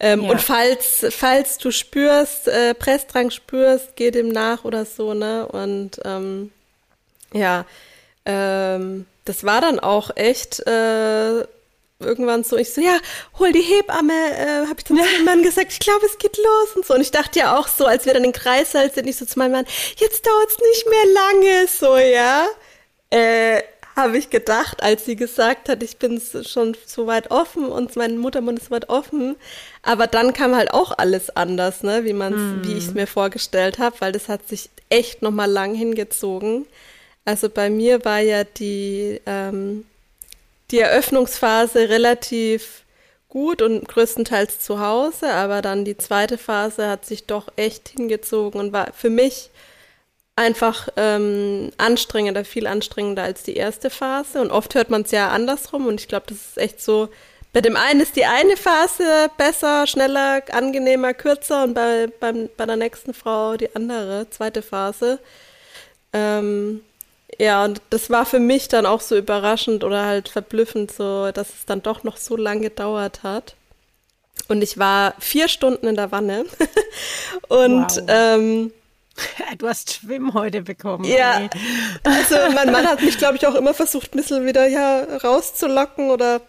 Ähm, 0.01 0.23
ja. 0.23 0.31
Und 0.31 0.41
falls, 0.41 1.07
falls 1.11 1.59
du 1.59 1.71
spürst, 1.71 2.49
äh, 2.49 2.75
Pressdrang 2.75 3.31
spürst, 3.31 3.97
geh 3.97 4.11
dem 4.11 4.29
nach 4.29 4.65
oder 4.65 4.85
so, 4.85 5.13
ne? 5.13 5.47
Und 5.47 6.01
ähm, 6.05 6.53
ja, 7.33 7.67
ähm, 8.25 9.07
das 9.29 9.45
war 9.45 9.61
dann 9.61 9.79
auch 9.79 10.11
echt 10.17 10.67
äh, 10.67 11.45
irgendwann 12.01 12.45
so, 12.45 12.57
ich 12.57 12.73
so, 12.73 12.81
ja, 12.81 12.99
hol 13.39 13.53
die 13.53 13.63
Hebamme, 13.63 14.13
äh, 14.13 14.67
habe 14.67 14.77
ich 14.79 14.85
zu 14.85 14.95
meinem 14.95 15.25
Mann 15.25 15.43
gesagt, 15.43 15.73
ich 15.73 15.81
glaube, 15.81 16.07
es 16.07 16.19
geht 16.19 16.37
los 16.37 16.77
und 16.77 16.87
so. 16.87 16.95
Und 16.95 17.01
ich 17.01 17.11
dachte 17.11 17.39
ja 17.39 17.59
auch 17.59 17.69
so, 17.69 17.87
als 17.87 18.07
wir 18.07 18.15
dann 18.15 18.25
in 18.25 18.33
Kreißsaal 18.33 18.93
sind, 18.93 19.09
ich 19.09 19.17
so 19.17 19.27
zu 19.27 19.39
meinem 19.39 19.53
Mann, 19.53 19.67
jetzt 19.97 20.27
dauert 20.27 20.51
es 20.51 20.59
nicht 20.59 20.87
mehr 20.89 21.15
lange, 21.15 21.69
so, 21.69 21.97
ja. 21.97 22.47
Äh, 23.11 23.63
habe 23.97 24.17
ich 24.17 24.31
gedacht, 24.31 24.81
als 24.81 25.05
sie 25.05 25.17
gesagt 25.17 25.69
hat, 25.69 25.83
ich 25.83 25.97
bin 25.97 26.23
schon 26.45 26.77
so 26.87 27.09
weit 27.09 27.33
offen 27.33 27.67
und 27.67 27.97
mein 27.97 28.17
Muttermund 28.17 28.61
ist 28.61 28.71
weit 28.71 28.89
offen. 28.89 29.35
Aber 29.83 30.07
dann 30.07 30.33
kam 30.33 30.55
halt 30.55 30.73
auch 30.73 30.97
alles 30.97 31.31
anders, 31.31 31.83
ne, 31.83 32.05
wie 32.05 32.13
man 32.13 32.65
wie 32.65 32.75
ich 32.75 32.87
es 32.87 32.95
mir 32.95 33.09
vorgestellt 33.09 33.81
habe, 33.81 33.97
weil 33.99 34.13
das 34.13 34.29
hat 34.29 34.49
sich 34.49 34.71
echt 34.89 35.21
noch 35.21 35.33
mal 35.33 35.51
lang 35.51 35.75
hingezogen. 35.75 36.67
Also 37.29 37.51
bei 37.51 37.69
mir 37.69 38.07
war 38.07 38.21
ja 38.21 38.45
die 38.45 39.21
ähm, 39.27 39.85
die 40.71 40.79
Eröffnungsphase 40.79 41.91
relativ 41.91 42.85
gut 43.29 43.61
und 43.61 43.87
größtenteils 43.87 44.61
zu 44.61 44.81
Hause, 44.81 45.35
aber 45.35 45.61
dann 45.61 45.85
die 45.85 45.99
zweite 45.99 46.39
Phase 46.39 46.89
hat 46.89 47.05
sich 47.05 47.27
doch 47.27 47.49
echt 47.57 47.91
hingezogen 47.91 48.59
und 48.59 48.73
war 48.73 48.95
für 48.95 49.11
mich 49.11 49.51
einfach 50.37 50.89
ähm, 50.97 51.71
anstrengender, 51.77 52.47
viel 52.47 52.67
anstrengender 52.67 53.25
als 53.25 53.43
die 53.43 53.57
erste 53.57 53.91
Phase. 53.91 54.41
Und 54.41 54.51
oft 54.51 54.75
hört 54.75 54.89
man 54.89 55.03
es 55.03 55.11
ja 55.11 55.29
andersrum 55.29 55.87
und 55.87 56.01
ich 56.01 56.09
glaube, 56.09 56.25
das 56.31 56.39
ist 56.39 56.57
echt 56.57 56.81
so. 56.81 57.11
Bei 57.53 57.61
dem 57.61 57.77
einen 57.77 58.01
ist 58.01 58.17
die 58.17 58.25
eine 58.25 58.57
Phase 58.57 59.31
besser, 59.37 59.87
schneller, 59.87 60.43
angenehmer, 60.51 61.13
kürzer 61.13 61.65
und 61.65 61.75
bei, 61.75 62.07
beim, 62.21 62.49
bei 62.57 62.65
der 62.65 62.77
nächsten 62.77 63.13
Frau 63.13 63.59
die 63.59 63.77
andere, 63.77 64.31
zweite 64.31 64.63
Phase. 64.63 65.19
Ähm, 66.15 66.81
ja, 67.37 67.65
und 67.65 67.83
das 67.91 68.11
war 68.11 68.25
für 68.25 68.41
mich 68.41 68.69
dann 68.69 68.87
auch 68.87 69.01
so 69.01 69.17
überraschend 69.17 69.85
oder 69.85 70.07
halt 70.07 70.29
verblüffend, 70.29 70.91
so, 70.91 71.31
dass 71.33 71.51
es 71.51 71.67
dann 71.67 71.83
doch 71.83 72.03
noch 72.03 72.17
so 72.17 72.37
lange 72.37 72.63
gedauert 72.63 73.23
hat. 73.23 73.55
Und 74.49 74.63
ich 74.63 74.79
war 74.79 75.15
vier 75.19 75.49
Stunden 75.49 75.87
in 75.87 75.97
der 75.97 76.11
Wanne. 76.11 76.45
und 77.49 77.97
wow. 77.97 78.03
ähm, 78.09 78.73
Du 79.59 79.69
hast 79.69 79.93
Schwimm 79.93 80.35
heute 80.35 80.63
bekommen. 80.63 81.05
Ja. 81.05 81.41
Ey. 81.41 81.51
Also 82.05 82.37
mein 82.55 82.73
Mann 82.73 82.87
hat 82.87 83.03
mich, 83.03 83.19
glaube 83.19 83.37
ich, 83.37 83.47
auch 83.47 83.55
immer 83.55 83.75
versucht, 83.75 84.15
ein 84.15 84.19
bisschen 84.19 84.47
wieder 84.47 84.67
ja 84.67 85.03
rauszulocken 85.23 86.11
oder 86.11 86.41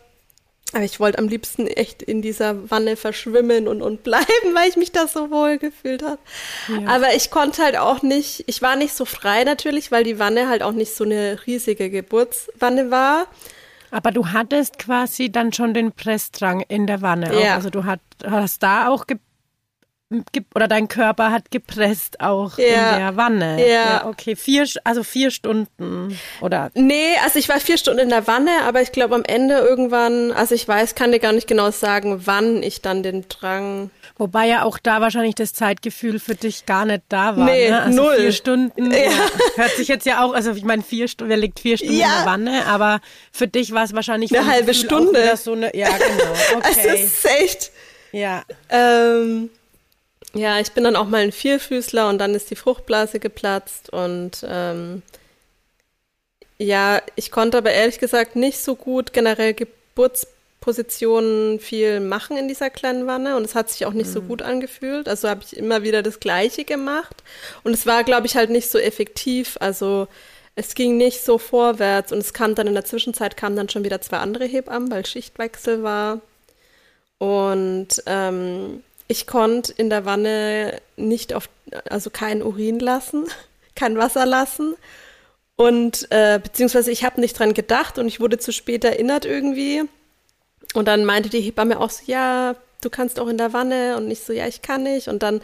aber 0.73 0.83
ich 0.83 0.99
wollte 0.99 1.17
am 1.17 1.27
liebsten 1.27 1.65
echt 1.67 2.03
in 2.03 2.21
dieser 2.21 2.69
Wanne 2.69 2.95
verschwimmen 2.95 3.67
und, 3.67 3.81
und 3.81 4.03
bleiben, 4.03 4.25
weil 4.53 4.69
ich 4.69 4.77
mich 4.77 4.91
da 4.91 5.07
so 5.07 5.31
wohl 5.31 5.57
gefühlt 5.57 6.03
habe. 6.03 6.19
Ja. 6.67 6.87
Aber 6.87 7.15
ich 7.15 7.31
konnte 7.31 7.63
halt 7.63 7.77
auch 7.77 8.01
nicht, 8.01 8.43
ich 8.47 8.61
war 8.61 8.75
nicht 8.75 8.93
so 8.93 9.05
frei 9.05 9.43
natürlich, 9.43 9.91
weil 9.91 10.03
die 10.03 10.19
Wanne 10.19 10.47
halt 10.47 10.61
auch 10.61 10.73
nicht 10.73 10.93
so 10.93 11.03
eine 11.03 11.39
riesige 11.47 11.89
Geburtswanne 11.89 12.91
war. 12.91 13.27
Aber 13.91 14.11
du 14.11 14.27
hattest 14.27 14.77
quasi 14.77 15.31
dann 15.31 15.51
schon 15.51 15.73
den 15.73 15.91
Pressdrang 15.91 16.61
in 16.67 16.85
der 16.85 17.01
Wanne. 17.01 17.41
Ja. 17.41 17.55
Also 17.55 17.71
du 17.71 17.85
hat, 17.85 18.01
hast 18.23 18.61
da 18.61 18.89
auch 18.89 19.07
oder 20.55 20.67
dein 20.67 20.87
Körper 20.87 21.31
hat 21.31 21.51
gepresst 21.51 22.19
auch 22.19 22.57
ja. 22.57 22.65
in 22.65 22.99
der 22.99 23.15
Wanne. 23.15 23.59
Ja. 23.61 23.67
ja. 23.67 24.05
okay. 24.07 24.35
Vier, 24.35 24.67
also 24.83 25.03
vier 25.03 25.29
Stunden 25.29 26.17
oder? 26.41 26.71
Nee, 26.73 27.15
also 27.23 27.37
ich 27.37 27.47
war 27.47 27.59
vier 27.59 27.77
Stunden 27.77 27.99
in 27.99 28.09
der 28.09 28.25
Wanne, 28.25 28.63
aber 28.63 28.81
ich 28.81 28.91
glaube 28.91 29.13
am 29.15 29.23
Ende 29.23 29.55
irgendwann, 29.55 30.31
also 30.31 30.55
ich 30.55 30.67
weiß, 30.67 30.95
kann 30.95 31.11
dir 31.11 31.19
gar 31.19 31.33
nicht 31.33 31.47
genau 31.47 31.69
sagen, 31.69 32.21
wann 32.25 32.63
ich 32.63 32.81
dann 32.81 33.03
den 33.03 33.25
Drang. 33.29 33.91
Wobei 34.17 34.47
ja 34.47 34.63
auch 34.63 34.79
da 34.79 34.99
wahrscheinlich 34.99 35.35
das 35.35 35.53
Zeitgefühl 35.53 36.19
für 36.19 36.35
dich 36.35 36.65
gar 36.65 36.85
nicht 36.85 37.03
da 37.09 37.37
war. 37.37 37.45
Nee, 37.45 37.69
ne? 37.69 37.81
also 37.81 38.03
null. 38.03 38.15
Vier 38.17 38.31
Stunden. 38.31 38.91
Ja. 38.91 39.11
Hört 39.55 39.71
sich 39.71 39.87
jetzt 39.87 40.05
ja 40.05 40.23
auch, 40.23 40.33
also 40.33 40.51
ich 40.51 40.63
meine, 40.63 40.81
vier 40.81 41.07
Stunden, 41.07 41.29
wer 41.29 41.37
liegt 41.37 41.59
vier 41.59 41.77
Stunden 41.77 41.93
in 41.93 41.99
der 41.99 42.25
Wanne, 42.25 42.65
aber 42.65 42.99
für 43.31 43.47
dich 43.47 43.71
war 43.73 43.83
es 43.83 43.93
wahrscheinlich 43.93 44.35
eine 44.35 44.49
halbe 44.51 44.71
Gefühl 44.71 44.85
Stunde. 44.85 45.37
So 45.37 45.53
eine, 45.53 45.75
ja, 45.75 45.89
genau. 45.89 46.33
Okay. 46.57 46.87
Es 46.87 47.03
ist 47.03 47.25
echt. 47.25 47.71
Ja. 48.11 48.43
Ähm, 48.69 49.49
ja, 50.33 50.59
ich 50.59 50.71
bin 50.73 50.83
dann 50.83 50.95
auch 50.95 51.07
mal 51.07 51.21
ein 51.21 51.31
Vierfüßler 51.31 52.09
und 52.09 52.19
dann 52.19 52.35
ist 52.35 52.51
die 52.51 52.55
Fruchtblase 52.55 53.19
geplatzt 53.19 53.91
und 53.91 54.45
ähm, 54.47 55.01
ja, 56.59 57.01
ich 57.15 57.31
konnte 57.31 57.57
aber 57.57 57.71
ehrlich 57.71 57.99
gesagt 57.99 58.35
nicht 58.35 58.59
so 58.59 58.75
gut 58.75 59.13
generell 59.13 59.53
Geburtspositionen 59.53 61.59
viel 61.59 61.99
machen 61.99 62.37
in 62.37 62.47
dieser 62.47 62.69
kleinen 62.69 63.07
Wanne 63.07 63.37
und 63.37 63.45
es 63.45 63.55
hat 63.55 63.69
sich 63.69 63.85
auch 63.85 63.93
nicht 63.93 64.09
mhm. 64.09 64.13
so 64.13 64.21
gut 64.21 64.41
angefühlt. 64.41 65.07
Also 65.07 65.29
habe 65.29 65.41
ich 65.43 65.57
immer 65.57 65.83
wieder 65.83 66.03
das 66.03 66.19
Gleiche 66.19 66.65
gemacht 66.65 67.23
und 67.63 67.73
es 67.73 67.87
war, 67.87 68.03
glaube 68.03 68.27
ich, 68.27 68.35
halt 68.35 68.49
nicht 68.49 68.69
so 68.69 68.77
effektiv. 68.77 69.57
Also 69.61 70.07
es 70.55 70.75
ging 70.75 70.97
nicht 70.97 71.23
so 71.23 71.37
vorwärts 71.37 72.11
und 72.11 72.19
es 72.19 72.33
kam 72.33 72.55
dann 72.55 72.67
in 72.67 72.73
der 72.73 72.85
Zwischenzeit 72.85 73.37
kamen 73.37 73.55
dann 73.55 73.69
schon 73.69 73.85
wieder 73.85 74.01
zwei 74.01 74.17
andere 74.17 74.45
Hebammen, 74.45 74.91
weil 74.91 75.05
Schichtwechsel 75.05 75.81
war 75.81 76.19
und 77.19 78.03
ähm, 78.05 78.83
ich 79.09 79.25
konnte 79.25 79.73
in 79.73 79.89
der 79.89 80.05
Wanne 80.05 80.81
nicht 80.95 81.33
auf, 81.33 81.49
also 81.89 82.11
kein 82.11 82.43
Urin 82.43 82.79
lassen, 82.79 83.25
kein 83.75 83.97
Wasser 83.97 84.25
lassen. 84.25 84.75
Und 85.55 86.09
äh, 86.11 86.39
beziehungsweise 86.41 86.91
ich 86.91 87.03
habe 87.03 87.19
nicht 87.19 87.37
dran 87.37 87.53
gedacht 87.53 87.97
und 87.97 88.07
ich 88.07 88.21
wurde 88.21 88.37
zu 88.37 88.53
spät 88.53 88.85
erinnert 88.85 89.25
irgendwie. 89.25 89.81
Und 90.75 90.87
dann 90.87 91.05
meinte 91.05 91.29
die 91.29 91.41
Hebamme 91.41 91.79
auch 91.79 91.89
so, 91.89 92.03
ja, 92.05 92.55
du 92.81 92.89
kannst 92.91 93.19
auch 93.19 93.27
in 93.27 93.39
der 93.39 93.51
Wanne. 93.51 93.97
Und 93.97 94.11
ich 94.11 94.21
so, 94.21 94.31
ja, 94.31 94.47
ich 94.47 94.61
kann 94.61 94.83
nicht. 94.83 95.07
Und 95.07 95.23
dann, 95.23 95.41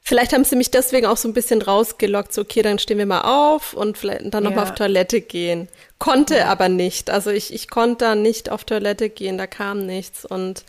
vielleicht 0.00 0.32
haben 0.32 0.44
sie 0.44 0.54
mich 0.54 0.70
deswegen 0.70 1.06
auch 1.06 1.16
so 1.16 1.28
ein 1.28 1.34
bisschen 1.34 1.60
rausgelockt, 1.60 2.32
so, 2.32 2.42
okay, 2.42 2.62
dann 2.62 2.78
stehen 2.78 2.98
wir 2.98 3.06
mal 3.06 3.22
auf 3.22 3.74
und 3.74 3.98
vielleicht 3.98 4.32
dann 4.32 4.44
nochmal 4.44 4.64
ja. 4.64 4.70
auf 4.70 4.76
Toilette 4.76 5.20
gehen. 5.20 5.68
Konnte 5.98 6.36
ja. 6.36 6.46
aber 6.46 6.68
nicht. 6.68 7.10
Also 7.10 7.30
ich, 7.30 7.52
ich 7.52 7.68
konnte 7.68 8.04
da 8.04 8.14
nicht 8.14 8.48
auf 8.48 8.62
Toilette 8.62 9.10
gehen, 9.10 9.38
da 9.38 9.48
kam 9.48 9.86
nichts. 9.86 10.24
Und 10.24 10.64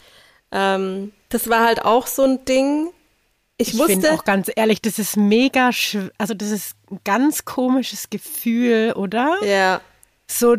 ähm, 0.52 1.14
das 1.34 1.50
war 1.50 1.66
halt 1.66 1.84
auch 1.84 2.08
so 2.08 2.24
ein 2.24 2.46
Ding. 2.46 2.92
Ich, 3.58 3.74
ich 3.74 3.84
finde 3.84 4.12
auch 4.14 4.24
ganz 4.24 4.52
ehrlich, 4.56 4.82
das 4.82 5.00
ist 5.00 5.16
mega, 5.16 5.70
also 6.18 6.34
das 6.34 6.50
ist 6.50 6.76
ein 6.92 7.00
ganz 7.04 7.46
komisches 7.46 8.10
Gefühl, 8.10 8.94
oder? 8.94 9.38
Ja. 9.44 9.82
So 10.30 10.58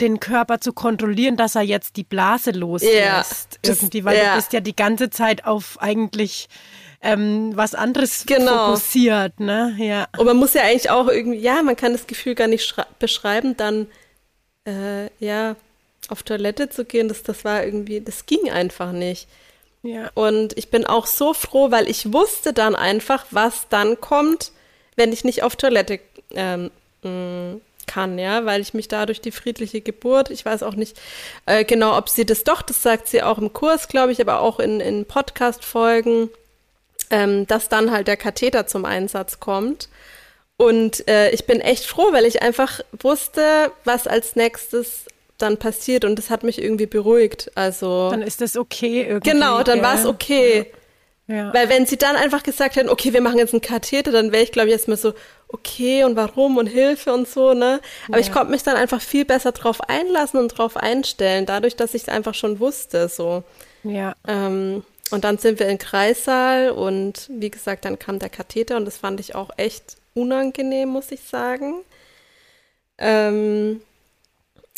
den 0.00 0.20
Körper 0.20 0.60
zu 0.60 0.72
kontrollieren, 0.72 1.36
dass 1.36 1.54
er 1.54 1.62
jetzt 1.62 1.96
die 1.96 2.04
Blase 2.04 2.50
loslässt. 2.50 3.58
Ja, 3.64 3.72
irgendwie, 3.72 4.04
weil 4.04 4.18
ja. 4.18 4.30
du 4.30 4.36
bist 4.36 4.52
ja 4.52 4.60
die 4.60 4.76
ganze 4.76 5.08
Zeit 5.08 5.46
auf 5.46 5.80
eigentlich 5.80 6.48
ähm, 7.00 7.52
was 7.54 7.74
anderes 7.74 8.24
genau. 8.26 8.66
fokussiert, 8.66 9.40
ne? 9.40 9.74
Ja. 9.78 10.08
Und 10.18 10.26
man 10.26 10.36
muss 10.36 10.54
ja 10.54 10.62
eigentlich 10.62 10.90
auch 10.90 11.08
irgendwie, 11.08 11.38
ja, 11.38 11.62
man 11.62 11.76
kann 11.76 11.92
das 11.92 12.06
Gefühl 12.06 12.34
gar 12.34 12.48
nicht 12.48 12.74
beschreiben, 12.98 13.56
dann 13.56 13.86
äh, 14.66 15.08
ja 15.18 15.56
auf 16.08 16.22
Toilette 16.22 16.68
zu 16.68 16.84
gehen, 16.84 17.08
das, 17.08 17.22
das 17.22 17.44
war 17.44 17.64
irgendwie, 17.64 18.00
das 18.00 18.26
ging 18.26 18.50
einfach 18.50 18.92
nicht. 18.92 19.28
Ja. 19.86 20.10
Und 20.14 20.56
ich 20.58 20.70
bin 20.70 20.84
auch 20.84 21.06
so 21.06 21.32
froh, 21.32 21.70
weil 21.70 21.88
ich 21.88 22.12
wusste 22.12 22.52
dann 22.52 22.74
einfach, 22.74 23.24
was 23.30 23.68
dann 23.68 24.00
kommt, 24.00 24.50
wenn 24.96 25.12
ich 25.12 25.24
nicht 25.24 25.42
auf 25.42 25.54
Toilette 25.54 26.00
ähm, 26.34 26.70
mm, 27.02 27.60
kann, 27.86 28.18
ja, 28.18 28.44
weil 28.44 28.60
ich 28.60 28.74
mich 28.74 28.88
dadurch 28.88 29.20
die 29.20 29.30
friedliche 29.30 29.80
Geburt, 29.80 30.30
ich 30.30 30.44
weiß 30.44 30.64
auch 30.64 30.74
nicht 30.74 31.00
äh, 31.46 31.64
genau, 31.64 31.96
ob 31.96 32.08
sie 32.08 32.26
das 32.26 32.42
doch, 32.42 32.62
das 32.62 32.82
sagt 32.82 33.06
sie 33.06 33.22
auch 33.22 33.38
im 33.38 33.52
Kurs, 33.52 33.86
glaube 33.86 34.10
ich, 34.10 34.20
aber 34.20 34.40
auch 34.40 34.58
in, 34.58 34.80
in 34.80 35.04
Podcast-Folgen, 35.04 36.30
ähm, 37.10 37.46
dass 37.46 37.68
dann 37.68 37.92
halt 37.92 38.08
der 38.08 38.16
Katheter 38.16 38.66
zum 38.66 38.84
Einsatz 38.84 39.38
kommt. 39.38 39.88
Und 40.56 41.06
äh, 41.06 41.30
ich 41.30 41.46
bin 41.46 41.60
echt 41.60 41.84
froh, 41.84 42.12
weil 42.12 42.24
ich 42.24 42.42
einfach 42.42 42.80
wusste, 42.90 43.70
was 43.84 44.08
als 44.08 44.34
nächstes 44.34 45.04
dann 45.38 45.58
passiert 45.58 46.04
und 46.04 46.16
das 46.16 46.30
hat 46.30 46.42
mich 46.42 46.60
irgendwie 46.60 46.86
beruhigt. 46.86 47.50
Also 47.54 48.10
dann 48.10 48.22
ist 48.22 48.40
das 48.40 48.56
okay 48.56 49.02
irgendwie. 49.02 49.30
Genau, 49.30 49.62
dann 49.62 49.82
war 49.82 49.94
es 49.94 50.06
okay. 50.06 50.72
Ja. 51.26 51.36
ja. 51.36 51.54
Weil 51.54 51.68
wenn 51.68 51.86
sie 51.86 51.96
dann 51.96 52.16
einfach 52.16 52.42
gesagt 52.42 52.76
hätten, 52.76 52.88
okay, 52.88 53.12
wir 53.12 53.20
machen 53.20 53.38
jetzt 53.38 53.52
einen 53.52 53.60
Katheter, 53.60 54.12
dann 54.12 54.32
wäre 54.32 54.42
ich 54.42 54.52
glaube 54.52 54.68
ich 54.68 54.72
erstmal 54.72 54.96
so, 54.96 55.14
okay 55.48 56.04
und 56.04 56.16
warum 56.16 56.56
und 56.56 56.66
Hilfe 56.66 57.12
und 57.12 57.28
so, 57.28 57.54
ne? 57.54 57.80
Aber 58.08 58.18
ja. 58.18 58.22
ich 58.22 58.32
konnte 58.32 58.50
mich 58.50 58.62
dann 58.62 58.76
einfach 58.76 59.00
viel 59.00 59.24
besser 59.24 59.52
drauf 59.52 59.80
einlassen 59.88 60.40
und 60.40 60.48
drauf 60.48 60.76
einstellen, 60.76 61.46
dadurch, 61.46 61.76
dass 61.76 61.94
ich 61.94 62.02
es 62.02 62.08
einfach 62.08 62.34
schon 62.34 62.60
wusste, 62.60 63.08
so. 63.08 63.44
Ja. 63.84 64.14
Ähm, 64.26 64.82
und 65.10 65.24
dann 65.24 65.38
sind 65.38 65.60
wir 65.60 65.68
im 65.68 65.78
Kreissaal 65.78 66.70
und 66.70 67.28
wie 67.30 67.50
gesagt, 67.50 67.84
dann 67.84 67.98
kam 67.98 68.18
der 68.18 68.28
Katheter 68.28 68.76
und 68.76 68.84
das 68.84 68.96
fand 68.96 69.20
ich 69.20 69.34
auch 69.34 69.50
echt 69.56 69.96
unangenehm, 70.14 70.88
muss 70.88 71.12
ich 71.12 71.20
sagen. 71.20 71.82
Ähm, 72.98 73.82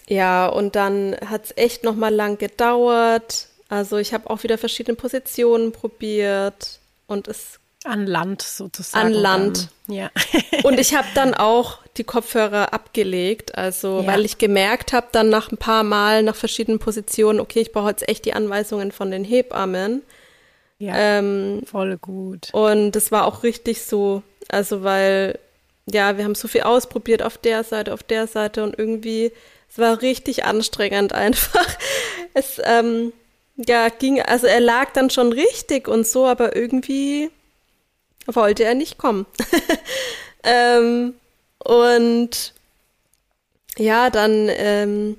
ja, 0.08 0.46
und 0.46 0.74
dann 0.74 1.16
hat 1.26 1.44
es 1.44 1.56
echt 1.56 1.84
nochmal 1.84 2.14
lang 2.14 2.38
gedauert. 2.38 3.48
Also 3.68 3.98
ich 3.98 4.14
habe 4.14 4.30
auch 4.30 4.42
wieder 4.42 4.56
verschiedene 4.56 4.96
Positionen 4.96 5.72
probiert 5.72 6.80
und 7.06 7.28
es 7.28 7.60
an 7.84 8.06
Land 8.06 8.42
sozusagen. 8.42 9.06
An 9.06 9.12
Land. 9.12 9.68
Dann, 9.86 9.96
ja. 9.96 10.10
und 10.64 10.80
ich 10.80 10.94
habe 10.94 11.06
dann 11.14 11.34
auch 11.34 11.78
die 11.96 12.04
Kopfhörer 12.04 12.72
abgelegt, 12.72 13.56
also 13.56 14.00
ja. 14.00 14.06
weil 14.06 14.24
ich 14.24 14.38
gemerkt 14.38 14.92
habe, 14.92 15.08
dann 15.12 15.28
nach 15.28 15.52
ein 15.52 15.58
paar 15.58 15.84
Mal 15.84 16.22
nach 16.22 16.36
verschiedenen 16.36 16.78
Positionen, 16.78 17.38
okay, 17.38 17.60
ich 17.60 17.72
brauche 17.72 17.90
jetzt 17.90 18.08
echt 18.08 18.24
die 18.24 18.32
Anweisungen 18.32 18.92
von 18.92 19.10
den 19.10 19.24
Hebammen. 19.24 20.02
Ja, 20.78 20.94
ähm, 20.96 21.62
voll 21.66 21.98
gut. 21.98 22.48
Und 22.52 22.92
das 22.92 23.12
war 23.12 23.26
auch 23.26 23.42
richtig 23.42 23.82
so, 23.82 24.22
also 24.48 24.82
weil, 24.82 25.38
ja, 25.86 26.16
wir 26.16 26.24
haben 26.24 26.34
so 26.34 26.48
viel 26.48 26.62
ausprobiert 26.62 27.22
auf 27.22 27.36
der 27.36 27.64
Seite, 27.64 27.92
auf 27.92 28.02
der 28.02 28.26
Seite 28.26 28.62
und 28.64 28.78
irgendwie 28.78 29.32
es 29.70 29.78
war 29.78 30.02
richtig 30.02 30.44
anstrengend 30.44 31.12
einfach. 31.12 31.66
Es 32.34 32.60
ähm, 32.62 33.12
ja 33.56 33.88
ging, 33.88 34.20
also 34.20 34.46
er 34.46 34.60
lag 34.60 34.92
dann 34.92 35.10
schon 35.10 35.32
richtig 35.32 35.88
und 35.88 36.06
so, 36.06 36.26
aber 36.26 36.54
irgendwie 36.54 37.30
wollte 38.26 38.62
er 38.62 38.74
nicht 38.74 38.96
kommen. 38.98 39.26
ähm, 40.44 41.14
und 41.58 42.52
ja, 43.76 44.10
dann 44.10 44.48
ähm, 44.50 45.18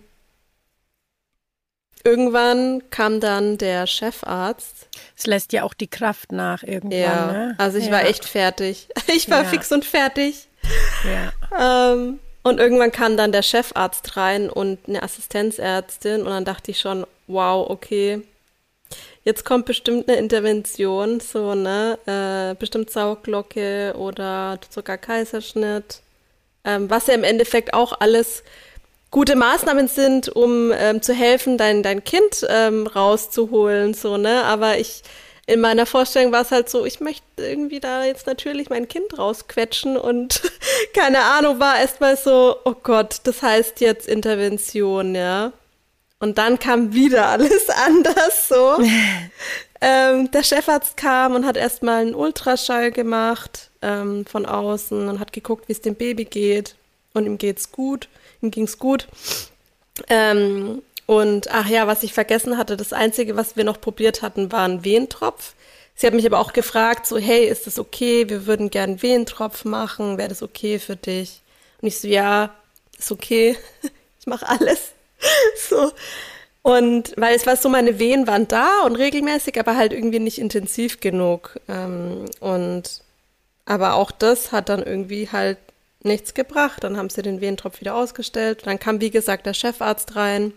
irgendwann 2.03 2.83
kam 2.89 3.19
dann 3.19 3.57
der 3.57 3.87
Chefarzt. 3.87 4.87
Es 5.17 5.25
lässt 5.27 5.51
ja 5.51 5.63
auch 5.63 5.73
die 5.73 5.87
Kraft 5.87 6.31
nach 6.31 6.63
irgendwann. 6.63 6.99
Ja, 6.99 7.31
ne? 7.31 7.55
also 7.57 7.77
ich 7.77 7.85
ja. 7.87 7.91
war 7.91 8.05
echt 8.05 8.25
fertig. 8.25 8.87
Ich 9.07 9.29
war 9.29 9.43
Ja. 9.43 9.49
fix 9.49 9.71
und 9.71 9.83
fertig. 9.85 10.47
Ja. 11.03 11.93
Ähm, 11.93 12.19
und 12.43 12.59
irgendwann 12.59 12.91
kam 12.91 13.17
dann 13.17 13.31
der 13.31 13.43
Chefarzt 13.43 14.15
rein 14.17 14.49
und 14.49 14.79
eine 14.87 15.03
Assistenzärztin 15.03 16.21
und 16.21 16.29
dann 16.29 16.45
dachte 16.45 16.71
ich 16.71 16.79
schon, 16.79 17.05
wow, 17.27 17.69
okay, 17.69 18.21
jetzt 19.23 19.45
kommt 19.45 19.65
bestimmt 19.65 20.09
eine 20.09 20.17
Intervention, 20.17 21.19
so, 21.19 21.53
ne, 21.53 21.99
äh, 22.05 22.55
bestimmt 22.59 22.89
Sauglocke 22.89 23.93
oder 23.97 24.59
sogar 24.69 24.97
Kaiserschnitt, 24.97 26.01
ähm, 26.63 26.89
was 26.89 27.07
ja 27.07 27.13
im 27.13 27.23
Endeffekt 27.23 27.73
auch 27.73 27.99
alles 27.99 28.43
gute 29.11 29.35
Maßnahmen 29.35 29.87
sind, 29.87 30.29
um 30.29 30.71
ähm, 30.71 31.01
zu 31.01 31.13
helfen, 31.13 31.57
dein, 31.57 31.83
dein 31.83 32.03
Kind 32.03 32.45
ähm, 32.47 32.87
rauszuholen, 32.87 33.93
so, 33.93 34.17
ne, 34.17 34.43
aber 34.45 34.77
ich, 34.77 35.03
in 35.49 35.61
meiner 35.61 35.87
Vorstellung 35.87 36.31
war 36.31 36.43
es 36.43 36.51
halt 36.51 36.69
so, 36.69 36.85
ich 36.85 36.99
möchte 36.99 37.23
irgendwie 37.37 37.79
da 37.79 38.05
jetzt 38.05 38.27
natürlich 38.27 38.69
mein 38.69 38.87
Kind 38.87 39.17
rausquetschen 39.17 39.97
und 39.97 40.43
keine 40.93 41.21
Ahnung, 41.21 41.59
war 41.59 41.79
erstmal 41.79 42.17
so, 42.17 42.57
oh 42.65 42.75
Gott, 42.83 43.21
das 43.23 43.41
heißt 43.41 43.81
jetzt 43.81 44.07
Intervention, 44.07 45.15
ja. 45.15 45.51
Und 46.19 46.37
dann 46.37 46.59
kam 46.59 46.93
wieder 46.93 47.27
alles 47.29 47.67
anders 47.69 48.47
so. 48.47 48.77
ähm, 49.81 50.29
der 50.29 50.43
Chefarzt 50.43 50.97
kam 50.97 51.33
und 51.33 51.47
hat 51.47 51.57
erstmal 51.57 52.01
einen 52.01 52.13
Ultraschall 52.13 52.91
gemacht 52.91 53.71
ähm, 53.81 54.27
von 54.27 54.45
außen 54.45 55.09
und 55.09 55.19
hat 55.19 55.33
geguckt, 55.33 55.67
wie 55.67 55.73
es 55.73 55.81
dem 55.81 55.95
Baby 55.95 56.25
geht. 56.25 56.75
Und 57.15 57.25
ihm 57.25 57.39
geht's 57.39 57.71
gut, 57.71 58.07
ihm 58.41 58.51
ging's 58.51 58.77
gut. 58.77 59.07
Ähm, 60.09 60.83
und 61.09 61.49
ach 61.49 61.67
ja, 61.67 61.87
was 61.87 62.03
ich 62.03 62.13
vergessen 62.13 62.55
hatte, 62.55 62.77
das 62.77 62.93
Einzige, 62.93 63.35
was 63.35 63.55
wir 63.55 63.63
noch 63.63 63.81
probiert 63.81 64.21
hatten, 64.21 64.51
war 64.51 64.67
ein 64.67 64.85
Wehentropf. 64.85 65.55
Sie 65.95 66.05
hat 66.05 66.13
mich 66.13 66.27
aber 66.27 66.37
auch 66.37 66.53
gefragt, 66.53 67.07
so, 67.07 67.17
hey, 67.17 67.45
ist 67.45 67.65
das 67.65 67.79
okay? 67.79 68.29
Wir 68.29 68.45
würden 68.45 68.69
gern 68.69 68.91
einen 68.91 69.01
Wehentropf 69.01 69.65
machen. 69.65 70.19
Wäre 70.19 70.29
das 70.29 70.43
okay 70.43 70.77
für 70.77 70.95
dich? 70.95 71.41
Und 71.81 71.87
ich 71.87 71.99
so, 71.99 72.07
ja, 72.07 72.53
ist 72.95 73.11
okay. 73.11 73.57
Ich 74.19 74.27
mache 74.27 74.47
alles. 74.47 74.91
So. 75.67 75.91
Und 76.61 77.13
weil 77.17 77.35
es 77.35 77.47
war 77.47 77.55
so, 77.55 77.69
meine 77.69 77.97
Wehen 77.97 78.27
waren 78.27 78.47
da 78.47 78.83
und 78.85 78.95
regelmäßig, 78.95 79.59
aber 79.59 79.75
halt 79.77 79.93
irgendwie 79.93 80.19
nicht 80.19 80.37
intensiv 80.37 80.99
genug. 80.99 81.59
Ähm, 81.67 82.25
und 82.39 83.01
aber 83.65 83.95
auch 83.95 84.11
das 84.11 84.51
hat 84.51 84.69
dann 84.69 84.83
irgendwie 84.83 85.29
halt 85.31 85.57
nichts 86.03 86.35
gebracht. 86.35 86.83
Dann 86.83 86.97
haben 86.97 87.09
sie 87.09 87.23
den 87.23 87.41
Wehentropf 87.41 87.81
wieder 87.81 87.95
ausgestellt. 87.95 88.67
Dann 88.67 88.77
kam, 88.77 89.01
wie 89.01 89.09
gesagt, 89.09 89.47
der 89.47 89.55
Chefarzt 89.55 90.15
rein. 90.15 90.53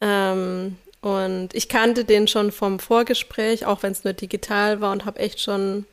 Ähm, 0.00 0.76
und 1.00 1.54
ich 1.54 1.68
kannte 1.68 2.04
den 2.04 2.28
schon 2.28 2.52
vom 2.52 2.78
Vorgespräch, 2.78 3.66
auch 3.66 3.82
wenn 3.82 3.92
es 3.92 4.04
nur 4.04 4.12
digital 4.12 4.80
war 4.80 4.92
und 4.92 5.04
habe 5.04 5.20
echt 5.20 5.40
schon 5.40 5.86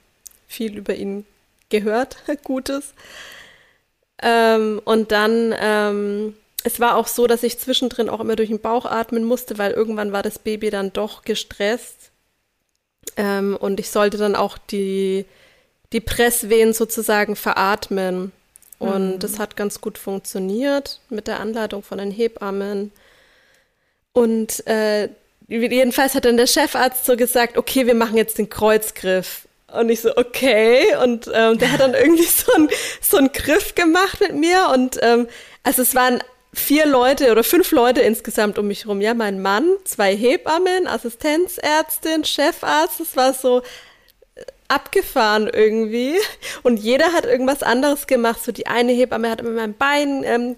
viel 0.47 0.77
über 0.77 0.95
ihn 0.95 1.25
gehört, 1.69 2.17
Gutes. 2.43 2.93
Ähm, 4.21 4.81
und 4.85 5.11
dann, 5.11 5.53
ähm, 5.59 6.35
es 6.63 6.79
war 6.79 6.95
auch 6.95 7.07
so, 7.07 7.27
dass 7.27 7.43
ich 7.43 7.59
zwischendrin 7.59 8.09
auch 8.09 8.19
immer 8.19 8.35
durch 8.35 8.49
den 8.49 8.61
Bauch 8.61 8.85
atmen 8.85 9.23
musste, 9.23 9.57
weil 9.57 9.71
irgendwann 9.71 10.11
war 10.11 10.23
das 10.23 10.39
Baby 10.39 10.69
dann 10.69 10.93
doch 10.93 11.23
gestresst. 11.23 12.11
Ähm, 13.17 13.55
und 13.59 13.79
ich 13.79 13.91
sollte 13.91 14.17
dann 14.17 14.35
auch 14.35 14.57
die, 14.57 15.25
die 15.93 16.01
Presswehen 16.01 16.73
sozusagen 16.73 17.35
veratmen. 17.35 18.31
Und 18.77 19.19
das 19.19 19.39
hat 19.39 19.55
ganz 19.55 19.79
gut 19.79 19.97
funktioniert 19.97 20.99
mit 21.09 21.27
der 21.27 21.39
Anleitung 21.39 21.81
von 21.81 21.97
den 21.97 22.11
Hebammen. 22.11 22.91
Und 24.16 24.66
äh, 24.66 25.09
jedenfalls 25.49 26.16
hat 26.16 26.24
dann 26.24 26.38
der 26.38 26.47
Chefarzt 26.47 27.05
so 27.05 27.18
gesagt, 27.18 27.57
okay, 27.57 27.86
wir 27.86 27.95
machen 27.95 28.16
jetzt 28.16 28.38
den 28.38 28.49
Kreuzgriff. 28.49 29.45
Und 29.78 29.89
ich 29.89 29.99
so, 29.99 30.16
okay. 30.16 30.95
Und 31.03 31.30
ähm, 31.34 31.57
der 31.57 31.74
hat 31.74 31.82
dann 31.82 31.93
irgendwie 32.01 32.24
so 32.24 32.53
einen 32.53 32.70
so 33.01 33.18
einen 33.18 33.34
Griff 33.34 33.76
gemacht 33.76 34.22
mit 34.22 34.34
mir. 34.34 34.70
Und 34.74 34.97
ähm, 35.01 35.28
also 35.63 35.82
es 35.82 35.95
waren 35.95 36.24
vier 36.53 36.86
Leute 36.86 37.30
oder 37.30 37.43
fünf 37.43 37.72
Leute 37.72 37.99
insgesamt 37.99 38.57
um 38.57 38.68
mich 38.68 38.88
rum. 38.88 39.01
Ja, 39.01 39.13
mein 39.13 39.41
Mann, 39.41 39.68
zwei 39.84 40.16
Hebammen, 40.16 40.88
Assistenzärztin, 40.88 42.24
Chefarzt. 42.24 43.01
Das 43.01 43.18
war 43.18 43.34
so 43.34 43.63
abgefahren 44.68 45.49
irgendwie. 45.51 46.16
Und 46.63 46.78
jeder 46.78 47.13
hat 47.13 47.26
irgendwas 47.26 47.63
anderes 47.63 48.07
gemacht. 48.07 48.43
So 48.43 48.51
die 48.51 48.68
eine 48.68 48.91
Hebamme 48.91 49.30
hat 49.30 49.43
mir 49.43 49.49
mein 49.51 49.76
Bein 49.76 50.24
ähm, 50.24 50.55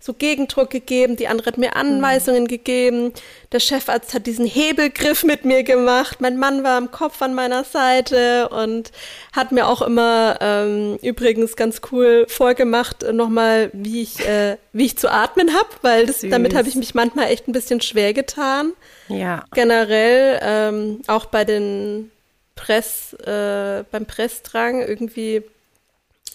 so 0.00 0.12
Gegendruck 0.14 0.70
gegeben, 0.70 1.16
die 1.16 1.28
andere 1.28 1.46
hat 1.46 1.58
mir 1.58 1.76
Anweisungen 1.76 2.48
gegeben. 2.48 3.12
Der 3.52 3.60
Chefarzt 3.60 4.14
hat 4.14 4.26
diesen 4.26 4.46
Hebelgriff 4.46 5.22
mit 5.24 5.44
mir 5.44 5.62
gemacht. 5.62 6.20
Mein 6.20 6.38
Mann 6.38 6.64
war 6.64 6.76
am 6.76 6.90
Kopf 6.90 7.22
an 7.22 7.34
meiner 7.34 7.64
Seite 7.64 8.48
und 8.48 8.90
hat 9.32 9.52
mir 9.52 9.66
auch 9.68 9.82
immer 9.82 10.38
ähm, 10.40 10.98
übrigens 11.02 11.56
ganz 11.56 11.80
cool 11.92 12.26
vorgemacht, 12.28 13.02
äh, 13.04 13.12
nochmal, 13.12 13.70
wie 13.72 14.02
ich, 14.02 14.26
äh, 14.26 14.56
wie 14.72 14.86
ich 14.86 14.98
zu 14.98 15.10
atmen 15.10 15.54
habe, 15.54 15.68
weil 15.82 16.06
das, 16.06 16.20
damit 16.20 16.54
habe 16.54 16.68
ich 16.68 16.74
mich 16.74 16.94
manchmal 16.94 17.30
echt 17.30 17.46
ein 17.48 17.52
bisschen 17.52 17.80
schwer 17.80 18.12
getan 18.12 18.72
Ja. 19.08 19.44
generell 19.54 20.40
ähm, 20.42 21.02
auch 21.06 21.26
bei 21.26 21.44
den 21.44 22.10
Press, 22.56 23.12
äh, 23.12 23.84
beim 23.90 24.06
Pressdrang 24.06 24.82
irgendwie 24.82 25.44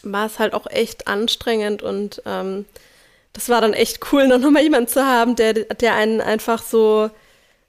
war 0.04 0.26
es 0.26 0.40
halt 0.40 0.54
auch 0.54 0.68
echt 0.68 1.08
anstrengend 1.08 1.84
und 1.84 2.22
ähm, 2.26 2.66
das 3.34 3.50
war 3.50 3.62
dann 3.62 3.74
echt 3.74 4.00
cool, 4.12 4.28
noch 4.40 4.40
mal 4.50 4.64
jemanden 4.64 4.88
zu 4.88 5.06
haben, 5.06 5.36
der, 5.36 5.54
der 5.54 5.96
einen 5.96 6.22
einfach 6.22 6.64
so 6.64 7.10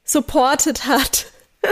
supported 0.04 0.86
hat. 0.86 1.26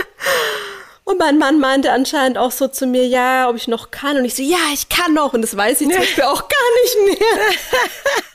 Und 1.04 1.18
mein 1.18 1.38
Mann 1.38 1.58
meinte 1.58 1.90
anscheinend 1.90 2.38
auch 2.38 2.52
so 2.52 2.68
zu 2.68 2.86
mir, 2.86 3.04
ja, 3.04 3.48
ob 3.48 3.56
ich 3.56 3.66
noch 3.66 3.90
kann. 3.90 4.16
Und 4.16 4.24
ich 4.24 4.36
so, 4.36 4.44
ja, 4.44 4.58
ich 4.72 4.88
kann 4.88 5.12
noch. 5.12 5.32
Und 5.32 5.42
das 5.42 5.56
weiß 5.56 5.80
ich 5.80 5.88
zum 5.88 5.98
Beispiel 5.98 6.22
auch 6.22 6.46
gar 6.46 7.08
nicht 7.08 7.20
mehr. 7.20 7.40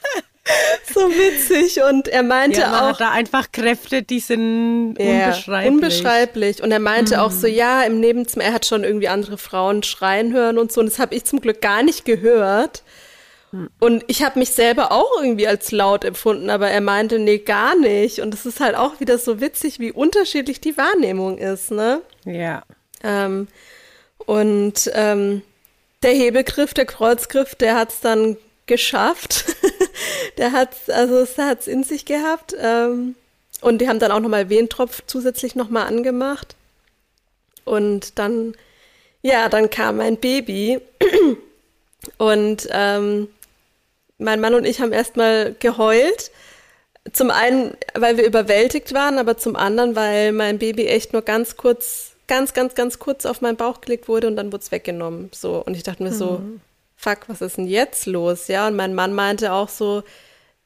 so 0.93 0.99
witzig. 1.09 1.81
Und 1.83 2.07
er 2.07 2.23
meinte 2.23 2.61
Ja, 2.61 2.69
man 2.69 2.79
auch, 2.81 2.87
hat 2.89 3.01
da 3.01 3.11
einfach 3.11 3.51
Kräfte, 3.51 4.03
die 4.03 4.19
sind 4.19 4.95
Ja, 4.99 5.25
unbeschreiblich. 5.27 5.71
unbeschreiblich. 5.71 6.63
Und 6.63 6.71
er 6.71 6.79
meinte 6.79 7.21
auch 7.21 7.31
so, 7.31 7.47
ja, 7.47 7.83
im 7.83 7.99
Nebenzimmer, 7.99 8.45
er 8.45 8.53
hat 8.53 8.65
schon 8.65 8.83
irgendwie 8.83 9.07
andere 9.07 9.37
Frauen 9.37 9.83
schreien 9.83 10.33
hören 10.33 10.57
und 10.57 10.71
so. 10.71 10.81
Und 10.81 10.87
das 10.89 10.99
habe 10.99 11.15
ich 11.15 11.25
zum 11.25 11.41
Glück 11.41 11.61
gar 11.61 11.83
nicht 11.83 12.05
gehört. 12.05 12.83
Und 13.79 14.03
ich 14.07 14.21
habe 14.21 14.37
mich 14.39 14.49
selber 14.51 14.91
auch 14.91 15.09
irgendwie 15.21 15.47
als 15.47 15.71
laut 15.71 16.03
empfunden, 16.03 16.49
aber 16.49 16.69
er 16.69 16.81
meinte, 16.81 17.19
nee, 17.19 17.37
gar 17.37 17.77
nicht. 17.79 18.19
Und 18.19 18.33
es 18.33 18.45
ist 18.45 18.59
halt 18.59 18.75
auch 18.75 18.99
wieder 18.99 19.17
so 19.17 19.39
witzig, 19.39 19.79
wie 19.79 19.93
unterschiedlich 19.93 20.59
die 20.59 20.77
Wahrnehmung 20.77 21.37
ist, 21.37 21.71
ne? 21.71 22.01
Ja. 22.25 22.63
Ähm, 23.01 23.47
und 24.17 24.91
ähm, 24.93 25.41
der 26.03 26.11
Hebelgriff, 26.11 26.73
der 26.73 26.85
Kreuzgriff, 26.85 27.55
der 27.55 27.75
hat's 27.77 28.01
dann 28.01 28.35
geschafft. 28.65 29.45
der 30.37 30.51
hat's, 30.51 30.89
also 30.89 31.19
es 31.19 31.37
hat's 31.37 31.67
in 31.67 31.83
sich 31.83 32.05
gehabt. 32.05 32.55
Ähm, 32.59 33.15
und 33.61 33.79
die 33.79 33.87
haben 33.87 33.99
dann 33.99 34.11
auch 34.11 34.19
nochmal 34.19 34.49
Wehentropf 34.49 35.01
zusätzlich 35.07 35.55
nochmal 35.55 35.87
angemacht. 35.87 36.55
Und 37.63 38.19
dann, 38.19 38.55
ja, 39.21 39.49
dann 39.49 39.69
kam 39.69 39.97
mein 39.97 40.17
Baby. 40.17 40.79
Und 42.17 42.67
ähm, 42.71 43.27
mein 44.17 44.39
Mann 44.39 44.53
und 44.53 44.65
ich 44.65 44.79
haben 44.79 44.93
erstmal 44.93 45.55
geheult. 45.59 46.31
Zum 47.11 47.31
einen, 47.31 47.75
weil 47.93 48.17
wir 48.17 48.25
überwältigt 48.25 48.93
waren, 48.93 49.17
aber 49.19 49.37
zum 49.37 49.55
anderen, 49.55 49.95
weil 49.95 50.31
mein 50.31 50.59
Baby 50.59 50.87
echt 50.87 51.13
nur 51.13 51.21
ganz 51.21 51.55
kurz, 51.55 52.11
ganz, 52.27 52.53
ganz, 52.53 52.75
ganz 52.75 52.99
kurz 52.99 53.25
auf 53.25 53.41
meinen 53.41 53.57
Bauch 53.57 53.81
gelegt 53.81 54.07
wurde 54.07 54.27
und 54.27 54.35
dann 54.35 54.51
wurde 54.51 54.63
es 54.63 54.71
weggenommen. 54.71 55.29
So. 55.33 55.63
Und 55.63 55.75
ich 55.75 55.83
dachte 55.83 56.03
mir 56.03 56.13
so, 56.13 56.41
fuck, 57.05 57.29
was 57.29 57.41
ist 57.41 57.57
denn 57.57 57.67
jetzt 57.67 58.07
los? 58.07 58.47
Ja, 58.47 58.67
und 58.67 58.75
mein 58.75 58.95
Mann 58.95 59.13
meinte 59.13 59.53
auch 59.53 59.69
so, 59.69 60.03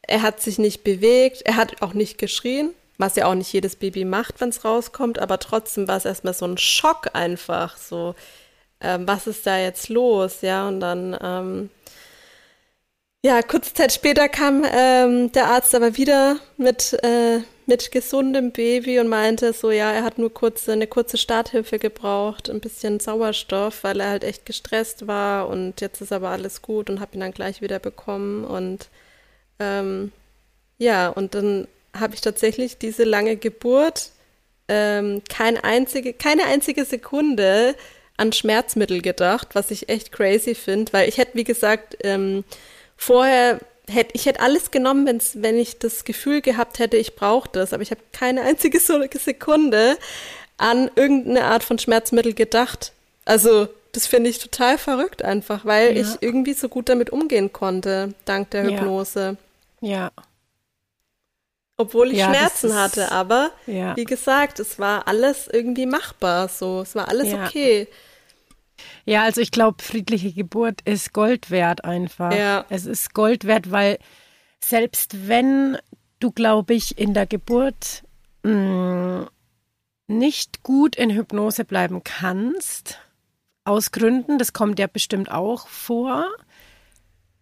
er 0.02 0.22
hat 0.22 0.40
sich 0.40 0.58
nicht 0.58 0.84
bewegt, 0.86 1.42
er 1.44 1.58
hat 1.58 1.82
auch 1.82 1.94
nicht 1.94 2.18
geschrien, 2.18 2.74
was 2.98 3.18
ja 3.18 3.26
auch 3.26 3.36
nicht 3.36 3.52
jedes 3.52 3.76
Baby 3.76 4.06
macht, 4.06 4.40
wenn 4.40 4.50
es 4.50 4.64
rauskommt, 4.64 5.20
aber 5.20 5.40
trotzdem 5.40 5.88
war 5.90 5.98
es 5.98 6.06
erstmal 6.06 6.34
so 6.34 6.46
ein 6.46 6.58
Schock 6.58 7.10
einfach, 7.14 7.76
so, 7.78 8.16
ähm, 8.80 9.06
was 9.06 9.28
ist 9.28 9.46
da 9.46 9.60
jetzt 9.60 9.90
los? 9.90 10.42
Ja, 10.42 10.70
und 10.70 10.80
dann, 10.80 11.18
ähm, 11.22 11.70
ja, 13.24 13.42
kurze 13.42 13.74
Zeit 13.74 13.92
später 13.92 14.30
kam 14.30 14.66
ähm, 14.72 15.32
der 15.34 15.48
Arzt 15.48 15.76
aber 15.76 15.98
wieder 15.98 16.38
mit, 16.56 16.94
äh, 17.04 17.42
mit 17.70 17.92
gesundem 17.92 18.52
Baby 18.52 19.00
und 19.00 19.08
meinte 19.08 19.54
so, 19.54 19.72
ja, 19.72 19.92
er 19.92 20.04
hat 20.04 20.18
nur 20.18 20.34
kurze, 20.34 20.74
eine 20.74 20.88
kurze 20.88 21.18
Starthilfe 21.18 21.80
gebraucht, 21.80 22.50
ein 22.50 22.60
bisschen 22.60 23.00
Sauerstoff, 23.00 23.84
weil 23.84 24.02
er 24.02 24.10
halt 24.10 24.24
echt 24.26 24.46
gestresst 24.46 25.08
war 25.08 25.48
und 25.48 25.80
jetzt 25.80 26.02
ist 26.02 26.12
aber 26.12 26.30
alles 26.30 26.62
gut 26.62 26.90
und 26.90 27.00
habe 27.00 27.14
ihn 27.14 27.22
dann 27.22 27.32
gleich 27.32 27.62
wieder 27.62 27.80
bekommen 27.80 28.44
und 28.44 28.90
ähm, 29.60 30.12
ja, 30.78 31.10
und 31.10 31.36
dann 31.36 31.68
habe 31.98 32.16
ich 32.16 32.22
tatsächlich 32.22 32.78
diese 32.78 33.04
lange 33.04 33.38
Geburt 33.38 34.12
ähm, 34.68 35.22
keine 35.30 35.64
einzige, 35.64 36.14
keine 36.14 36.46
einzige 36.46 36.86
Sekunde 36.86 37.76
an 38.18 38.34
Schmerzmittel 38.34 39.02
gedacht, 39.02 39.50
was 39.54 39.72
ich 39.72 39.90
echt 39.90 40.12
crazy 40.12 40.56
finde, 40.56 40.92
weil 40.94 41.08
ich 41.08 41.18
hätte, 41.18 41.38
wie 41.38 41.44
gesagt, 41.44 41.98
ähm, 42.04 42.44
vorher 42.98 43.60
hätte 43.90 44.12
ich 44.14 44.26
hätte 44.26 44.40
alles 44.40 44.72
genommen, 44.72 45.06
wenn's, 45.06 45.34
wenn 45.36 45.58
ich 45.58 45.80
das 45.80 46.04
Gefühl 46.04 46.42
gehabt 46.42 46.80
hätte, 46.80 46.98
ich 46.98 47.16
brauche 47.16 47.50
das, 47.52 47.74
aber 47.74 47.84
ich 47.84 47.92
habe 47.92 48.02
keine 48.12 48.42
einzige 48.42 48.80
Sekunde 49.20 49.98
an 50.58 50.90
irgendeine 50.96 51.46
Art 51.46 51.64
von 51.64 51.80
Schmerzmittel 51.80 52.34
gedacht. 52.34 52.92
Also 53.26 53.68
das 53.92 54.08
finde 54.08 54.30
ich 54.30 54.40
total 54.40 54.78
verrückt 54.78 55.24
einfach, 55.24 55.66
weil 55.66 55.96
ja. 55.96 56.02
ich 56.02 56.22
irgendwie 56.22 56.54
so 56.54 56.70
gut 56.70 56.90
damit 56.90 57.10
umgehen 57.10 57.52
konnte, 57.52 58.14
dank 58.26 58.52
der 58.52 58.64
Hypnose. 58.64 59.38
Ja. 59.82 59.90
ja. 59.90 60.12
Obwohl 61.78 62.12
ich 62.12 62.18
ja, 62.18 62.28
Schmerzen 62.28 62.68
ist, 62.68 62.76
hatte, 62.76 63.12
aber 63.12 63.52
wie 63.66 64.04
gesagt, 64.04 64.60
es 64.60 64.80
war 64.80 65.08
alles 65.08 65.48
irgendwie 65.48 65.86
machbar 65.86 66.50
so. 66.50 66.82
Es 66.82 66.94
war 66.94 67.08
alles 67.08 67.34
okay. 67.34 67.88
Ja, 69.06 69.24
also 69.24 69.42
ich 69.42 69.52
glaube, 69.52 69.84
friedliche 69.84 70.32
Geburt 70.32 70.82
ist 70.86 71.14
Gold 71.14 71.52
wert 71.52 71.84
einfach. 71.84 72.34
Ja. 72.34 72.66
Es 72.70 72.86
ist 72.86 73.14
Gold 73.14 73.46
wert, 73.46 73.72
weil 73.72 74.00
selbst 74.64 75.28
wenn 75.28 75.78
du, 76.20 76.32
glaube 76.32 76.74
ich, 76.74 76.98
in 76.98 77.14
der 77.14 77.26
Geburt 77.26 78.04
mh, 78.44 78.52
mm, 78.52 79.30
nicht 80.08 80.64
gut 80.64 80.96
in 80.96 81.12
Hypnose 81.12 81.66
bleiben 81.66 82.04
kannst, 82.04 83.00
aus 83.64 83.92
Gründen, 83.92 84.38
das 84.40 84.54
kommt 84.54 84.80
ja 84.80 84.88
bestimmt 84.88 85.32
auch 85.32 85.68
vor, 85.68 86.26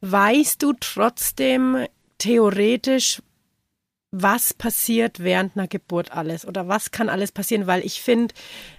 weißt 0.01 0.61
du 0.61 0.73
trotzdem 0.79 1.87
theoretisch, 2.17 3.21
was 4.21 4.53
passiert 4.53 5.19
während 5.19 5.55
einer 5.55 5.67
Geburt 5.67 6.11
alles 6.11 6.47
oder 6.47 6.67
was 6.67 6.91
kann 6.91 7.09
alles 7.09 7.31
passieren, 7.31 7.67
weil 7.67 7.85
ich 7.85 8.01
finde, 8.01 8.33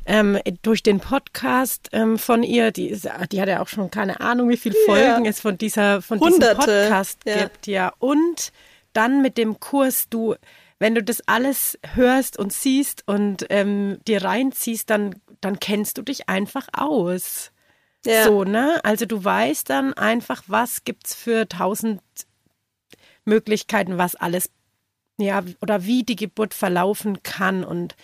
ähm, 0.04 0.38
durch 0.62 0.82
den 0.82 1.00
Podcast 1.00 1.88
ähm, 1.92 2.18
von 2.18 2.42
ihr, 2.42 2.72
die, 2.72 2.88
ist, 2.88 3.08
die 3.30 3.40
hat 3.40 3.48
ja 3.48 3.62
auch 3.62 3.68
schon 3.68 3.90
keine 3.90 4.20
Ahnung, 4.20 4.48
wie 4.48 4.56
viele 4.56 4.74
Folgen 4.86 5.24
ja. 5.24 5.30
es 5.30 5.40
von 5.40 5.56
dieser 5.56 6.02
von 6.02 6.18
Hunderte. 6.18 6.56
diesem 6.56 6.72
Podcast 6.82 7.20
ja. 7.24 7.42
gibt, 7.42 7.66
ja. 7.66 7.92
Und 7.98 8.52
dann 8.92 9.22
mit 9.22 9.38
dem 9.38 9.60
Kurs, 9.60 10.08
du, 10.08 10.34
wenn 10.78 10.94
du 10.94 11.02
das 11.02 11.22
alles 11.26 11.78
hörst 11.94 12.38
und 12.38 12.52
siehst 12.52 13.04
und 13.06 13.46
ähm, 13.50 13.98
dir 14.08 14.24
reinziehst, 14.24 14.90
dann, 14.90 15.20
dann 15.40 15.60
kennst 15.60 15.98
du 15.98 16.02
dich 16.02 16.28
einfach 16.28 16.66
aus. 16.72 17.52
Ja. 18.04 18.24
So, 18.24 18.44
ne? 18.44 18.80
Also 18.82 19.06
du 19.06 19.22
weißt 19.22 19.70
dann 19.70 19.92
einfach, 19.94 20.42
was 20.46 20.84
gibt's 20.84 21.14
für 21.14 21.48
tausend 21.48 22.00
Möglichkeiten, 23.24 23.98
was 23.98 24.16
alles 24.16 24.50
ja, 25.18 25.42
oder 25.60 25.84
wie 25.84 26.04
die 26.04 26.16
Geburt 26.16 26.54
verlaufen 26.54 27.22
kann 27.22 27.64
und 27.64 27.94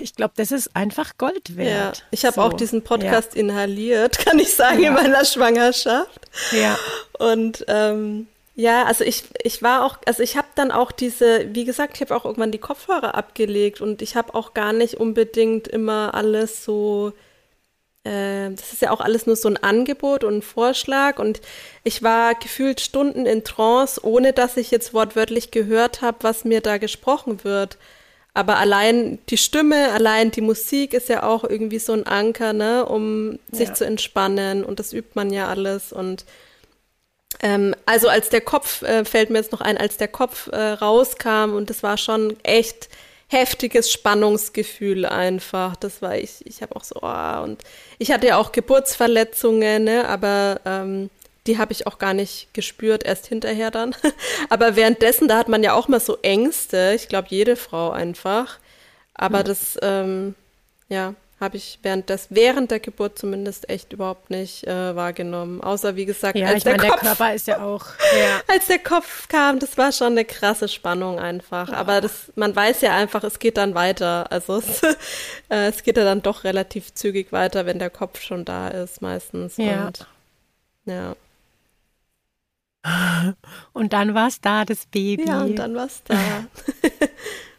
ich 0.00 0.14
glaube, 0.14 0.34
das 0.36 0.52
ist 0.52 0.74
einfach 0.74 1.16
Gold 1.18 1.56
wert. 1.56 1.98
Ja, 1.98 2.04
ich 2.10 2.24
habe 2.24 2.34
so, 2.34 2.40
auch 2.42 2.52
diesen 2.52 2.82
Podcast 2.82 3.34
ja. 3.34 3.40
inhaliert, 3.40 4.18
kann 4.24 4.38
ich 4.38 4.54
sagen, 4.54 4.82
ja. 4.82 4.88
in 4.88 4.94
meiner 4.94 5.24
Schwangerschaft. 5.24 6.20
Ja. 6.52 6.78
Und 7.18 7.64
ähm, 7.68 8.26
ja, 8.56 8.84
also 8.84 9.04
ich, 9.04 9.24
ich 9.42 9.62
war 9.62 9.84
auch, 9.84 9.98
also 10.06 10.22
ich 10.22 10.36
habe 10.36 10.48
dann 10.54 10.70
auch 10.70 10.92
diese, 10.92 11.54
wie 11.54 11.64
gesagt, 11.64 11.96
ich 11.96 12.00
habe 12.02 12.14
auch 12.14 12.24
irgendwann 12.24 12.52
die 12.52 12.58
Kopfhörer 12.58 13.14
abgelegt 13.14 13.80
und 13.80 14.02
ich 14.02 14.16
habe 14.16 14.34
auch 14.34 14.54
gar 14.54 14.72
nicht 14.72 14.94
unbedingt 14.94 15.66
immer 15.68 16.14
alles 16.14 16.64
so 16.64 17.12
äh, 18.04 18.50
das 18.50 18.72
ist 18.72 18.82
ja 18.82 18.90
auch 18.90 19.00
alles 19.00 19.26
nur 19.26 19.36
so 19.36 19.48
ein 19.48 19.56
Angebot 19.56 20.24
und 20.24 20.38
ein 20.38 20.42
Vorschlag. 20.42 21.18
Und 21.18 21.40
ich 21.82 22.02
war 22.02 22.34
gefühlt 22.34 22.80
Stunden 22.80 23.26
in 23.26 23.44
Trance, 23.44 24.00
ohne 24.04 24.32
dass 24.32 24.56
ich 24.56 24.70
jetzt 24.70 24.94
wortwörtlich 24.94 25.50
gehört 25.50 26.02
habe, 26.02 26.18
was 26.20 26.44
mir 26.44 26.60
da 26.60 26.78
gesprochen 26.78 27.44
wird. 27.44 27.78
Aber 28.34 28.58
allein 28.58 29.18
die 29.28 29.38
Stimme, 29.38 29.92
allein 29.92 30.30
die 30.30 30.40
Musik 30.40 30.92
ist 30.92 31.08
ja 31.08 31.22
auch 31.22 31.44
irgendwie 31.44 31.78
so 31.78 31.92
ein 31.92 32.06
Anker, 32.06 32.52
ne, 32.52 32.84
um 32.84 33.38
sich 33.50 33.68
ja. 33.68 33.74
zu 33.74 33.86
entspannen. 33.86 34.64
Und 34.64 34.80
das 34.80 34.92
übt 34.92 35.12
man 35.14 35.32
ja 35.32 35.48
alles. 35.48 35.92
Und 35.92 36.24
ähm, 37.40 37.74
also 37.86 38.08
als 38.08 38.28
der 38.28 38.40
Kopf, 38.40 38.82
äh, 38.82 39.04
fällt 39.04 39.30
mir 39.30 39.38
jetzt 39.38 39.52
noch 39.52 39.60
ein, 39.60 39.78
als 39.78 39.96
der 39.96 40.08
Kopf 40.08 40.48
äh, 40.48 40.56
rauskam 40.56 41.54
und 41.54 41.70
das 41.70 41.82
war 41.82 41.96
schon 41.96 42.36
echt 42.42 42.88
heftiges 43.34 43.90
Spannungsgefühl 43.90 45.04
einfach. 45.04 45.76
Das 45.76 46.00
war 46.02 46.16
ich, 46.16 46.46
ich 46.46 46.62
habe 46.62 46.76
auch 46.76 46.84
so, 46.84 46.96
oh, 47.02 47.42
und 47.42 47.62
ich 47.98 48.12
hatte 48.12 48.28
ja 48.28 48.36
auch 48.36 48.52
Geburtsverletzungen, 48.52 49.84
ne, 49.84 50.08
aber 50.08 50.60
ähm, 50.64 51.10
die 51.46 51.58
habe 51.58 51.72
ich 51.72 51.86
auch 51.86 51.98
gar 51.98 52.14
nicht 52.14 52.54
gespürt, 52.54 53.04
erst 53.04 53.26
hinterher 53.26 53.70
dann. 53.70 53.94
aber 54.48 54.76
währenddessen, 54.76 55.28
da 55.28 55.36
hat 55.36 55.48
man 55.48 55.62
ja 55.62 55.74
auch 55.74 55.88
mal 55.88 56.00
so 56.00 56.18
Ängste, 56.22 56.92
ich 56.94 57.08
glaube 57.08 57.28
jede 57.30 57.56
Frau 57.56 57.90
einfach. 57.90 58.58
Aber 59.14 59.40
mhm. 59.40 59.44
das, 59.44 59.78
ähm, 59.82 60.34
ja, 60.88 61.14
habe 61.44 61.56
ich 61.56 61.78
während 61.82 62.08
des, 62.08 62.26
während 62.30 62.70
der 62.70 62.80
Geburt 62.80 63.18
zumindest 63.18 63.68
echt 63.68 63.92
überhaupt 63.92 64.30
nicht 64.30 64.66
äh, 64.66 64.96
wahrgenommen. 64.96 65.60
Außer 65.60 65.94
wie 65.94 66.06
gesagt, 66.06 66.36
ja, 66.36 66.48
als 66.48 66.64
der, 66.64 66.76
meine, 66.76 66.88
Kopf, 66.88 67.00
der 67.00 67.08
Körper 67.08 67.34
ist 67.34 67.46
ja 67.46 67.62
auch. 67.62 67.86
Ja. 68.18 68.40
Als 68.48 68.66
der 68.66 68.78
Kopf 68.78 69.28
kam, 69.28 69.58
das 69.58 69.78
war 69.78 69.92
schon 69.92 70.12
eine 70.12 70.24
krasse 70.24 70.68
Spannung 70.68 71.18
einfach. 71.18 71.68
Oh. 71.68 71.74
Aber 71.74 72.00
das, 72.00 72.32
man 72.34 72.56
weiß 72.56 72.80
ja 72.80 72.96
einfach, 72.96 73.22
es 73.24 73.38
geht 73.38 73.56
dann 73.56 73.74
weiter. 73.74 74.30
Also 74.32 74.56
es, 74.56 74.82
äh, 75.48 75.68
es 75.68 75.82
geht 75.82 75.96
ja 75.96 76.04
dann 76.04 76.22
doch 76.22 76.44
relativ 76.44 76.94
zügig 76.94 77.30
weiter, 77.30 77.66
wenn 77.66 77.78
der 77.78 77.90
Kopf 77.90 78.20
schon 78.20 78.44
da 78.44 78.68
ist, 78.68 79.02
meistens. 79.02 79.56
Ja. 79.56 79.86
Und, 79.86 80.06
ja. 80.86 81.14
Und 83.72 83.92
dann 83.92 84.14
war 84.14 84.28
es 84.28 84.40
da, 84.40 84.64
das 84.64 84.86
Baby. 84.86 85.26
Ja, 85.26 85.42
und 85.42 85.56
dann 85.56 85.74
war 85.74 85.86
es 85.86 86.02
da. 86.04 86.16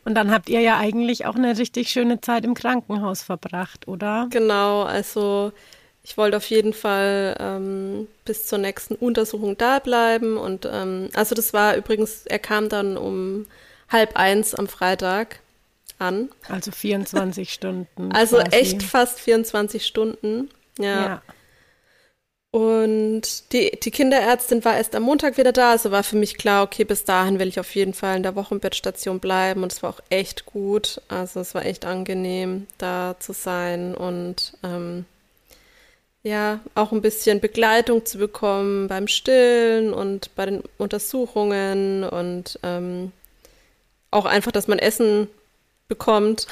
Und 0.05 0.15
dann 0.15 0.31
habt 0.31 0.49
ihr 0.49 0.61
ja 0.61 0.77
eigentlich 0.77 1.25
auch 1.25 1.35
eine 1.35 1.57
richtig 1.57 1.89
schöne 1.89 2.21
Zeit 2.21 2.45
im 2.45 2.53
Krankenhaus 2.53 3.23
verbracht, 3.23 3.87
oder? 3.87 4.27
Genau, 4.29 4.83
also 4.83 5.51
ich 6.03 6.15
wollte 6.17 6.37
auf 6.37 6.47
jeden 6.51 6.73
Fall 6.73 7.35
ähm, 7.39 8.07
bis 8.23 8.45
zur 8.45 8.59
nächsten 8.59 8.93
Untersuchung 8.93 9.57
da 9.57 9.79
bleiben. 9.79 10.37
Und 10.37 10.69
ähm, 10.71 11.09
also 11.15 11.33
das 11.33 11.51
war 11.53 11.75
übrigens, 11.75 12.27
er 12.27 12.37
kam 12.37 12.69
dann 12.69 12.97
um 12.97 13.47
halb 13.89 14.15
eins 14.15 14.53
am 14.53 14.67
Freitag 14.67 15.39
an. 15.97 16.29
Also 16.47 16.71
24 16.71 17.51
Stunden. 17.53 18.11
Also 18.11 18.37
quasi. 18.37 18.55
echt 18.55 18.83
fast 18.83 19.19
24 19.19 19.85
Stunden. 19.85 20.49
ja. 20.77 21.05
ja. 21.05 21.21
Und 22.55 23.51
die, 23.51 23.77
die 23.83 23.91
Kinderärztin 23.91 24.63
war 24.63 24.77
erst 24.77 24.95
am 24.95 25.03
Montag 25.03 25.37
wieder 25.37 25.51
da, 25.51 25.71
also 25.71 25.91
war 25.91 26.03
für 26.03 26.15
mich 26.15 26.37
klar, 26.37 26.63
okay, 26.63 26.85
bis 26.85 27.03
dahin 27.03 27.37
will 27.37 27.49
ich 27.49 27.59
auf 27.59 27.75
jeden 27.75 27.93
Fall 27.93 28.15
in 28.15 28.23
der 28.23 28.37
Wochenbettstation 28.37 29.19
bleiben 29.19 29.61
und 29.61 29.73
es 29.73 29.83
war 29.83 29.89
auch 29.89 29.99
echt 30.09 30.45
gut. 30.45 31.01
Also 31.09 31.41
es 31.41 31.53
war 31.53 31.65
echt 31.65 31.83
angenehm, 31.83 32.65
da 32.77 33.17
zu 33.19 33.33
sein 33.33 33.93
und 33.93 34.53
ähm, 34.63 35.03
ja, 36.23 36.61
auch 36.75 36.93
ein 36.93 37.01
bisschen 37.01 37.41
Begleitung 37.41 38.05
zu 38.05 38.19
bekommen 38.19 38.87
beim 38.87 39.09
Stillen 39.09 39.93
und 39.93 40.33
bei 40.37 40.45
den 40.45 40.63
Untersuchungen 40.77 42.05
und 42.05 42.57
ähm, 42.63 43.11
auch 44.11 44.23
einfach, 44.23 44.53
dass 44.53 44.69
man 44.69 44.79
Essen 44.79 45.27
bekommt 45.89 46.47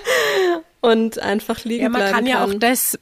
und 0.80 1.18
einfach 1.18 1.62
liegen 1.64 1.82
ja, 1.82 1.88
man 1.90 2.00
bleiben 2.00 2.14
kann. 2.14 2.26
Ja, 2.26 2.38
man 2.38 2.44
kann 2.48 2.54
ja 2.54 2.56
auch 2.56 2.58
das 2.58 2.98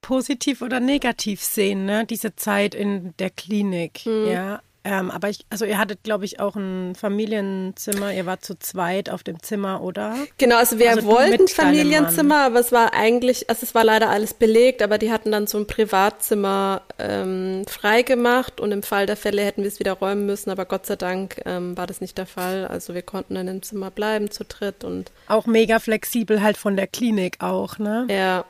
positiv 0.00 0.62
oder 0.62 0.80
negativ 0.80 1.42
sehen, 1.42 1.84
ne? 1.84 2.06
Diese 2.06 2.36
Zeit 2.36 2.74
in 2.74 3.14
der 3.18 3.30
Klinik, 3.30 4.06
mhm. 4.06 4.26
ja. 4.26 4.62
Ähm, 4.82 5.10
aber 5.10 5.28
ich, 5.28 5.44
also 5.50 5.66
ihr 5.66 5.76
hattet, 5.76 6.04
glaube 6.04 6.24
ich, 6.24 6.40
auch 6.40 6.56
ein 6.56 6.94
Familienzimmer. 6.94 8.14
Ihr 8.14 8.24
wart 8.24 8.44
zu 8.44 8.58
zweit 8.58 9.10
auf 9.10 9.22
dem 9.22 9.42
Zimmer, 9.42 9.82
oder? 9.82 10.16
Genau, 10.38 10.56
also 10.56 10.78
wir 10.78 10.90
also 10.90 11.06
wollten 11.06 11.48
Familienzimmer, 11.48 12.46
aber 12.46 12.60
es 12.60 12.72
war 12.72 12.94
eigentlich, 12.94 13.50
also 13.50 13.64
es 13.64 13.74
war 13.74 13.84
leider 13.84 14.08
alles 14.08 14.32
belegt, 14.32 14.80
aber 14.80 14.96
die 14.96 15.12
hatten 15.12 15.32
dann 15.32 15.46
so 15.46 15.58
ein 15.58 15.66
Privatzimmer 15.66 16.80
ähm, 16.98 17.64
freigemacht 17.68 18.58
und 18.58 18.72
im 18.72 18.82
Fall 18.82 19.04
der 19.04 19.16
Fälle 19.16 19.42
hätten 19.42 19.62
wir 19.62 19.68
es 19.68 19.80
wieder 19.80 19.92
räumen 19.92 20.24
müssen, 20.24 20.48
aber 20.48 20.64
Gott 20.64 20.86
sei 20.86 20.96
Dank 20.96 21.42
ähm, 21.44 21.76
war 21.76 21.86
das 21.86 22.00
nicht 22.00 22.16
der 22.16 22.26
Fall. 22.26 22.66
Also 22.66 22.94
wir 22.94 23.02
konnten 23.02 23.34
dann 23.34 23.48
im 23.48 23.62
Zimmer 23.62 23.90
bleiben 23.90 24.30
zu 24.30 24.44
dritt 24.44 24.82
und 24.82 25.12
auch 25.28 25.44
mega 25.44 25.78
flexibel 25.78 26.42
halt 26.42 26.56
von 26.56 26.76
der 26.76 26.86
Klinik 26.86 27.36
auch, 27.40 27.78
ne? 27.78 28.06
Ja. 28.08 28.46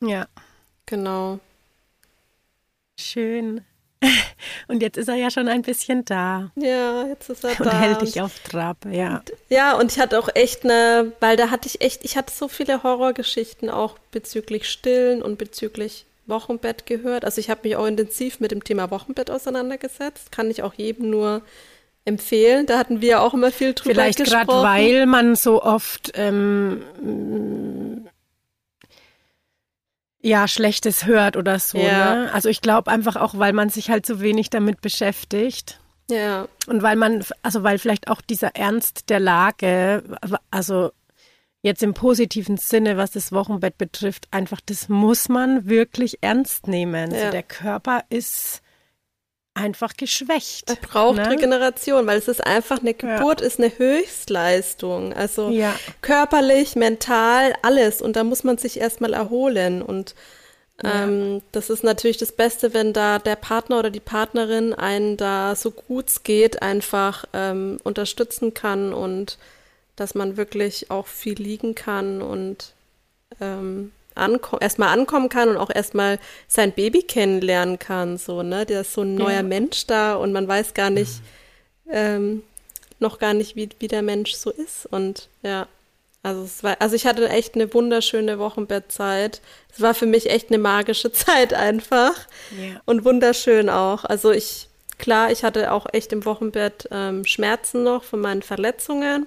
Ja. 0.00 0.26
Genau. 0.86 1.38
Schön. 2.98 3.62
Und 4.68 4.82
jetzt 4.82 4.96
ist 4.96 5.08
er 5.08 5.14
ja 5.14 5.30
schon 5.30 5.48
ein 5.48 5.62
bisschen 5.62 6.04
da. 6.04 6.52
Ja, 6.56 7.06
jetzt 7.06 7.28
ist 7.30 7.44
er 7.44 7.50
und 7.50 7.60
da. 7.60 7.70
Und 7.70 7.78
hält 7.78 8.02
dich 8.02 8.20
auf 8.20 8.38
Trab, 8.40 8.84
ja. 8.90 9.18
Und, 9.18 9.32
ja, 9.48 9.76
und 9.76 9.92
ich 9.92 9.98
hatte 9.98 10.18
auch 10.18 10.28
echt 10.34 10.64
eine, 10.64 11.12
weil 11.20 11.36
da 11.36 11.50
hatte 11.50 11.68
ich 11.68 11.80
echt, 11.80 12.04
ich 12.04 12.16
hatte 12.16 12.32
so 12.32 12.48
viele 12.48 12.82
Horrorgeschichten 12.82 13.70
auch 13.70 13.98
bezüglich 14.10 14.68
Stillen 14.68 15.22
und 15.22 15.38
bezüglich 15.38 16.06
Wochenbett 16.26 16.86
gehört. 16.86 17.24
Also 17.24 17.40
ich 17.40 17.50
habe 17.50 17.60
mich 17.64 17.76
auch 17.76 17.86
intensiv 17.86 18.40
mit 18.40 18.50
dem 18.50 18.64
Thema 18.64 18.90
Wochenbett 18.90 19.30
auseinandergesetzt. 19.30 20.32
Kann 20.32 20.50
ich 20.50 20.62
auch 20.62 20.74
jedem 20.74 21.10
nur 21.10 21.42
empfehlen. 22.04 22.66
Da 22.66 22.78
hatten 22.78 23.00
wir 23.00 23.22
auch 23.22 23.34
immer 23.34 23.50
viel 23.50 23.74
drüber 23.74 23.94
Vielleicht 23.94 24.18
gesprochen. 24.18 24.46
Vielleicht 24.46 24.62
gerade, 24.62 24.64
weil 24.64 25.06
man 25.06 25.36
so 25.36 25.62
oft 25.62 26.12
ähm, 26.14 28.06
ja, 30.24 30.48
Schlechtes 30.48 31.04
hört 31.04 31.36
oder 31.36 31.58
so. 31.58 31.78
Ja. 31.78 32.14
Ne? 32.14 32.32
Also 32.32 32.48
ich 32.48 32.62
glaube 32.62 32.90
einfach 32.90 33.16
auch, 33.16 33.38
weil 33.38 33.52
man 33.52 33.68
sich 33.68 33.90
halt 33.90 34.06
so 34.06 34.20
wenig 34.20 34.48
damit 34.48 34.80
beschäftigt. 34.80 35.80
Ja. 36.10 36.48
Und 36.66 36.82
weil 36.82 36.96
man, 36.96 37.22
also 37.42 37.62
weil 37.62 37.78
vielleicht 37.78 38.08
auch 38.08 38.22
dieser 38.22 38.56
Ernst 38.56 39.10
der 39.10 39.20
Lage, 39.20 40.02
also 40.50 40.92
jetzt 41.60 41.82
im 41.82 41.92
positiven 41.92 42.56
Sinne, 42.56 42.96
was 42.96 43.10
das 43.10 43.32
Wochenbett 43.32 43.76
betrifft, 43.76 44.28
einfach 44.30 44.60
das 44.64 44.88
muss 44.88 45.28
man 45.28 45.68
wirklich 45.68 46.18
ernst 46.22 46.68
nehmen. 46.68 47.10
Ja. 47.10 47.18
Also 47.18 47.30
der 47.30 47.42
Körper 47.42 48.04
ist 48.08 48.62
einfach 49.54 49.96
geschwächt. 49.96 50.68
Er 50.68 50.76
braucht 50.76 51.18
ne? 51.18 51.30
Regeneration, 51.30 52.06
weil 52.06 52.18
es 52.18 52.28
ist 52.28 52.44
einfach 52.44 52.80
eine 52.80 52.92
Geburt 52.92 53.40
ja. 53.40 53.46
ist 53.46 53.60
eine 53.60 53.76
Höchstleistung. 53.78 55.12
Also 55.12 55.48
ja. 55.50 55.74
körperlich, 56.02 56.74
mental, 56.76 57.54
alles. 57.62 58.02
Und 58.02 58.16
da 58.16 58.24
muss 58.24 58.44
man 58.44 58.58
sich 58.58 58.80
erstmal 58.80 59.14
erholen. 59.14 59.80
Und 59.80 60.14
ähm, 60.82 61.40
das 61.52 61.70
ist 61.70 61.84
natürlich 61.84 62.16
das 62.16 62.32
Beste, 62.32 62.74
wenn 62.74 62.92
da 62.92 63.20
der 63.20 63.36
Partner 63.36 63.78
oder 63.78 63.90
die 63.90 64.00
Partnerin 64.00 64.74
einen 64.74 65.16
da 65.16 65.54
so 65.54 65.70
gut 65.70 66.08
es 66.08 66.24
geht 66.24 66.62
einfach 66.62 67.24
ähm, 67.32 67.78
unterstützen 67.84 68.54
kann 68.54 68.92
und 68.92 69.38
dass 69.94 70.16
man 70.16 70.36
wirklich 70.36 70.90
auch 70.90 71.06
viel 71.06 71.40
liegen 71.40 71.76
kann 71.76 72.20
und 72.20 72.72
ähm, 73.40 73.92
anko 74.14 74.58
erstmal 74.58 74.90
ankommen 74.90 75.28
kann 75.28 75.48
und 75.48 75.56
auch 75.56 75.70
erstmal 75.74 76.18
sein 76.48 76.72
Baby 76.72 77.02
kennenlernen 77.02 77.78
kann. 77.78 78.16
So, 78.16 78.42
ne? 78.42 78.66
Der 78.66 78.82
ist 78.82 78.92
so 78.92 79.02
ein 79.02 79.14
neuer 79.14 79.36
ja. 79.36 79.42
Mensch 79.42 79.86
da 79.86 80.14
und 80.14 80.32
man 80.32 80.46
weiß 80.46 80.74
gar 80.74 80.90
nicht, 80.90 81.20
ähm, 81.90 82.42
noch 82.98 83.18
gar 83.18 83.34
nicht, 83.34 83.56
wie, 83.56 83.68
wie 83.78 83.88
der 83.88 84.02
Mensch 84.02 84.34
so 84.34 84.50
ist. 84.50 84.86
Und 84.86 85.28
ja, 85.42 85.66
also 86.22 86.42
es 86.42 86.62
war, 86.62 86.76
also 86.80 86.96
ich 86.96 87.06
hatte 87.06 87.28
echt 87.28 87.54
eine 87.54 87.72
wunderschöne 87.74 88.38
Wochenbettzeit. 88.38 89.42
Es 89.72 89.80
war 89.80 89.94
für 89.94 90.06
mich 90.06 90.30
echt 90.30 90.48
eine 90.48 90.58
magische 90.58 91.12
Zeit 91.12 91.52
einfach. 91.52 92.14
Ja. 92.58 92.80
Und 92.86 93.04
wunderschön 93.04 93.68
auch. 93.68 94.04
Also 94.04 94.32
ich, 94.32 94.68
klar, 94.98 95.30
ich 95.30 95.44
hatte 95.44 95.72
auch 95.72 95.86
echt 95.92 96.12
im 96.12 96.24
Wochenbett 96.24 96.88
ähm, 96.90 97.24
Schmerzen 97.26 97.82
noch 97.82 98.04
von 98.04 98.20
meinen 98.20 98.42
Verletzungen. 98.42 99.26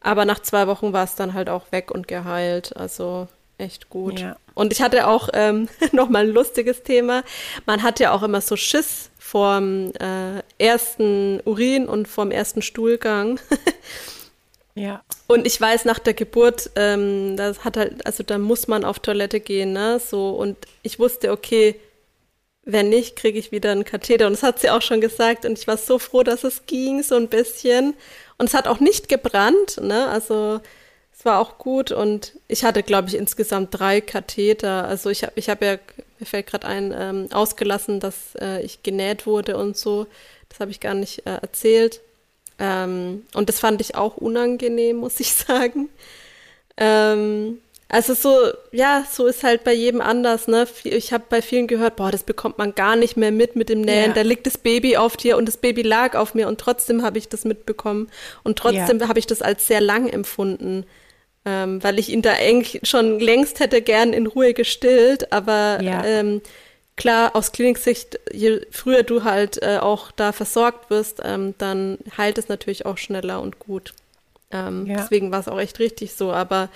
Aber 0.00 0.24
nach 0.24 0.40
zwei 0.40 0.66
Wochen 0.66 0.92
war 0.92 1.04
es 1.04 1.14
dann 1.14 1.32
halt 1.32 1.48
auch 1.48 1.70
weg 1.70 1.90
und 1.90 2.08
geheilt. 2.08 2.76
Also 2.76 3.28
echt 3.62 3.88
gut. 3.88 4.20
Ja. 4.20 4.36
Und 4.54 4.72
ich 4.72 4.82
hatte 4.82 5.06
auch 5.06 5.28
ähm, 5.32 5.68
nochmal 5.92 6.24
ein 6.24 6.32
lustiges 6.32 6.82
Thema. 6.82 7.22
Man 7.66 7.82
hat 7.82 8.00
ja 8.00 8.12
auch 8.12 8.22
immer 8.22 8.40
so 8.40 8.56
Schiss 8.56 9.10
vorm 9.18 9.92
äh, 9.98 10.42
ersten 10.58 11.40
Urin 11.44 11.88
und 11.88 12.06
vorm 12.06 12.30
ersten 12.30 12.60
Stuhlgang. 12.60 13.40
ja. 14.74 15.02
Und 15.26 15.46
ich 15.46 15.58
weiß, 15.58 15.86
nach 15.86 15.98
der 15.98 16.12
Geburt, 16.12 16.70
ähm, 16.76 17.36
das 17.36 17.64
hat 17.64 17.76
halt, 17.78 18.04
also 18.04 18.22
da 18.22 18.36
muss 18.36 18.68
man 18.68 18.84
auf 18.84 18.98
Toilette 18.98 19.40
gehen, 19.40 19.72
ne? 19.72 19.98
So, 19.98 20.30
und 20.30 20.58
ich 20.82 20.98
wusste, 20.98 21.32
okay, 21.32 21.76
wenn 22.64 22.90
nicht, 22.90 23.16
kriege 23.16 23.38
ich 23.38 23.52
wieder 23.52 23.72
einen 23.72 23.84
Katheter. 23.84 24.26
Und 24.26 24.34
das 24.34 24.42
hat 24.42 24.60
sie 24.60 24.70
auch 24.70 24.82
schon 24.82 25.00
gesagt. 25.00 25.44
Und 25.46 25.58
ich 25.58 25.66
war 25.66 25.76
so 25.76 25.98
froh, 25.98 26.22
dass 26.22 26.44
es 26.44 26.66
ging, 26.66 27.02
so 27.02 27.16
ein 27.16 27.28
bisschen. 27.28 27.94
Und 28.38 28.48
es 28.48 28.54
hat 28.54 28.68
auch 28.68 28.80
nicht 28.80 29.08
gebrannt, 29.08 29.80
ne? 29.80 30.08
Also 30.08 30.60
es 31.22 31.26
war 31.26 31.38
auch 31.38 31.56
gut 31.56 31.92
und 31.92 32.32
ich 32.48 32.64
hatte, 32.64 32.82
glaube 32.82 33.06
ich, 33.06 33.14
insgesamt 33.14 33.68
drei 33.78 34.00
Katheter. 34.00 34.88
Also 34.88 35.08
ich 35.08 35.22
habe 35.22 35.34
ich 35.36 35.48
hab 35.48 35.62
ja, 35.62 35.78
mir 36.18 36.26
fällt 36.26 36.48
gerade 36.48 36.66
ein, 36.66 36.92
ähm, 36.98 37.28
ausgelassen, 37.32 38.00
dass 38.00 38.34
äh, 38.40 38.60
ich 38.62 38.82
genäht 38.82 39.24
wurde 39.24 39.56
und 39.56 39.76
so. 39.76 40.08
Das 40.48 40.58
habe 40.58 40.72
ich 40.72 40.80
gar 40.80 40.94
nicht 40.94 41.24
äh, 41.24 41.36
erzählt. 41.40 42.00
Ähm, 42.58 43.24
und 43.34 43.48
das 43.48 43.60
fand 43.60 43.80
ich 43.80 43.94
auch 43.94 44.16
unangenehm, 44.16 44.96
muss 45.00 45.20
ich 45.20 45.32
sagen. 45.32 45.90
Ähm, 46.76 47.58
also 47.88 48.14
so, 48.14 48.36
ja, 48.72 49.06
so 49.08 49.28
ist 49.28 49.44
halt 49.44 49.62
bei 49.62 49.74
jedem 49.74 50.00
anders, 50.00 50.48
ne? 50.48 50.66
Ich 50.82 51.12
habe 51.12 51.22
bei 51.28 51.40
vielen 51.40 51.68
gehört, 51.68 51.94
boah, 51.94 52.10
das 52.10 52.24
bekommt 52.24 52.58
man 52.58 52.74
gar 52.74 52.96
nicht 52.96 53.16
mehr 53.16 53.30
mit 53.30 53.54
mit 53.54 53.68
dem 53.68 53.82
Nähen. 53.82 54.08
Ja. 54.08 54.14
Da 54.14 54.22
liegt 54.22 54.48
das 54.48 54.58
Baby 54.58 54.96
auf 54.96 55.16
dir 55.16 55.36
und 55.36 55.46
das 55.46 55.56
Baby 55.56 55.82
lag 55.82 56.16
auf 56.16 56.34
mir 56.34 56.48
und 56.48 56.58
trotzdem 56.58 57.04
habe 57.04 57.18
ich 57.18 57.28
das 57.28 57.44
mitbekommen 57.44 58.10
und 58.42 58.58
trotzdem 58.58 58.98
ja. 58.98 59.06
habe 59.06 59.20
ich 59.20 59.28
das 59.28 59.40
als 59.40 59.68
sehr 59.68 59.80
lang 59.80 60.08
empfunden 60.08 60.84
ähm, 61.44 61.82
weil 61.82 61.98
ich 61.98 62.08
ihn 62.08 62.22
da 62.22 62.32
eigentlich 62.32 62.80
schon 62.84 63.18
längst 63.18 63.60
hätte 63.60 63.82
gern 63.82 64.12
in 64.12 64.26
Ruhe 64.26 64.54
gestillt, 64.54 65.32
aber 65.32 65.80
ja. 65.82 66.04
ähm, 66.04 66.40
klar, 66.96 67.34
aus 67.34 67.52
Kliniksicht, 67.52 68.20
je 68.32 68.60
früher 68.70 69.02
du 69.02 69.24
halt 69.24 69.60
äh, 69.62 69.78
auch 69.78 70.12
da 70.12 70.32
versorgt 70.32 70.90
wirst, 70.90 71.20
ähm, 71.24 71.54
dann 71.58 71.98
heilt 72.16 72.38
es 72.38 72.48
natürlich 72.48 72.86
auch 72.86 72.98
schneller 72.98 73.40
und 73.40 73.58
gut. 73.58 73.94
Ähm, 74.50 74.86
ja. 74.86 74.96
Deswegen 74.98 75.32
war 75.32 75.40
es 75.40 75.48
auch 75.48 75.58
echt 75.58 75.78
richtig 75.78 76.12
so, 76.12 76.32
aber 76.32 76.68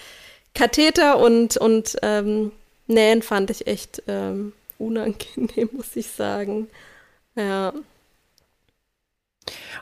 Katheter 0.55 1.19
und, 1.19 1.57
und 1.57 1.97
ähm, 2.03 2.51
Nähen 2.87 3.23
fand 3.23 3.51
ich 3.51 3.67
echt 3.67 4.03
ähm, 4.09 4.53
unangenehm, 4.79 5.69
muss 5.73 5.95
ich 5.95 6.09
sagen. 6.09 6.69
Ja. 7.35 7.73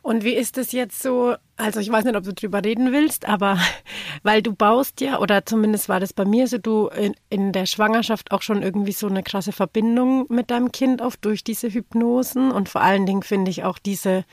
Und 0.03 0.25
wie 0.25 0.35
ist 0.35 0.59
es 0.59 0.73
jetzt 0.73 1.03
so? 1.03 1.35
Also 1.57 1.81
ich 1.81 1.91
weiß 1.91 2.05
nicht, 2.05 2.17
ob 2.17 2.25
du 2.25 2.33
drüber 2.33 2.65
reden 2.65 2.93
willst, 2.93 3.27
aber 3.29 3.59
weil 4.23 4.43
du 4.43 4.53
baust 4.55 5.01
ja, 5.01 5.19
oder 5.21 5.47
zumindest 5.47 5.89
war 5.89 6.01
das 6.01 6.13
bei 6.13 6.25
mir 6.25 6.49
so, 6.49 6.59
du 6.59 6.89
in, 6.89 7.15
in 7.31 7.53
der 7.53 7.67
Schwangerschaft 7.67 8.33
auch 8.33 8.43
schon 8.43 8.63
irgendwie 8.63 8.93
so 8.93 9.07
eine 9.07 9.23
krasse 9.23 9.53
Verbindung 9.53 10.27
mit 10.29 10.51
deinem 10.51 10.73
Kind 10.73 11.01
auf 11.01 11.17
durch 11.17 11.45
diese 11.45 11.69
Hypnosen 11.73 12.51
und 12.51 12.69
vor 12.69 12.81
allen 12.81 13.07
Dingen 13.07 13.23
finde 13.23 13.51
ich 13.51 13.65
auch 13.65 13.79
diese 13.79 14.25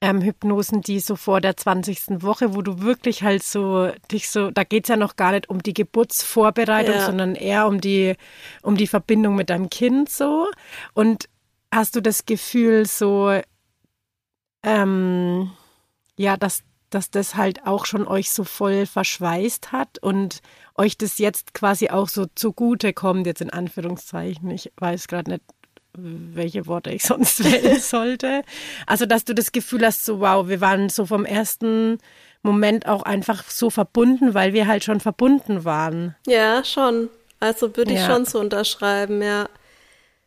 ähm, 0.00 0.20
Hypnosen, 0.20 0.82
die 0.82 1.00
so 1.00 1.16
vor 1.16 1.40
der 1.40 1.56
20. 1.56 2.22
Woche, 2.22 2.54
wo 2.54 2.60
du 2.60 2.82
wirklich 2.82 3.22
halt 3.22 3.42
so 3.42 3.90
dich 4.10 4.28
so, 4.28 4.50
da 4.50 4.64
geht 4.64 4.84
es 4.84 4.88
ja 4.88 4.96
noch 4.96 5.16
gar 5.16 5.32
nicht 5.32 5.48
um 5.48 5.62
die 5.62 5.72
Geburtsvorbereitung, 5.72 6.94
ja. 6.94 7.06
sondern 7.06 7.34
eher 7.34 7.66
um 7.66 7.80
die, 7.80 8.14
um 8.62 8.76
die 8.76 8.86
Verbindung 8.86 9.34
mit 9.34 9.48
deinem 9.48 9.70
Kind 9.70 10.10
so. 10.10 10.48
Und 10.92 11.28
hast 11.72 11.96
du 11.96 12.02
das 12.02 12.26
Gefühl, 12.26 12.86
so 12.86 13.40
ähm, 14.64 15.50
ja, 16.16 16.36
dass, 16.36 16.62
dass 16.90 17.10
das 17.10 17.36
halt 17.36 17.66
auch 17.66 17.86
schon 17.86 18.06
euch 18.06 18.30
so 18.30 18.44
voll 18.44 18.86
verschweißt 18.86 19.72
hat 19.72 19.98
und 20.00 20.40
euch 20.76 20.98
das 20.98 21.18
jetzt 21.18 21.54
quasi 21.54 21.90
auch 21.90 22.08
so 22.08 22.26
zugute 22.34 22.92
kommt, 22.92 23.26
jetzt 23.26 23.40
in 23.40 23.50
Anführungszeichen. 23.50 24.50
Ich 24.50 24.72
weiß 24.76 25.08
gerade 25.08 25.32
nicht, 25.32 25.44
welche 25.96 26.66
Worte 26.66 26.90
ich 26.90 27.02
sonst 27.04 27.44
wählen 27.44 27.80
sollte. 27.80 28.42
Also, 28.86 29.06
dass 29.06 29.24
du 29.24 29.34
das 29.34 29.52
Gefühl 29.52 29.84
hast, 29.84 30.04
so 30.04 30.20
wow, 30.20 30.48
wir 30.48 30.60
waren 30.60 30.88
so 30.88 31.06
vom 31.06 31.24
ersten 31.24 31.98
Moment 32.42 32.86
auch 32.86 33.02
einfach 33.02 33.44
so 33.48 33.70
verbunden, 33.70 34.34
weil 34.34 34.52
wir 34.52 34.66
halt 34.66 34.84
schon 34.84 35.00
verbunden 35.00 35.64
waren. 35.64 36.14
Ja, 36.26 36.62
schon. 36.64 37.08
Also 37.40 37.76
würde 37.76 37.92
ich 37.92 38.00
ja. 38.00 38.06
schon 38.06 38.26
so 38.26 38.38
unterschreiben, 38.38 39.22
ja. 39.22 39.48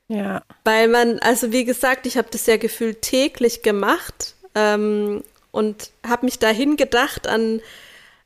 Ja. 0.07 0.41
Weil 0.63 0.87
man, 0.87 1.19
also 1.19 1.51
wie 1.51 1.65
gesagt, 1.65 2.05
ich 2.05 2.17
habe 2.17 2.29
das 2.31 2.45
ja 2.45 2.57
gefühlt 2.57 3.01
täglich 3.01 3.61
gemacht 3.61 4.35
ähm, 4.55 5.23
und 5.51 5.91
habe 6.07 6.25
mich 6.25 6.39
dahin 6.39 6.77
gedacht 6.77 7.27
an, 7.27 7.61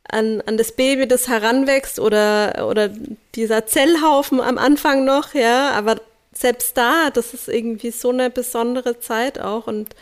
an, 0.03 0.41
an 0.41 0.57
das 0.57 0.73
Baby, 0.73 1.07
das 1.07 1.27
heranwächst 1.27 1.99
oder, 1.99 2.67
oder 2.69 2.89
dieser 3.35 3.65
Zellhaufen 3.65 4.41
am 4.41 4.57
Anfang 4.57 5.05
noch, 5.05 5.33
ja, 5.33 5.71
aber 5.71 5.99
selbst 6.33 6.77
da, 6.77 7.09
das 7.09 7.33
ist 7.33 7.47
irgendwie 7.47 7.91
so 7.91 8.09
eine 8.09 8.29
besondere 8.29 8.99
Zeit 8.99 9.39
auch 9.39 9.67
und 9.67 9.95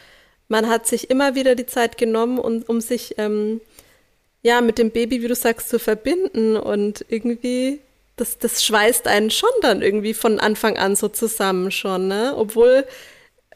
man 0.48 0.68
hat 0.68 0.88
sich 0.88 1.10
immer 1.10 1.36
wieder 1.36 1.56
die 1.56 1.66
Zeit 1.66 1.98
genommen, 1.98 2.40
um, 2.40 2.64
um 2.64 2.82
sich 2.82 3.16
ähm, 3.18 3.62
ja 4.42 4.62
mit 4.62 4.78
dem 4.78 4.92
Baby, 4.92 5.22
wie 5.22 5.28
du 5.28 5.36
sagst, 5.36 5.70
zu 5.70 5.80
verbinden 5.80 6.58
und 6.58 7.06
irgendwie 7.08 7.80
das, 8.20 8.38
das 8.38 8.64
schweißt 8.64 9.08
einen 9.08 9.32
schon 9.32 9.50
dann 9.62 9.82
irgendwie 9.82 10.14
von 10.14 10.40
Anfang 10.40 10.78
an 10.78 10.96
so 10.96 11.08
zusammen 11.08 11.72
schon, 11.72 12.08
ne? 12.08 12.34
Obwohl 12.36 12.86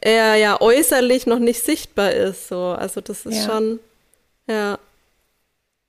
er 0.00 0.36
ja 0.36 0.60
äußerlich 0.60 1.26
noch 1.26 1.38
nicht 1.38 1.62
sichtbar 1.62 2.12
ist. 2.12 2.48
So. 2.48 2.58
Also 2.58 3.00
das 3.00 3.26
ist 3.26 3.46
ja. 3.46 3.52
schon, 3.52 3.80
ja. 4.48 4.78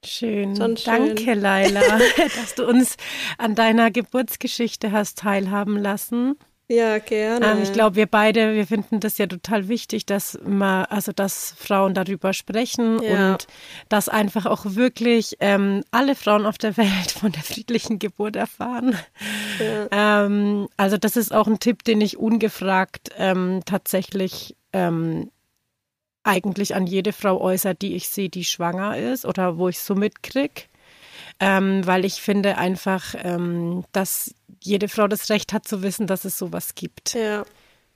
Schön. 0.06 0.56
Schon 0.56 0.78
schön. 0.78 1.16
Danke, 1.16 1.34
Laila, 1.34 1.82
dass 2.18 2.56
du 2.56 2.68
uns 2.68 2.98
an 3.38 3.56
deiner 3.56 3.92
Geburtsgeschichte 3.92 4.92
hast 4.92 5.20
teilhaben 5.20 5.78
lassen. 5.78 6.38
Ja, 6.68 6.98
gerne. 6.98 7.46
Ähm, 7.46 7.62
ich 7.62 7.74
glaube, 7.74 7.96
wir 7.96 8.08
beide, 8.08 8.56
wir 8.56 8.66
finden 8.66 9.00
das 9.00 9.20
ja 9.20 9.28
total 9.28 9.68
wichtig, 9.68 10.06
dass 10.08 10.40
man, 10.44 10.86
also 10.86 11.12
dass 11.12 11.54
Frauen 11.58 11.94
darüber 11.94 12.34
sprechen 12.34 13.02
ja. 13.04 13.34
und 13.34 13.48
dass 13.88 14.10
einfach 14.10 14.48
auch 14.48 14.66
wirklich 14.66 15.38
ähm, 15.42 15.84
alle 15.92 16.16
Frauen 16.16 16.48
auf 16.48 16.58
der 16.58 16.76
Welt 16.78 17.12
von 17.20 17.32
der 17.32 17.44
friedlichen 17.44 18.00
Geburt 18.00 18.36
erfahren. 18.36 18.98
Ja. 19.60 20.26
Ähm, 20.26 20.68
also 20.76 20.98
das 20.98 21.18
ist 21.18 21.34
auch 21.34 21.48
ein 21.48 21.60
Tipp, 21.60 21.84
den 21.84 22.02
ich 22.02 22.18
ungefragt 22.18 23.10
ähm, 23.18 23.62
tatsächlich 23.66 24.56
ähm, 24.74 25.30
eigentlich 26.24 26.74
an 26.74 26.88
jede 26.88 27.14
Frau 27.14 27.40
äußere, 27.40 27.76
die 27.76 27.96
ich 27.96 28.10
sehe, 28.10 28.30
die 28.30 28.44
schwanger 28.44 28.98
ist 28.98 29.26
oder 29.26 29.60
wo 29.60 29.70
ich 29.70 29.80
so 29.80 29.94
mitkrieg 29.94 30.68
ähm, 31.40 31.86
weil 31.86 32.06
ich 32.06 32.22
finde 32.22 32.58
einfach, 32.58 33.16
ähm, 33.24 33.84
dass 33.92 34.34
jede 34.62 34.88
Frau 34.88 35.08
das 35.08 35.30
Recht 35.30 35.54
hat 35.54 35.68
zu 35.68 35.84
wissen, 35.84 36.08
dass 36.08 36.26
es 36.26 36.38
sowas 36.38 36.76
gibt. 36.76 37.14
Ja. 37.14 37.46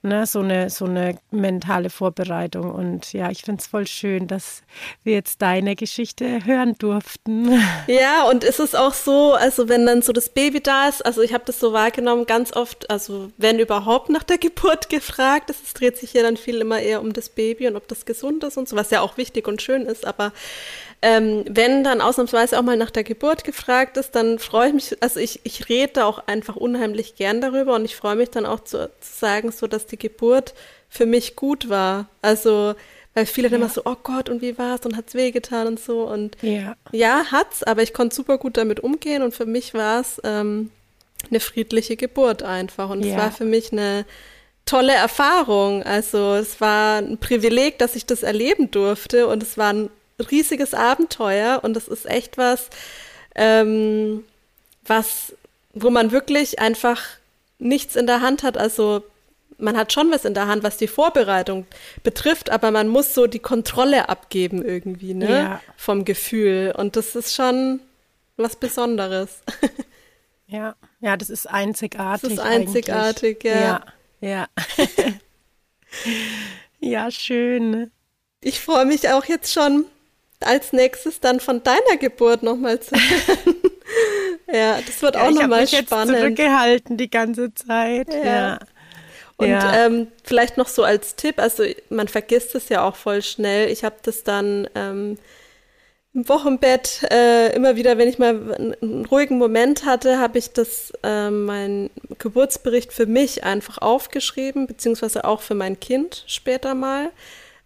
Ne, 0.02 0.26
so 0.26 0.40
eine 0.40 0.70
so 0.70 0.86
eine 0.86 1.18
mentale 1.30 1.90
Vorbereitung 1.90 2.72
und 2.72 3.12
ja, 3.12 3.30
ich 3.32 3.42
finde 3.42 3.60
es 3.60 3.68
voll 3.68 3.86
schön, 3.86 4.28
dass 4.28 4.62
wir 5.04 5.12
jetzt 5.12 5.42
deine 5.42 5.76
Geschichte 5.76 6.46
hören 6.46 6.76
durften. 6.80 7.62
Ja, 7.88 8.24
und 8.30 8.46
ist 8.46 8.62
es 8.62 8.76
auch 8.76 8.94
so, 8.94 9.34
also 9.34 9.68
wenn 9.68 9.86
dann 9.86 10.02
so 10.02 10.14
das 10.14 10.30
Baby 10.30 10.62
da 10.62 10.88
ist, 10.88 11.06
also 11.06 11.22
ich 11.22 11.34
habe 11.34 11.44
das 11.46 11.60
so 11.60 11.74
wahrgenommen, 11.74 12.26
ganz 12.28 12.56
oft, 12.56 12.90
also 12.90 13.32
wenn 13.36 13.60
überhaupt 13.60 14.10
nach 14.10 14.24
der 14.24 14.38
Geburt 14.38 14.90
gefragt, 14.90 15.50
es 15.50 15.74
dreht 15.74 15.98
sich 15.98 16.14
ja 16.14 16.22
dann 16.22 16.38
viel 16.38 16.62
immer 16.62 16.80
eher 16.80 17.02
um 17.02 17.12
das 17.12 17.28
Baby 17.28 17.68
und 17.68 17.76
ob 17.76 17.88
das 17.90 18.06
gesund 18.06 18.44
ist 18.46 18.58
und 18.58 18.70
so, 18.70 18.78
was 18.78 18.92
ja 18.92 19.02
auch 19.02 19.18
wichtig 19.18 19.50
und 19.50 19.62
schön 19.62 19.86
ist, 19.86 20.06
aber 20.06 20.32
ähm, 21.02 21.46
wenn 21.48 21.84
dann 21.84 22.02
ausnahmsweise 22.02 22.60
auch 22.60 22.64
mal 22.64 22.76
nach 22.76 22.92
der 22.92 23.04
Geburt 23.04 23.44
gefragt 23.46 23.96
ist, 23.96 24.16
dann 24.16 24.38
freue 24.38 24.68
ich 24.70 24.74
mich, 24.74 24.98
also 25.02 25.20
ich, 25.20 25.40
ich 25.44 25.70
rede 25.70 25.94
da 25.94 26.06
auch 26.06 26.28
einfach 26.28 26.58
unheimlich 26.58 27.16
gern 27.16 27.40
darüber 27.40 27.76
und 27.76 27.86
ich 27.86 27.96
freue 27.96 28.18
mich 28.18 28.30
dann 28.30 28.46
auch 28.46 28.60
zu, 28.62 28.90
zu 29.00 29.20
sagen, 29.20 29.52
so 29.52 29.68
dass 29.68 29.86
die 29.86 29.98
Geburt 29.98 30.54
für 30.90 31.06
mich 31.06 31.38
gut 31.38 31.70
war. 31.70 32.08
Also, 32.22 32.76
weil 33.14 33.26
viele 33.26 33.48
ja. 33.48 33.56
immer 33.56 33.70
so, 33.70 33.84
oh 33.86 33.96
Gott, 34.04 34.28
und 34.30 34.42
wie 34.42 34.58
war's 34.58 34.86
und 34.86 34.98
hat's 34.98 35.14
wehgetan 35.14 35.68
und 35.68 35.80
so. 35.80 36.04
Und 36.04 36.36
ja, 36.42 36.76
ja 36.92 37.24
hat's, 37.32 37.64
aber 37.64 37.82
ich 37.82 37.94
konnte 37.94 38.16
super 38.16 38.38
gut 38.38 38.58
damit 38.58 38.82
umgehen 38.82 39.24
und 39.24 39.34
für 39.34 39.46
mich 39.46 39.74
war 39.74 40.02
es 40.02 40.20
ähm, 40.26 40.70
eine 41.30 41.40
friedliche 41.40 41.96
Geburt 41.96 42.44
einfach. 42.44 42.90
Und 42.90 43.06
es 43.06 43.16
war 43.16 43.32
für 43.32 43.46
mich 43.46 43.72
eine 43.72 44.06
tolle 44.66 44.94
Erfahrung. 44.94 45.84
Also 45.84 46.34
es 46.34 46.60
war 46.60 46.98
ein 46.98 47.18
Privileg, 47.18 47.78
dass 47.80 47.96
ich 47.96 48.06
das 48.06 48.24
erleben 48.24 48.70
durfte 48.70 49.28
und 49.28 49.44
es 49.44 49.58
war 49.58 49.74
ein 49.74 49.90
riesiges 50.32 50.74
Abenteuer 50.74 51.60
und 51.64 51.78
es 51.78 51.88
ist 51.88 52.06
echt 52.06 52.38
was, 52.38 52.70
ähm, 53.36 54.24
was, 54.86 55.34
wo 55.74 55.90
man 55.90 56.12
wirklich 56.12 56.60
einfach 56.60 57.02
nichts 57.60 57.96
in 57.96 58.08
der 58.08 58.22
Hand 58.22 58.44
hat. 58.44 58.58
Also 58.58 59.04
man 59.58 59.78
hat 59.78 59.92
schon 59.92 60.12
was 60.12 60.26
in 60.26 60.34
der 60.34 60.48
Hand, 60.48 60.64
was 60.64 60.78
die 60.78 60.88
Vorbereitung 60.88 61.66
betrifft, 62.04 62.50
aber 62.50 62.72
man 62.72 62.88
muss 62.88 63.14
so 63.14 63.28
die 63.28 63.40
Kontrolle 63.40 64.10
abgeben 64.10 64.64
irgendwie, 64.64 65.14
ne? 65.14 65.30
Ja. 65.30 65.62
Vom 65.76 66.06
Gefühl. 66.06 66.74
Und 66.78 66.96
das 66.96 67.16
ist 67.16 67.36
schon 67.36 67.82
was 68.38 68.56
Besonderes. 68.56 69.42
Ja, 70.52 70.74
ja, 71.00 71.16
das 71.16 71.30
ist 71.30 71.48
einzigartig. 71.48 72.24
Das 72.24 72.32
ist 72.32 72.40
einzigartig, 72.40 73.46
eigentlich. 73.46 73.54
ja. 73.54 73.84
Ja. 74.22 74.22
Ja. 74.22 74.48
ja, 76.80 77.12
schön. 77.12 77.92
Ich 78.42 78.60
freue 78.60 78.86
mich 78.86 79.10
auch 79.10 79.26
jetzt 79.26 79.54
schon 79.54 79.86
als 80.42 80.74
nächstes 80.74 81.20
dann 81.20 81.40
von 81.40 81.64
deiner 81.64 81.98
Geburt 82.00 82.44
nochmal 82.44 82.80
zu 82.80 82.96
hören. 82.96 83.56
ja, 84.54 84.80
das 84.86 85.02
wird 85.02 85.16
ja, 85.16 85.24
auch 85.24 85.32
nochmal 85.32 85.68
spannend. 85.68 85.88
Ich 85.88 85.92
habe 85.92 86.18
zurückgehalten 86.18 86.98
die 86.98 87.10
ganze 87.10 87.54
Zeit. 87.54 88.14
Ja. 88.14 88.24
ja. 88.24 88.60
Und 89.38 89.48
ja. 89.48 89.86
ähm, 89.86 90.08
vielleicht 90.26 90.58
noch 90.58 90.68
so 90.68 90.84
als 90.84 91.16
Tipp, 91.16 91.40
also 91.40 91.64
man 91.90 92.10
vergisst 92.10 92.56
es 92.56 92.68
ja 92.68 92.84
auch 92.84 92.98
voll 92.98 93.22
schnell. 93.22 93.70
Ich 93.70 93.86
habe 93.86 93.96
das 94.04 94.26
dann 94.26 94.68
ähm, 94.76 95.18
im 96.14 96.28
Wochenbett 96.28 97.04
äh, 97.10 97.56
immer 97.56 97.78
wieder, 97.78 97.98
wenn 97.98 98.10
ich 98.10 98.20
mal 98.20 98.54
einen, 98.54 99.06
ruhigen 99.06 99.38
Moment 99.38 99.86
hatte, 99.86 100.20
habe 100.20 100.40
ich 100.40 100.52
das, 100.52 100.92
äh, 101.04 101.30
mein 101.30 101.90
Geburtsbericht 102.18 102.92
für 102.92 103.06
mich 103.06 103.46
einfach 103.46 103.78
aufgeschrieben, 103.78 104.68
beziehungsweise 104.68 105.24
auch 105.24 105.40
für 105.42 105.56
mein 105.56 105.80
Kind 105.80 106.26
später 106.28 106.74
mal, 106.74 107.12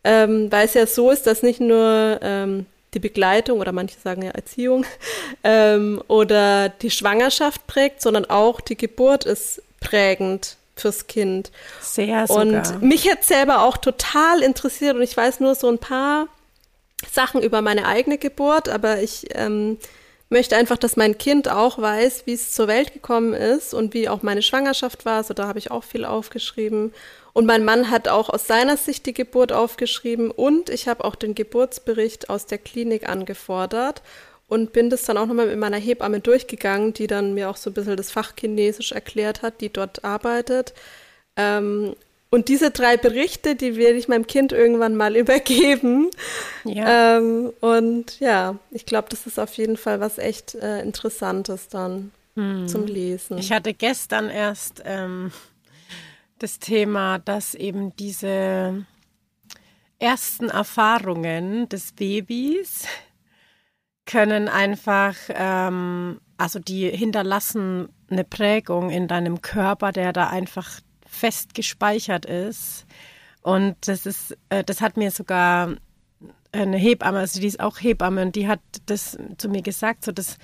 ähm, 0.03 0.51
weil 0.51 0.65
es 0.65 0.73
ja 0.73 0.85
so 0.85 1.11
ist, 1.11 1.27
dass 1.27 1.43
nicht 1.43 1.59
nur 1.59 2.19
ähm, 2.21 2.65
die 2.93 2.99
Begleitung 2.99 3.59
oder 3.59 3.71
manche 3.71 3.99
sagen 3.99 4.21
ja 4.21 4.31
Erziehung 4.31 4.85
ähm, 5.43 6.01
oder 6.07 6.69
die 6.69 6.91
Schwangerschaft 6.91 7.65
prägt, 7.67 8.01
sondern 8.01 8.25
auch 8.25 8.61
die 8.61 8.77
Geburt 8.77 9.25
ist 9.25 9.61
prägend 9.79 10.57
fürs 10.75 11.07
Kind. 11.07 11.51
Sehr 11.81 12.27
sogar. 12.27 12.41
Und 12.41 12.81
mich 12.81 13.09
hat 13.09 13.23
selber 13.23 13.63
auch 13.63 13.77
total 13.77 14.41
interessiert 14.41 14.95
und 14.95 15.01
ich 15.01 15.15
weiß 15.15 15.39
nur 15.39 15.55
so 15.55 15.69
ein 15.69 15.77
paar 15.77 16.27
Sachen 17.11 17.41
über 17.41 17.61
meine 17.61 17.85
eigene 17.85 18.17
Geburt, 18.17 18.69
aber 18.69 19.01
ich 19.01 19.27
ähm, 19.35 19.77
möchte 20.29 20.55
einfach, 20.55 20.77
dass 20.77 20.95
mein 20.95 21.17
Kind 21.17 21.49
auch 21.49 21.77
weiß, 21.77 22.23
wie 22.25 22.33
es 22.33 22.51
zur 22.51 22.67
Welt 22.67 22.93
gekommen 22.93 23.33
ist 23.33 23.73
und 23.73 23.93
wie 23.93 24.09
auch 24.09 24.23
meine 24.23 24.41
Schwangerschaft 24.41 25.05
war. 25.05 25.23
So, 25.23 25.33
da 25.33 25.47
habe 25.47 25.59
ich 25.59 25.69
auch 25.71 25.83
viel 25.83 26.05
aufgeschrieben. 26.05 26.93
Und 27.33 27.47
mein 27.47 27.65
Mann 27.65 27.89
hat 27.89 28.07
auch 28.07 28.29
aus 28.29 28.47
seiner 28.47 28.77
Sicht 28.77 29.07
die 29.07 29.13
Geburt 29.13 29.51
aufgeschrieben 29.51 30.29
und 30.29 30.69
ich 30.69 30.87
habe 30.87 31.03
auch 31.03 31.15
den 31.15 31.33
Geburtsbericht 31.33 32.29
aus 32.29 32.45
der 32.45 32.59
Klinik 32.59 33.09
angefordert 33.09 34.03
und 34.47 34.71
bin 34.71 34.91
das 34.91 35.01
dann 35.03 35.17
auch 35.17 35.25
nochmal 35.25 35.47
mit 35.47 35.57
meiner 35.57 35.77
Hebamme 35.77 36.19
durchgegangen, 36.19 36.93
die 36.93 37.07
dann 37.07 37.33
mir 37.33 37.49
auch 37.49 37.57
so 37.57 37.71
ein 37.71 37.73
bisschen 37.73 37.97
das 37.97 38.11
Fach 38.11 38.33
Chinesisch 38.39 38.91
erklärt 38.91 39.41
hat, 39.41 39.61
die 39.61 39.73
dort 39.73 40.03
arbeitet. 40.05 40.75
Ähm, 41.35 41.95
und 42.29 42.49
diese 42.49 42.71
drei 42.71 42.97
Berichte, 42.97 43.55
die 43.55 43.77
werde 43.77 43.97
ich 43.97 44.07
meinem 44.07 44.27
Kind 44.27 44.51
irgendwann 44.51 44.95
mal 44.95 45.15
übergeben. 45.17 46.11
Ja. 46.65 47.17
Ähm, 47.17 47.51
und 47.61 48.19
ja, 48.19 48.57
ich 48.69 48.85
glaube, 48.85 49.07
das 49.09 49.25
ist 49.25 49.39
auf 49.39 49.53
jeden 49.55 49.77
Fall 49.77 49.99
was 49.99 50.19
echt 50.19 50.53
äh, 50.55 50.81
Interessantes 50.81 51.67
dann 51.69 52.11
hm. 52.35 52.67
zum 52.67 52.85
Lesen. 52.85 53.37
Ich 53.39 53.51
hatte 53.51 53.73
gestern 53.73 54.29
erst 54.29 54.83
ähm, 54.85 55.31
das 56.43 56.59
Thema, 56.59 57.19
dass 57.19 57.55
eben 57.55 57.95
diese 57.95 58.85
ersten 59.97 60.49
Erfahrungen 60.49 61.69
des 61.69 61.93
Babys 61.93 62.85
können 64.05 64.49
einfach, 64.49 65.15
ähm, 65.29 66.19
also 66.37 66.59
die 66.59 66.89
hinterlassen 66.89 67.87
eine 68.09 68.25
Prägung 68.25 68.89
in 68.89 69.07
deinem 69.07 69.41
Körper, 69.41 69.93
der 69.93 70.11
da 70.11 70.27
einfach 70.27 70.81
fest 71.07 71.53
gespeichert 71.53 72.25
ist. 72.25 72.85
Und 73.41 73.77
das 73.87 74.05
ist, 74.05 74.37
äh, 74.49 74.65
das 74.65 74.81
hat 74.81 74.97
mir 74.97 75.11
sogar 75.11 75.75
eine 76.51 76.77
Hebamme, 76.77 77.19
also 77.19 77.39
die 77.39 77.47
ist 77.47 77.61
auch 77.61 77.79
Hebamme 77.79 78.21
und 78.21 78.35
die 78.35 78.49
hat 78.49 78.59
das 78.85 79.17
zu 79.37 79.47
mir 79.47 79.61
gesagt, 79.61 80.03
so 80.03 80.11
das, 80.11 80.37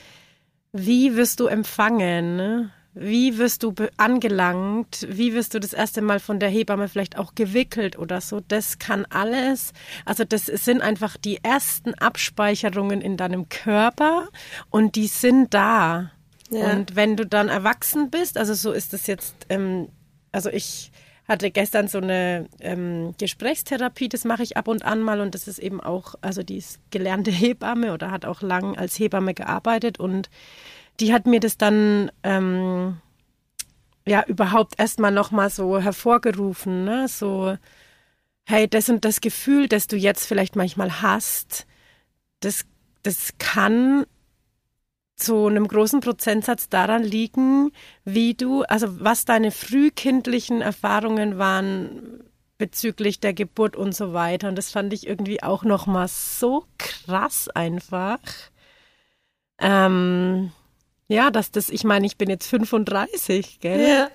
wie 0.72 1.18
wirst 1.18 1.42
du 1.42 1.48
empfangen? 1.48 2.38
Ne? 2.38 2.72
Wie 2.94 3.38
wirst 3.38 3.64
du 3.64 3.74
angelangt? 3.98 5.08
Wie 5.10 5.34
wirst 5.34 5.54
du 5.54 5.60
das 5.60 5.74
erste 5.74 6.02
Mal 6.02 6.20
von 6.20 6.40
der 6.40 6.50
Hebamme 6.50 6.88
vielleicht 6.88 7.18
auch 7.18 7.36
gewickelt 7.36 7.98
oder 7.98 8.20
so? 8.20 8.42
Das 8.48 8.80
kann 8.80 9.06
alles. 9.10 9.74
Also 10.06 10.24
das 10.24 10.46
sind 10.48 10.82
einfach 10.82 11.16
die 11.18 11.44
ersten 11.44 11.94
Abspeicherungen 11.94 13.02
in 13.02 13.16
deinem 13.16 13.48
Körper 13.48 14.28
und 14.70 14.96
die 14.96 15.08
sind 15.08 15.54
da. 15.54 16.12
Ja. 16.50 16.72
Und 16.72 16.96
wenn 16.96 17.16
du 17.16 17.26
dann 17.28 17.48
erwachsen 17.48 18.10
bist, 18.10 18.38
also 18.38 18.56
so 18.56 18.72
ist 18.72 18.94
es 18.94 19.06
jetzt 19.06 19.36
ähm, 19.50 19.90
also 20.32 20.50
ich 20.50 20.92
hatte 21.28 21.52
gestern 21.52 21.88
so 21.88 22.00
eine 22.00 22.48
ähm, 22.60 23.14
Gesprächstherapie, 23.20 24.10
das 24.10 24.26
mache 24.26 24.42
ich 24.42 24.58
ab 24.58 24.68
und 24.68 24.84
an 24.84 25.02
mal 25.02 25.22
und 25.22 25.36
das 25.36 25.48
ist 25.48 25.60
eben 25.60 25.80
auch, 25.80 26.16
also 26.22 26.42
die 26.42 26.58
ist 26.58 26.80
gelernte 26.90 27.30
Hebamme 27.32 27.94
oder 27.94 28.10
hat 28.10 28.26
auch 28.26 28.42
lang 28.42 28.76
als 28.78 28.98
Hebamme 28.98 29.36
gearbeitet 29.36 30.00
und 30.00 30.30
die 31.00 31.14
hat 31.14 31.26
mir 31.26 31.40
das 31.40 31.58
dann 31.58 32.12
ähm, 32.24 32.98
ja 34.06 34.24
überhaupt 34.26 34.80
erstmal 34.80 35.12
nochmal 35.12 35.50
so 35.50 35.80
hervorgerufen, 35.80 36.86
ne? 36.86 37.08
so 37.08 37.58
hey, 38.50 38.68
das 38.68 38.90
und 38.90 39.06
das 39.06 39.22
Gefühl, 39.22 39.68
das 39.68 39.86
du 39.86 39.96
jetzt 39.96 40.26
vielleicht 40.26 40.56
manchmal 40.56 41.04
hast, 41.04 41.68
das, 42.40 42.66
das 43.04 43.34
kann 43.38 44.08
zu 45.16 45.46
einem 45.46 45.68
großen 45.68 46.00
Prozentsatz 46.00 46.68
daran 46.68 47.04
liegen, 47.04 47.72
wie 48.06 48.34
du, 48.34 48.64
also 48.64 49.02
was 49.02 49.26
deine 49.26 49.52
frühkindlichen 49.52 50.62
Erfahrungen 50.62 51.38
waren 51.38 52.24
bezüglich 52.58 53.20
der 53.20 53.34
Geburt 53.34 53.76
und 53.76 53.94
so 53.94 54.14
weiter. 54.14 54.48
Und 54.48 54.58
das 54.58 54.72
fand 54.72 54.94
ich 54.94 55.06
irgendwie 55.06 55.44
auch 55.44 55.64
nochmal 55.64 56.08
so 56.08 56.66
krass 56.80 57.50
einfach. 57.50 58.20
Ähm, 59.60 60.52
ja, 61.10 61.32
dass 61.32 61.52
das, 61.52 61.70
ich 61.70 61.84
meine, 61.84 62.06
ich 62.06 62.18
bin 62.18 62.30
jetzt 62.30 62.48
35, 62.48 63.60
gell? 63.60 63.88
Ja. 63.88 64.10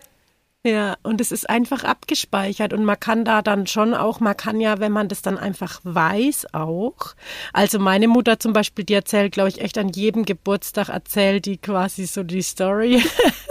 Ja, 0.66 0.96
und 1.02 1.20
es 1.20 1.30
ist 1.30 1.50
einfach 1.50 1.84
abgespeichert 1.84 2.72
und 2.72 2.86
man 2.86 2.98
kann 2.98 3.26
da 3.26 3.42
dann 3.42 3.66
schon 3.66 3.92
auch, 3.92 4.20
man 4.20 4.34
kann 4.34 4.62
ja, 4.62 4.80
wenn 4.80 4.92
man 4.92 5.08
das 5.08 5.20
dann 5.20 5.36
einfach 5.36 5.78
weiß 5.84 6.54
auch. 6.54 7.14
Also 7.52 7.78
meine 7.78 8.08
Mutter 8.08 8.38
zum 8.38 8.54
Beispiel, 8.54 8.86
die 8.86 8.94
erzählt, 8.94 9.32
glaube 9.32 9.50
ich, 9.50 9.60
echt 9.60 9.76
an 9.76 9.90
jedem 9.90 10.24
Geburtstag 10.24 10.88
erzählt 10.88 11.44
die 11.44 11.58
quasi 11.58 12.06
so 12.06 12.22
die 12.22 12.40
Story, 12.40 13.02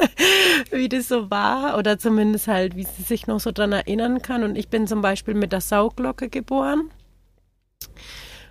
wie 0.72 0.90
das 0.90 1.08
so 1.08 1.30
war 1.30 1.78
oder 1.78 2.00
zumindest 2.00 2.48
halt, 2.48 2.76
wie 2.76 2.86
sie 2.86 3.04
sich 3.04 3.28
noch 3.28 3.40
so 3.40 3.52
dran 3.52 3.74
erinnern 3.74 4.24
kann. 4.24 4.42
Und 4.42 4.58
ich 4.58 4.70
bin 4.70 4.88
zum 4.88 5.04
Beispiel 5.04 5.36
mit 5.36 5.52
der 5.52 5.62
Sauglocke 5.62 6.30
geboren. 6.30 6.90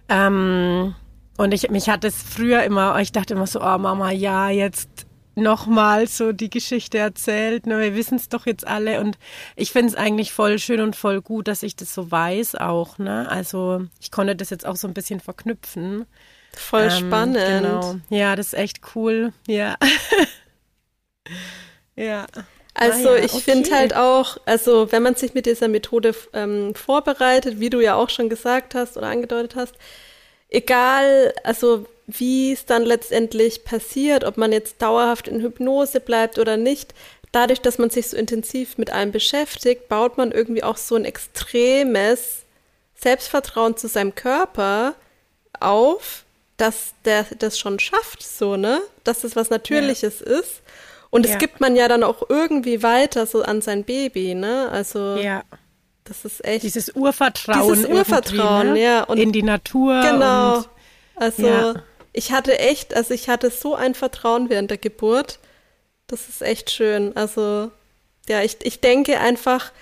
Ähm, 0.09 0.95
und 1.37 1.53
ich, 1.53 1.70
mich 1.70 1.89
hat 1.89 2.05
es 2.05 2.22
früher 2.22 2.62
immer, 2.62 2.99
ich 3.01 3.12
dachte 3.12 3.35
immer 3.35 3.47
so, 3.47 3.61
oh 3.61 3.78
Mama, 3.78 4.11
ja, 4.11 4.51
jetzt 4.51 5.07
nochmal 5.35 6.07
so 6.09 6.33
die 6.33 6.51
Geschichte 6.51 6.99
erzählt. 6.99 7.66
Ne? 7.66 7.80
Wir 7.80 7.95
wissen 7.95 8.16
es 8.16 8.28
doch 8.28 8.47
jetzt 8.47 8.66
alle 8.66 9.01
und 9.01 9.18
ich 9.57 9.72
finde 9.72 9.89
es 9.89 9.95
eigentlich 9.95 10.33
voll 10.33 10.59
schön 10.59 10.80
und 10.80 10.97
voll 10.97 11.22
gut, 11.22 11.49
dass 11.49 11.62
ich 11.62 11.76
das 11.76 11.95
so 11.95 12.11
weiß 12.11 12.57
auch. 12.57 12.99
Ne? 12.99 13.28
Also 13.30 13.83
ich 14.01 14.11
konnte 14.11 14.37
das 14.37 14.51
jetzt 14.51 14.66
auch 14.66 14.76
so 14.76 14.87
ein 14.89 14.95
bisschen 14.95 15.20
verknüpfen. 15.20 16.07
Voll 16.55 16.89
ähm, 16.91 16.91
spannend. 16.91 17.37
Genau. 17.37 17.97
Ja, 18.11 18.37
das 18.37 18.49
ist 18.49 18.59
echt 18.59 18.80
cool. 18.95 19.33
Ja. 19.47 19.76
ja. 21.97 22.26
Also 22.74 23.11
ah, 23.11 23.16
ja, 23.16 23.24
ich 23.24 23.33
okay. 23.35 23.43
finde 23.43 23.70
halt 23.74 23.95
auch, 23.95 24.39
also 24.47 24.93
wenn 24.93 25.03
man 25.03 25.14
sich 25.14 25.35
mit 25.35 25.47
dieser 25.47 25.68
Methode 25.68 26.14
ähm, 26.33 26.74
vorbereitet, 26.74 27.61
wie 27.61 27.70
du 27.70 27.80
ja 27.80 27.95
auch 27.95 28.09
schon 28.09 28.28
gesagt 28.28 28.74
hast 28.74 28.97
oder 28.97 29.09
angedeutet 29.09 29.57
hast, 29.57 29.74
egal, 30.53 31.35
also 31.45 31.87
wie 32.07 32.53
es 32.53 32.67
dann 32.67 32.85
letztendlich 32.85 33.65
passiert, 33.65 34.25
ob 34.25 34.37
man 34.37 34.53
jetzt 34.53 34.83
dauerhaft 34.83 35.29
in 35.29 35.41
Hypnose 35.41 36.01
bleibt 36.01 36.39
oder 36.39 36.57
nicht, 36.57 36.95
dadurch, 37.33 37.61
dass 37.61 37.79
man 37.79 37.91
sich 37.91 38.09
so 38.09 38.17
intensiv 38.17 38.77
mit 38.79 38.91
einem 38.91 39.13
beschäftigt, 39.13 39.89
baut 39.89 40.19
man 40.19 40.33
irgendwie 40.33 40.63
auch 40.63 40.77
so 40.77 40.95
ein 40.95 41.05
extremes 41.05 42.43
Selbstvertrauen 42.95 43.77
zu 43.77 43.89
seinem 43.89 44.15
Körper 44.15 44.95
auf, 45.59 46.25
dass 46.57 46.93
der 47.05 47.27
das 47.39 47.59
schon 47.59 47.79
schafft, 47.79 48.23
so, 48.23 48.57
ne? 48.57 48.81
Dass 49.05 49.23
das 49.23 49.35
was 49.35 49.51
Natürliches 49.51 50.21
ja. 50.21 50.39
ist. 50.39 50.61
Und 51.11 51.27
ja. 51.27 51.37
gibt 51.37 51.61
man 51.61 51.77
ja 51.77 51.89
dann 51.89 52.05
auch 52.05 52.29
irgendwie 52.29 52.83
weiter 52.83 53.27
so 53.27 53.43
an 53.43 53.61
sein 53.63 53.85
Baby, 53.85 54.35
ne? 54.35 54.69
Also 54.71 55.17
ja. 55.17 55.43
Das 56.05 56.25
ist 56.25 56.45
echt. 56.45 56.65
Dieses 56.65 56.95
Urvertrauen. 56.95 57.75
Dieses 57.75 57.89
Urvertrauen, 57.89 58.73
ne? 58.75 58.83
ja. 58.83 59.05
Und 59.05 59.19
in 59.19 59.33
die 59.33 59.43
Natur. 59.43 60.01
Genau. 60.03 60.65
also 61.17 61.47
ja. 61.47 61.75
ich 62.13 62.33
hatte 62.33 62.59
echt, 62.59 62.95
also 62.95 63.15
ich 63.15 63.29
hatte 63.29 63.51
so 63.51 63.75
ein 63.75 63.95
Vertrauen 63.95 64.51
während 64.51 64.71
der 64.71 64.79
Geburt. 64.79 65.39
Das 66.07 66.29
ist 66.29 66.43
echt 66.43 66.71
schön. 66.71 67.17
Also 67.17 67.71
ja, 68.29 68.43
ich, 68.43 68.59
ich 68.63 68.81
denke 68.81 69.21
einfach 69.21 69.73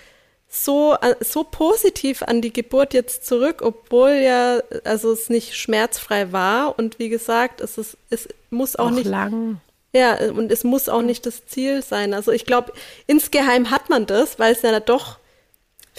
so, 0.48 0.96
so 1.20 1.44
positiv 1.44 2.22
an 2.22 2.42
die 2.42 2.52
Geburt 2.52 2.92
jetzt 2.92 3.24
zurück, 3.24 3.62
obwohl 3.62 4.10
ja, 4.10 4.60
also 4.84 5.12
es 5.12 5.30
nicht 5.30 5.56
schmerzfrei 5.56 6.32
war 6.32 6.76
und 6.76 6.98
wie 6.98 7.08
gesagt, 7.08 7.60
es 7.60 7.78
ist, 7.78 7.96
es 8.10 8.28
muss 8.50 8.74
auch, 8.74 8.86
auch 8.86 8.90
nicht 8.90 9.06
lang. 9.06 9.60
Ja, 9.92 10.16
und 10.30 10.52
es 10.52 10.64
muss 10.64 10.88
auch 10.88 11.02
nicht 11.02 11.24
das 11.26 11.46
Ziel 11.46 11.82
sein. 11.82 12.14
Also 12.14 12.32
ich 12.32 12.46
glaube, 12.46 12.72
insgeheim 13.06 13.70
hat 13.70 13.90
man 13.90 14.06
das, 14.06 14.38
weil 14.38 14.52
es 14.52 14.62
ja 14.62 14.78
doch 14.80 15.19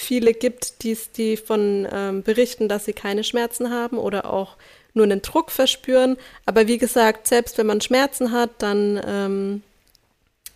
viele 0.02 0.34
gibt, 0.34 0.84
die's, 0.84 1.12
die 1.12 1.38
von 1.38 1.88
ähm, 1.92 2.24
berichten, 2.24 2.68
dass 2.68 2.86
sie 2.86 2.94
keine 2.94 3.24
Schmerzen 3.24 3.72
haben 3.72 3.98
oder 3.98 4.32
auch 4.32 4.58
nur 4.94 5.06
einen 5.06 5.22
Druck 5.22 5.52
verspüren. 5.52 6.18
Aber 6.46 6.68
wie 6.68 6.78
gesagt, 6.78 7.28
selbst 7.28 7.58
wenn 7.58 7.68
man 7.68 7.82
Schmerzen 7.82 8.32
hat, 8.32 8.50
dann 8.60 9.02
ähm, 9.06 9.64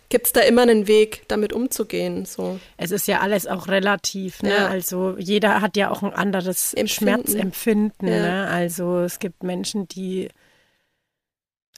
gibt 0.08 0.26
es 0.26 0.32
da 0.32 0.40
immer 0.40 0.62
einen 0.62 0.86
Weg, 0.86 1.22
damit 1.28 1.52
umzugehen. 1.52 2.26
So. 2.26 2.60
Es 2.76 2.90
ist 2.90 3.08
ja 3.08 3.20
alles 3.20 3.46
auch 3.46 3.68
relativ. 3.68 4.42
Ne? 4.42 4.50
Ja. 4.50 4.66
Also 4.68 5.16
jeder 5.18 5.60
hat 5.60 5.76
ja 5.76 5.90
auch 5.90 6.02
ein 6.02 6.12
anderes 6.12 6.74
Empfinden. 6.74 7.26
Schmerzempfinden. 7.26 8.08
Ja. 8.08 8.22
Ne? 8.22 8.48
Also 8.48 9.00
es 9.00 9.18
gibt 9.18 9.42
Menschen, 9.42 9.88
die 9.88 10.28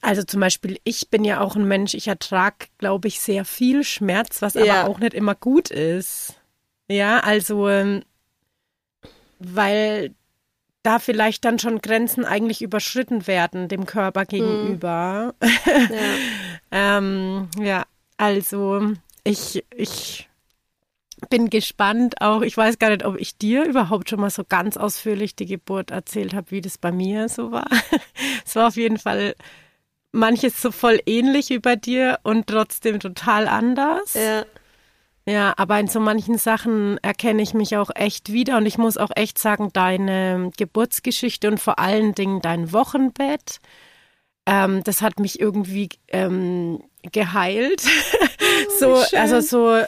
also 0.00 0.22
zum 0.22 0.40
Beispiel, 0.40 0.78
ich 0.84 1.10
bin 1.10 1.24
ja 1.24 1.40
auch 1.40 1.56
ein 1.56 1.66
Mensch, 1.66 1.94
ich 1.94 2.06
ertrage, 2.06 2.66
glaube 2.78 3.08
ich, 3.08 3.18
sehr 3.18 3.44
viel 3.44 3.82
Schmerz, 3.82 4.42
was 4.42 4.54
ja. 4.54 4.82
aber 4.82 4.90
auch 4.90 5.00
nicht 5.00 5.14
immer 5.14 5.34
gut 5.34 5.70
ist. 5.70 6.37
Ja, 6.88 7.20
also, 7.20 7.68
ähm, 7.68 8.02
weil 9.38 10.14
da 10.82 10.98
vielleicht 10.98 11.44
dann 11.44 11.58
schon 11.58 11.80
Grenzen 11.80 12.24
eigentlich 12.24 12.62
überschritten 12.62 13.26
werden 13.26 13.68
dem 13.68 13.84
Körper 13.84 14.22
hm. 14.22 14.28
gegenüber. 14.28 15.34
Mhm. 15.40 15.48
Ja. 15.90 16.16
ähm, 16.98 17.48
ja, 17.60 17.84
also 18.16 18.92
ich, 19.24 19.64
ich 19.74 20.28
bin 21.30 21.50
gespannt 21.50 22.20
auch. 22.20 22.42
Ich 22.42 22.56
weiß 22.56 22.78
gar 22.78 22.90
nicht, 22.90 23.04
ob 23.04 23.18
ich 23.18 23.36
dir 23.36 23.64
überhaupt 23.64 24.08
schon 24.08 24.20
mal 24.20 24.30
so 24.30 24.44
ganz 24.48 24.76
ausführlich 24.76 25.36
die 25.36 25.46
Geburt 25.46 25.90
erzählt 25.90 26.34
habe, 26.34 26.50
wie 26.50 26.60
das 26.60 26.78
bei 26.78 26.92
mir 26.92 27.28
so 27.28 27.50
war. 27.50 27.66
es 28.46 28.56
war 28.56 28.68
auf 28.68 28.76
jeden 28.76 28.98
Fall 28.98 29.34
manches 30.12 30.62
so 30.62 30.70
voll 30.70 31.00
ähnlich 31.06 31.50
wie 31.50 31.58
bei 31.58 31.76
dir 31.76 32.18
und 32.22 32.46
trotzdem 32.46 33.00
total 33.00 33.48
anders. 33.48 34.14
Ja. 34.14 34.44
Ja, 35.28 35.52
aber 35.58 35.78
in 35.78 35.88
so 35.88 36.00
manchen 36.00 36.38
Sachen 36.38 36.96
erkenne 37.02 37.42
ich 37.42 37.52
mich 37.52 37.76
auch 37.76 37.90
echt 37.94 38.32
wieder 38.32 38.56
und 38.56 38.64
ich 38.64 38.78
muss 38.78 38.96
auch 38.96 39.10
echt 39.14 39.38
sagen, 39.38 39.70
deine 39.74 40.50
Geburtsgeschichte 40.56 41.48
und 41.48 41.60
vor 41.60 41.78
allen 41.78 42.14
Dingen 42.14 42.40
dein 42.40 42.72
Wochenbett, 42.72 43.58
ähm, 44.46 44.82
das 44.84 45.02
hat 45.02 45.20
mich 45.20 45.38
irgendwie 45.38 45.90
ähm, 46.08 46.82
geheilt. 47.12 47.82
so, 48.80 49.04
also 49.12 49.40
so 49.40 49.84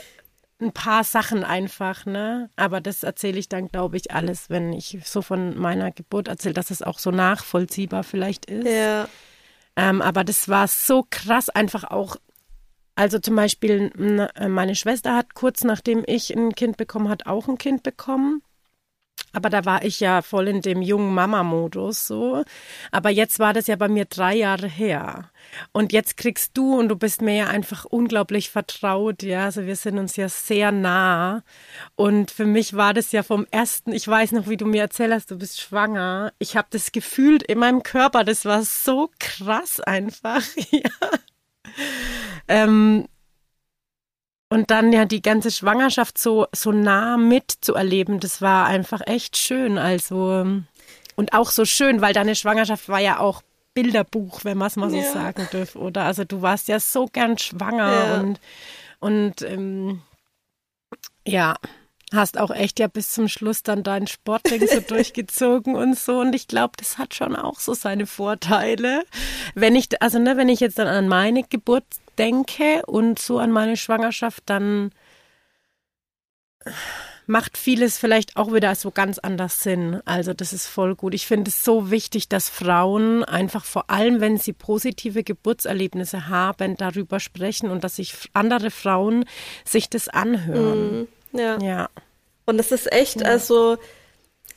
ein 0.61 0.73
paar 0.73 1.03
Sachen 1.03 1.43
einfach, 1.43 2.05
ne? 2.05 2.51
Aber 2.55 2.79
das 2.79 3.01
erzähle 3.01 3.39
ich 3.39 3.49
dann, 3.49 3.69
glaube 3.69 3.97
ich, 3.97 4.11
alles, 4.11 4.51
wenn 4.51 4.71
ich 4.73 4.99
so 5.03 5.23
von 5.23 5.57
meiner 5.57 5.91
Geburt 5.91 6.27
erzähle, 6.27 6.53
dass 6.53 6.69
es 6.69 6.83
auch 6.83 6.99
so 6.99 7.09
nachvollziehbar 7.09 8.03
vielleicht 8.03 8.45
ist. 8.45 8.67
Ja. 8.67 9.07
Ähm, 9.75 10.03
aber 10.03 10.23
das 10.23 10.49
war 10.49 10.67
so 10.67 11.03
krass, 11.09 11.49
einfach 11.49 11.85
auch. 11.85 12.17
Also 12.95 13.19
zum 13.19 13.35
Beispiel, 13.35 13.91
meine 14.47 14.75
Schwester 14.75 15.15
hat 15.15 15.33
kurz 15.33 15.63
nachdem 15.63 16.03
ich 16.05 16.35
ein 16.35 16.53
Kind 16.53 16.77
bekommen 16.77 17.09
hat, 17.09 17.25
auch 17.25 17.47
ein 17.47 17.57
Kind 17.57 17.83
bekommen. 17.83 18.41
Aber 19.33 19.49
da 19.49 19.63
war 19.65 19.83
ich 19.85 20.01
ja 20.01 20.21
voll 20.21 20.49
in 20.49 20.61
dem 20.61 20.81
jungen 20.81 21.13
Mama-Modus 21.13 22.05
so. 22.05 22.43
Aber 22.91 23.09
jetzt 23.09 23.39
war 23.39 23.53
das 23.53 23.67
ja 23.67 23.77
bei 23.77 23.87
mir 23.87 24.05
drei 24.05 24.35
Jahre 24.35 24.67
her. 24.67 25.31
Und 25.71 25.93
jetzt 25.93 26.17
kriegst 26.17 26.57
du 26.57 26.77
und 26.77 26.89
du 26.89 26.97
bist 26.97 27.21
mir 27.21 27.35
ja 27.35 27.47
einfach 27.47 27.85
unglaublich 27.85 28.49
vertraut, 28.49 29.23
ja. 29.23 29.45
Also 29.45 29.65
wir 29.65 29.77
sind 29.77 29.97
uns 29.99 30.17
ja 30.17 30.27
sehr 30.27 30.71
nah. 30.73 31.43
Und 31.95 32.29
für 32.31 32.45
mich 32.45 32.75
war 32.75 32.93
das 32.93 33.13
ja 33.13 33.23
vom 33.23 33.47
ersten, 33.51 33.93
ich 33.93 34.07
weiß 34.07 34.33
noch, 34.33 34.49
wie 34.49 34.57
du 34.57 34.65
mir 34.65 34.81
erzählt 34.81 35.13
hast, 35.13 35.31
du 35.31 35.37
bist 35.37 35.61
schwanger. 35.61 36.33
Ich 36.39 36.57
habe 36.57 36.67
das 36.71 36.91
gefühlt 36.91 37.43
in 37.43 37.59
meinem 37.59 37.83
Körper. 37.83 38.25
Das 38.25 38.43
war 38.43 38.63
so 38.63 39.11
krass 39.19 39.79
einfach, 39.79 40.43
ja. 40.71 40.89
Ähm, 42.47 43.07
und 44.49 44.69
dann 44.69 44.91
ja 44.91 45.05
die 45.05 45.21
ganze 45.21 45.49
Schwangerschaft 45.49 46.17
so, 46.17 46.47
so 46.53 46.71
nah 46.71 47.15
mitzuerleben, 47.15 48.19
das 48.19 48.41
war 48.41 48.65
einfach 48.65 49.01
echt 49.05 49.37
schön. 49.37 49.77
Also, 49.77 50.45
und 51.15 51.33
auch 51.33 51.51
so 51.51 51.63
schön, 51.63 52.01
weil 52.01 52.13
deine 52.13 52.35
Schwangerschaft 52.35 52.89
war 52.89 52.99
ja 52.99 53.19
auch 53.19 53.43
Bilderbuch, 53.73 54.43
wenn 54.43 54.57
man 54.57 54.67
es 54.67 54.75
mal 54.75 54.89
so 54.89 54.97
ja. 54.97 55.11
sagen 55.11 55.47
dürfte, 55.51 55.79
oder? 55.79 56.03
Also 56.03 56.25
du 56.25 56.41
warst 56.41 56.67
ja 56.67 56.79
so 56.79 57.05
gern 57.05 57.37
schwanger 57.37 57.93
ja. 57.93 58.19
und, 58.19 58.39
und 58.99 59.41
ähm, 59.43 60.01
ja, 61.25 61.55
hast 62.13 62.37
auch 62.37 62.51
echt 62.51 62.79
ja 62.79 62.87
bis 62.87 63.11
zum 63.11 63.27
Schluss 63.27 63.63
dann 63.63 63.83
dein 63.83 64.07
Sportding 64.07 64.67
so 64.67 64.79
durchgezogen 64.87 65.75
und 65.75 65.97
so. 65.97 66.19
Und 66.19 66.33
ich 66.33 66.47
glaube, 66.47 66.73
das 66.77 66.97
hat 66.97 67.15
schon 67.15 67.35
auch 67.35 67.59
so 67.59 67.73
seine 67.73 68.05
Vorteile. 68.05 69.03
Wenn 69.55 69.75
ich, 69.75 70.01
also 70.01 70.19
ne, 70.19 70.37
wenn 70.37 70.49
ich 70.49 70.59
jetzt 70.59 70.79
dann 70.79 70.87
an 70.87 71.07
meine 71.07 71.43
Geburt 71.43 71.85
denke 72.17 72.83
und 72.85 73.19
so 73.19 73.39
an 73.39 73.51
meine 73.51 73.77
Schwangerschaft, 73.77 74.43
dann 74.45 74.91
macht 77.27 77.57
vieles 77.57 77.97
vielleicht 77.97 78.35
auch 78.35 78.53
wieder 78.53 78.75
so 78.75 78.91
ganz 78.91 79.17
anders 79.17 79.63
Sinn. 79.63 80.01
Also 80.05 80.33
das 80.33 80.53
ist 80.53 80.67
voll 80.67 80.95
gut. 80.95 81.13
Ich 81.13 81.25
finde 81.25 81.49
es 81.49 81.63
so 81.63 81.89
wichtig, 81.89 82.27
dass 82.27 82.49
Frauen 82.49 83.23
einfach 83.23 83.63
vor 83.63 83.89
allem, 83.89 84.19
wenn 84.19 84.37
sie 84.37 84.53
positive 84.53 85.23
Geburtserlebnisse 85.23 86.27
haben, 86.27 86.75
darüber 86.77 87.19
sprechen 87.19 87.71
und 87.71 87.83
dass 87.83 87.95
sich 87.95 88.13
andere 88.33 88.69
Frauen 88.69 89.25
sich 89.65 89.89
das 89.89 90.09
anhören. 90.09 91.01
Mm, 91.01 91.07
ja. 91.33 91.59
ja. 91.59 91.89
Und 92.45 92.59
es 92.59 92.71
ist 92.71 92.91
echt, 92.91 93.21
ja. 93.21 93.27
also 93.27 93.77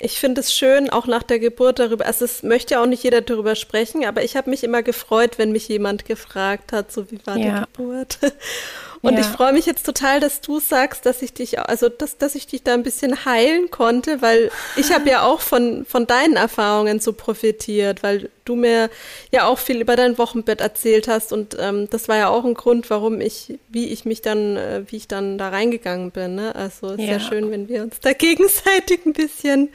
ich 0.00 0.18
finde 0.18 0.40
es 0.40 0.54
schön, 0.54 0.90
auch 0.90 1.06
nach 1.06 1.22
der 1.22 1.38
Geburt 1.38 1.78
darüber, 1.78 2.06
also 2.06 2.24
es 2.24 2.42
möchte 2.42 2.74
ja 2.74 2.82
auch 2.82 2.86
nicht 2.86 3.04
jeder 3.04 3.20
darüber 3.20 3.54
sprechen, 3.54 4.04
aber 4.04 4.22
ich 4.24 4.36
habe 4.36 4.50
mich 4.50 4.64
immer 4.64 4.82
gefreut, 4.82 5.38
wenn 5.38 5.52
mich 5.52 5.68
jemand 5.68 6.04
gefragt 6.04 6.72
hat, 6.72 6.92
so 6.92 7.10
wie 7.10 7.24
war 7.24 7.36
ja. 7.36 7.60
die 7.60 7.66
Geburt. 7.66 8.18
Und 9.04 9.14
ja. 9.14 9.20
ich 9.20 9.26
freue 9.26 9.52
mich 9.52 9.66
jetzt 9.66 9.84
total, 9.84 10.18
dass 10.18 10.40
du 10.40 10.60
sagst, 10.60 11.04
dass 11.04 11.20
ich 11.20 11.34
dich, 11.34 11.58
also 11.58 11.90
dass, 11.90 12.16
dass 12.16 12.34
ich 12.34 12.46
dich 12.46 12.62
da 12.62 12.72
ein 12.72 12.82
bisschen 12.82 13.26
heilen 13.26 13.70
konnte, 13.70 14.22
weil 14.22 14.50
ich 14.76 14.92
habe 14.92 15.10
ja 15.10 15.22
auch 15.24 15.42
von, 15.42 15.84
von 15.84 16.06
deinen 16.06 16.36
Erfahrungen 16.36 17.00
so 17.00 17.12
profitiert, 17.12 18.02
weil 18.02 18.30
du 18.46 18.56
mir 18.56 18.88
ja 19.30 19.46
auch 19.46 19.58
viel 19.58 19.82
über 19.82 19.94
dein 19.94 20.16
Wochenbett 20.16 20.62
erzählt 20.62 21.06
hast 21.06 21.34
und 21.34 21.54
ähm, 21.60 21.86
das 21.90 22.08
war 22.08 22.16
ja 22.16 22.28
auch 22.30 22.46
ein 22.46 22.54
Grund, 22.54 22.88
warum 22.88 23.20
ich, 23.20 23.58
wie 23.68 23.88
ich 23.88 24.06
mich 24.06 24.22
dann, 24.22 24.56
äh, 24.56 24.84
wie 24.86 24.96
ich 24.96 25.06
dann 25.06 25.36
da 25.36 25.50
reingegangen 25.50 26.10
bin. 26.10 26.36
Ne? 26.36 26.54
Also 26.54 26.92
ist 26.92 27.00
ja. 27.00 27.12
ja 27.12 27.20
schön, 27.20 27.50
wenn 27.50 27.68
wir 27.68 27.82
uns 27.82 28.00
da 28.00 28.14
gegenseitig 28.14 29.04
ein 29.04 29.12
bisschen 29.12 29.68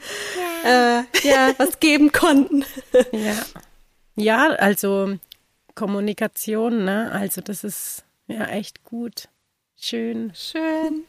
ja, 0.64 1.00
äh, 1.00 1.28
ja 1.28 1.54
was 1.56 1.78
geben 1.78 2.10
konnten. 2.10 2.64
Ja. 3.12 3.36
Ja, 4.16 4.48
also 4.50 5.16
Kommunikation, 5.76 6.84
ne? 6.84 7.10
Also 7.12 7.40
das 7.40 7.64
ist 7.64 8.02
ja, 8.30 8.46
echt 8.46 8.84
gut. 8.84 9.28
Schön. 9.76 10.32
Schön. 10.34 11.04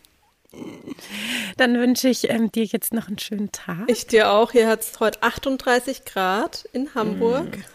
Dann 1.57 1.77
wünsche 1.77 2.09
ich 2.09 2.29
ähm, 2.29 2.51
dir 2.51 2.65
jetzt 2.65 2.93
noch 2.93 3.07
einen 3.07 3.19
schönen 3.19 3.51
Tag. 3.51 3.83
Ich 3.87 4.07
dir 4.07 4.31
auch. 4.31 4.51
Hier 4.51 4.67
hat 4.67 4.81
es 4.81 4.99
heute 4.99 5.23
38 5.23 6.05
Grad 6.05 6.67
in 6.73 6.93
Hamburg. 6.95 7.57
Mm. 7.57 7.61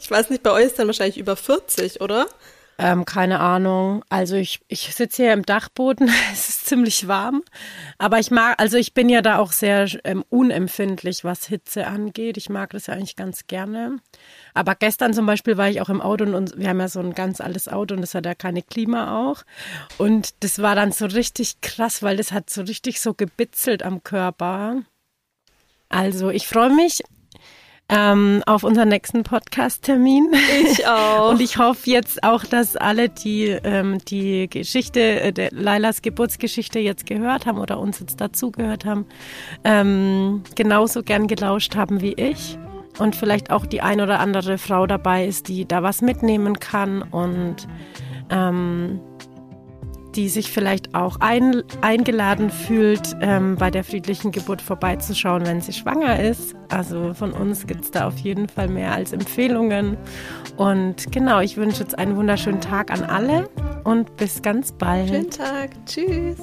Ich 0.00 0.10
weiß 0.10 0.30
nicht, 0.30 0.42
bei 0.42 0.50
euch 0.50 0.64
ist 0.64 0.80
dann 0.80 0.88
wahrscheinlich 0.88 1.18
über 1.18 1.36
40, 1.36 2.00
oder? 2.00 2.26
Ähm, 2.78 3.04
keine 3.04 3.40
Ahnung. 3.40 4.04
Also 4.08 4.36
ich, 4.36 4.60
ich 4.66 4.94
sitze 4.94 5.22
hier 5.22 5.32
im 5.32 5.44
Dachboden, 5.44 6.10
es 6.32 6.48
ist 6.48 6.66
ziemlich 6.66 7.06
warm. 7.06 7.42
Aber 7.98 8.18
ich 8.18 8.30
mag, 8.30 8.60
also 8.60 8.76
ich 8.76 8.94
bin 8.94 9.08
ja 9.08 9.22
da 9.22 9.38
auch 9.38 9.52
sehr 9.52 9.86
ähm, 10.04 10.24
unempfindlich, 10.30 11.22
was 11.24 11.46
Hitze 11.46 11.86
angeht. 11.86 12.36
Ich 12.36 12.48
mag 12.48 12.70
das 12.70 12.86
ja 12.86 12.94
eigentlich 12.94 13.16
ganz 13.16 13.46
gerne. 13.46 13.98
Aber 14.54 14.74
gestern 14.74 15.14
zum 15.14 15.26
Beispiel 15.26 15.56
war 15.56 15.68
ich 15.68 15.80
auch 15.80 15.90
im 15.90 16.00
Auto 16.00 16.24
und 16.24 16.58
wir 16.58 16.68
haben 16.68 16.80
ja 16.80 16.88
so 16.88 17.00
ein 17.00 17.14
ganz 17.14 17.40
altes 17.40 17.68
Auto 17.68 17.94
und 17.94 18.00
das 18.00 18.14
hat 18.14 18.26
ja 18.26 18.34
keine 18.34 18.62
Klima 18.62 19.28
auch. 19.28 19.42
Und 19.98 20.42
das 20.42 20.60
war 20.60 20.74
dann 20.74 20.92
so 20.92 21.06
richtig 21.06 21.60
krass, 21.60 22.02
weil 22.02 22.16
das 22.16 22.32
hat 22.32 22.50
so 22.50 22.62
richtig 22.62 23.00
so 23.00 23.14
gebitzelt 23.14 23.82
am 23.82 24.02
Körper. 24.02 24.82
Also 25.88 26.30
ich 26.30 26.48
freue 26.48 26.70
mich 26.70 27.02
ähm, 27.92 28.42
auf 28.46 28.64
unseren 28.64 28.88
nächsten 28.88 29.22
Podcast-Termin. 29.22 30.32
Ich 30.64 30.86
auch. 30.86 31.30
Und 31.30 31.42
ich 31.42 31.58
hoffe 31.58 31.90
jetzt 31.90 32.24
auch, 32.24 32.44
dass 32.44 32.74
alle, 32.74 33.10
die 33.10 33.48
ähm, 33.48 33.98
die 34.08 34.48
Geschichte, 34.48 35.00
äh, 35.20 35.32
der 35.32 35.50
Lailas 35.52 36.00
Geburtsgeschichte 36.00 36.78
jetzt 36.78 37.04
gehört 37.04 37.44
haben 37.44 37.58
oder 37.58 37.78
uns 37.78 38.00
jetzt 38.00 38.20
dazugehört 38.20 38.86
haben, 38.86 39.04
ähm, 39.64 40.42
genauso 40.54 41.02
gern 41.02 41.26
gelauscht 41.26 41.76
haben 41.76 42.00
wie 42.00 42.14
ich. 42.14 42.58
und 42.98 43.16
vielleicht 43.16 43.50
auch 43.50 43.64
die 43.66 43.80
ein 43.80 44.00
oder 44.00 44.20
andere 44.20 44.58
Frau 44.58 44.86
dabei 44.86 45.26
ist, 45.26 45.48
die 45.48 45.66
da 45.66 45.82
was 45.82 46.02
mitnehmen 46.02 46.60
kann 46.60 47.02
und 47.02 47.66
ähm, 48.30 49.00
die 50.16 50.28
sich 50.28 50.50
vielleicht 50.50 50.94
auch 50.94 51.16
ein, 51.20 51.62
eingeladen 51.80 52.50
fühlt, 52.50 53.16
ähm, 53.20 53.56
bei 53.56 53.70
der 53.70 53.84
friedlichen 53.84 54.32
Geburt 54.32 54.62
vorbeizuschauen, 54.62 55.46
wenn 55.46 55.60
sie 55.60 55.72
schwanger 55.72 56.20
ist. 56.20 56.54
Also 56.68 57.14
von 57.14 57.32
uns 57.32 57.66
gibt 57.66 57.84
es 57.84 57.90
da 57.90 58.06
auf 58.06 58.18
jeden 58.18 58.48
Fall 58.48 58.68
mehr 58.68 58.92
als 58.92 59.12
Empfehlungen. 59.12 59.96
Und 60.56 61.10
genau, 61.12 61.40
ich 61.40 61.56
wünsche 61.56 61.80
jetzt 61.80 61.98
einen 61.98 62.16
wunderschönen 62.16 62.60
Tag 62.60 62.90
an 62.90 63.02
alle 63.02 63.48
und 63.84 64.16
bis 64.16 64.42
ganz 64.42 64.72
bald. 64.72 65.08
Schönen 65.08 65.30
Tag. 65.30 65.70
Tschüss. 65.86 66.38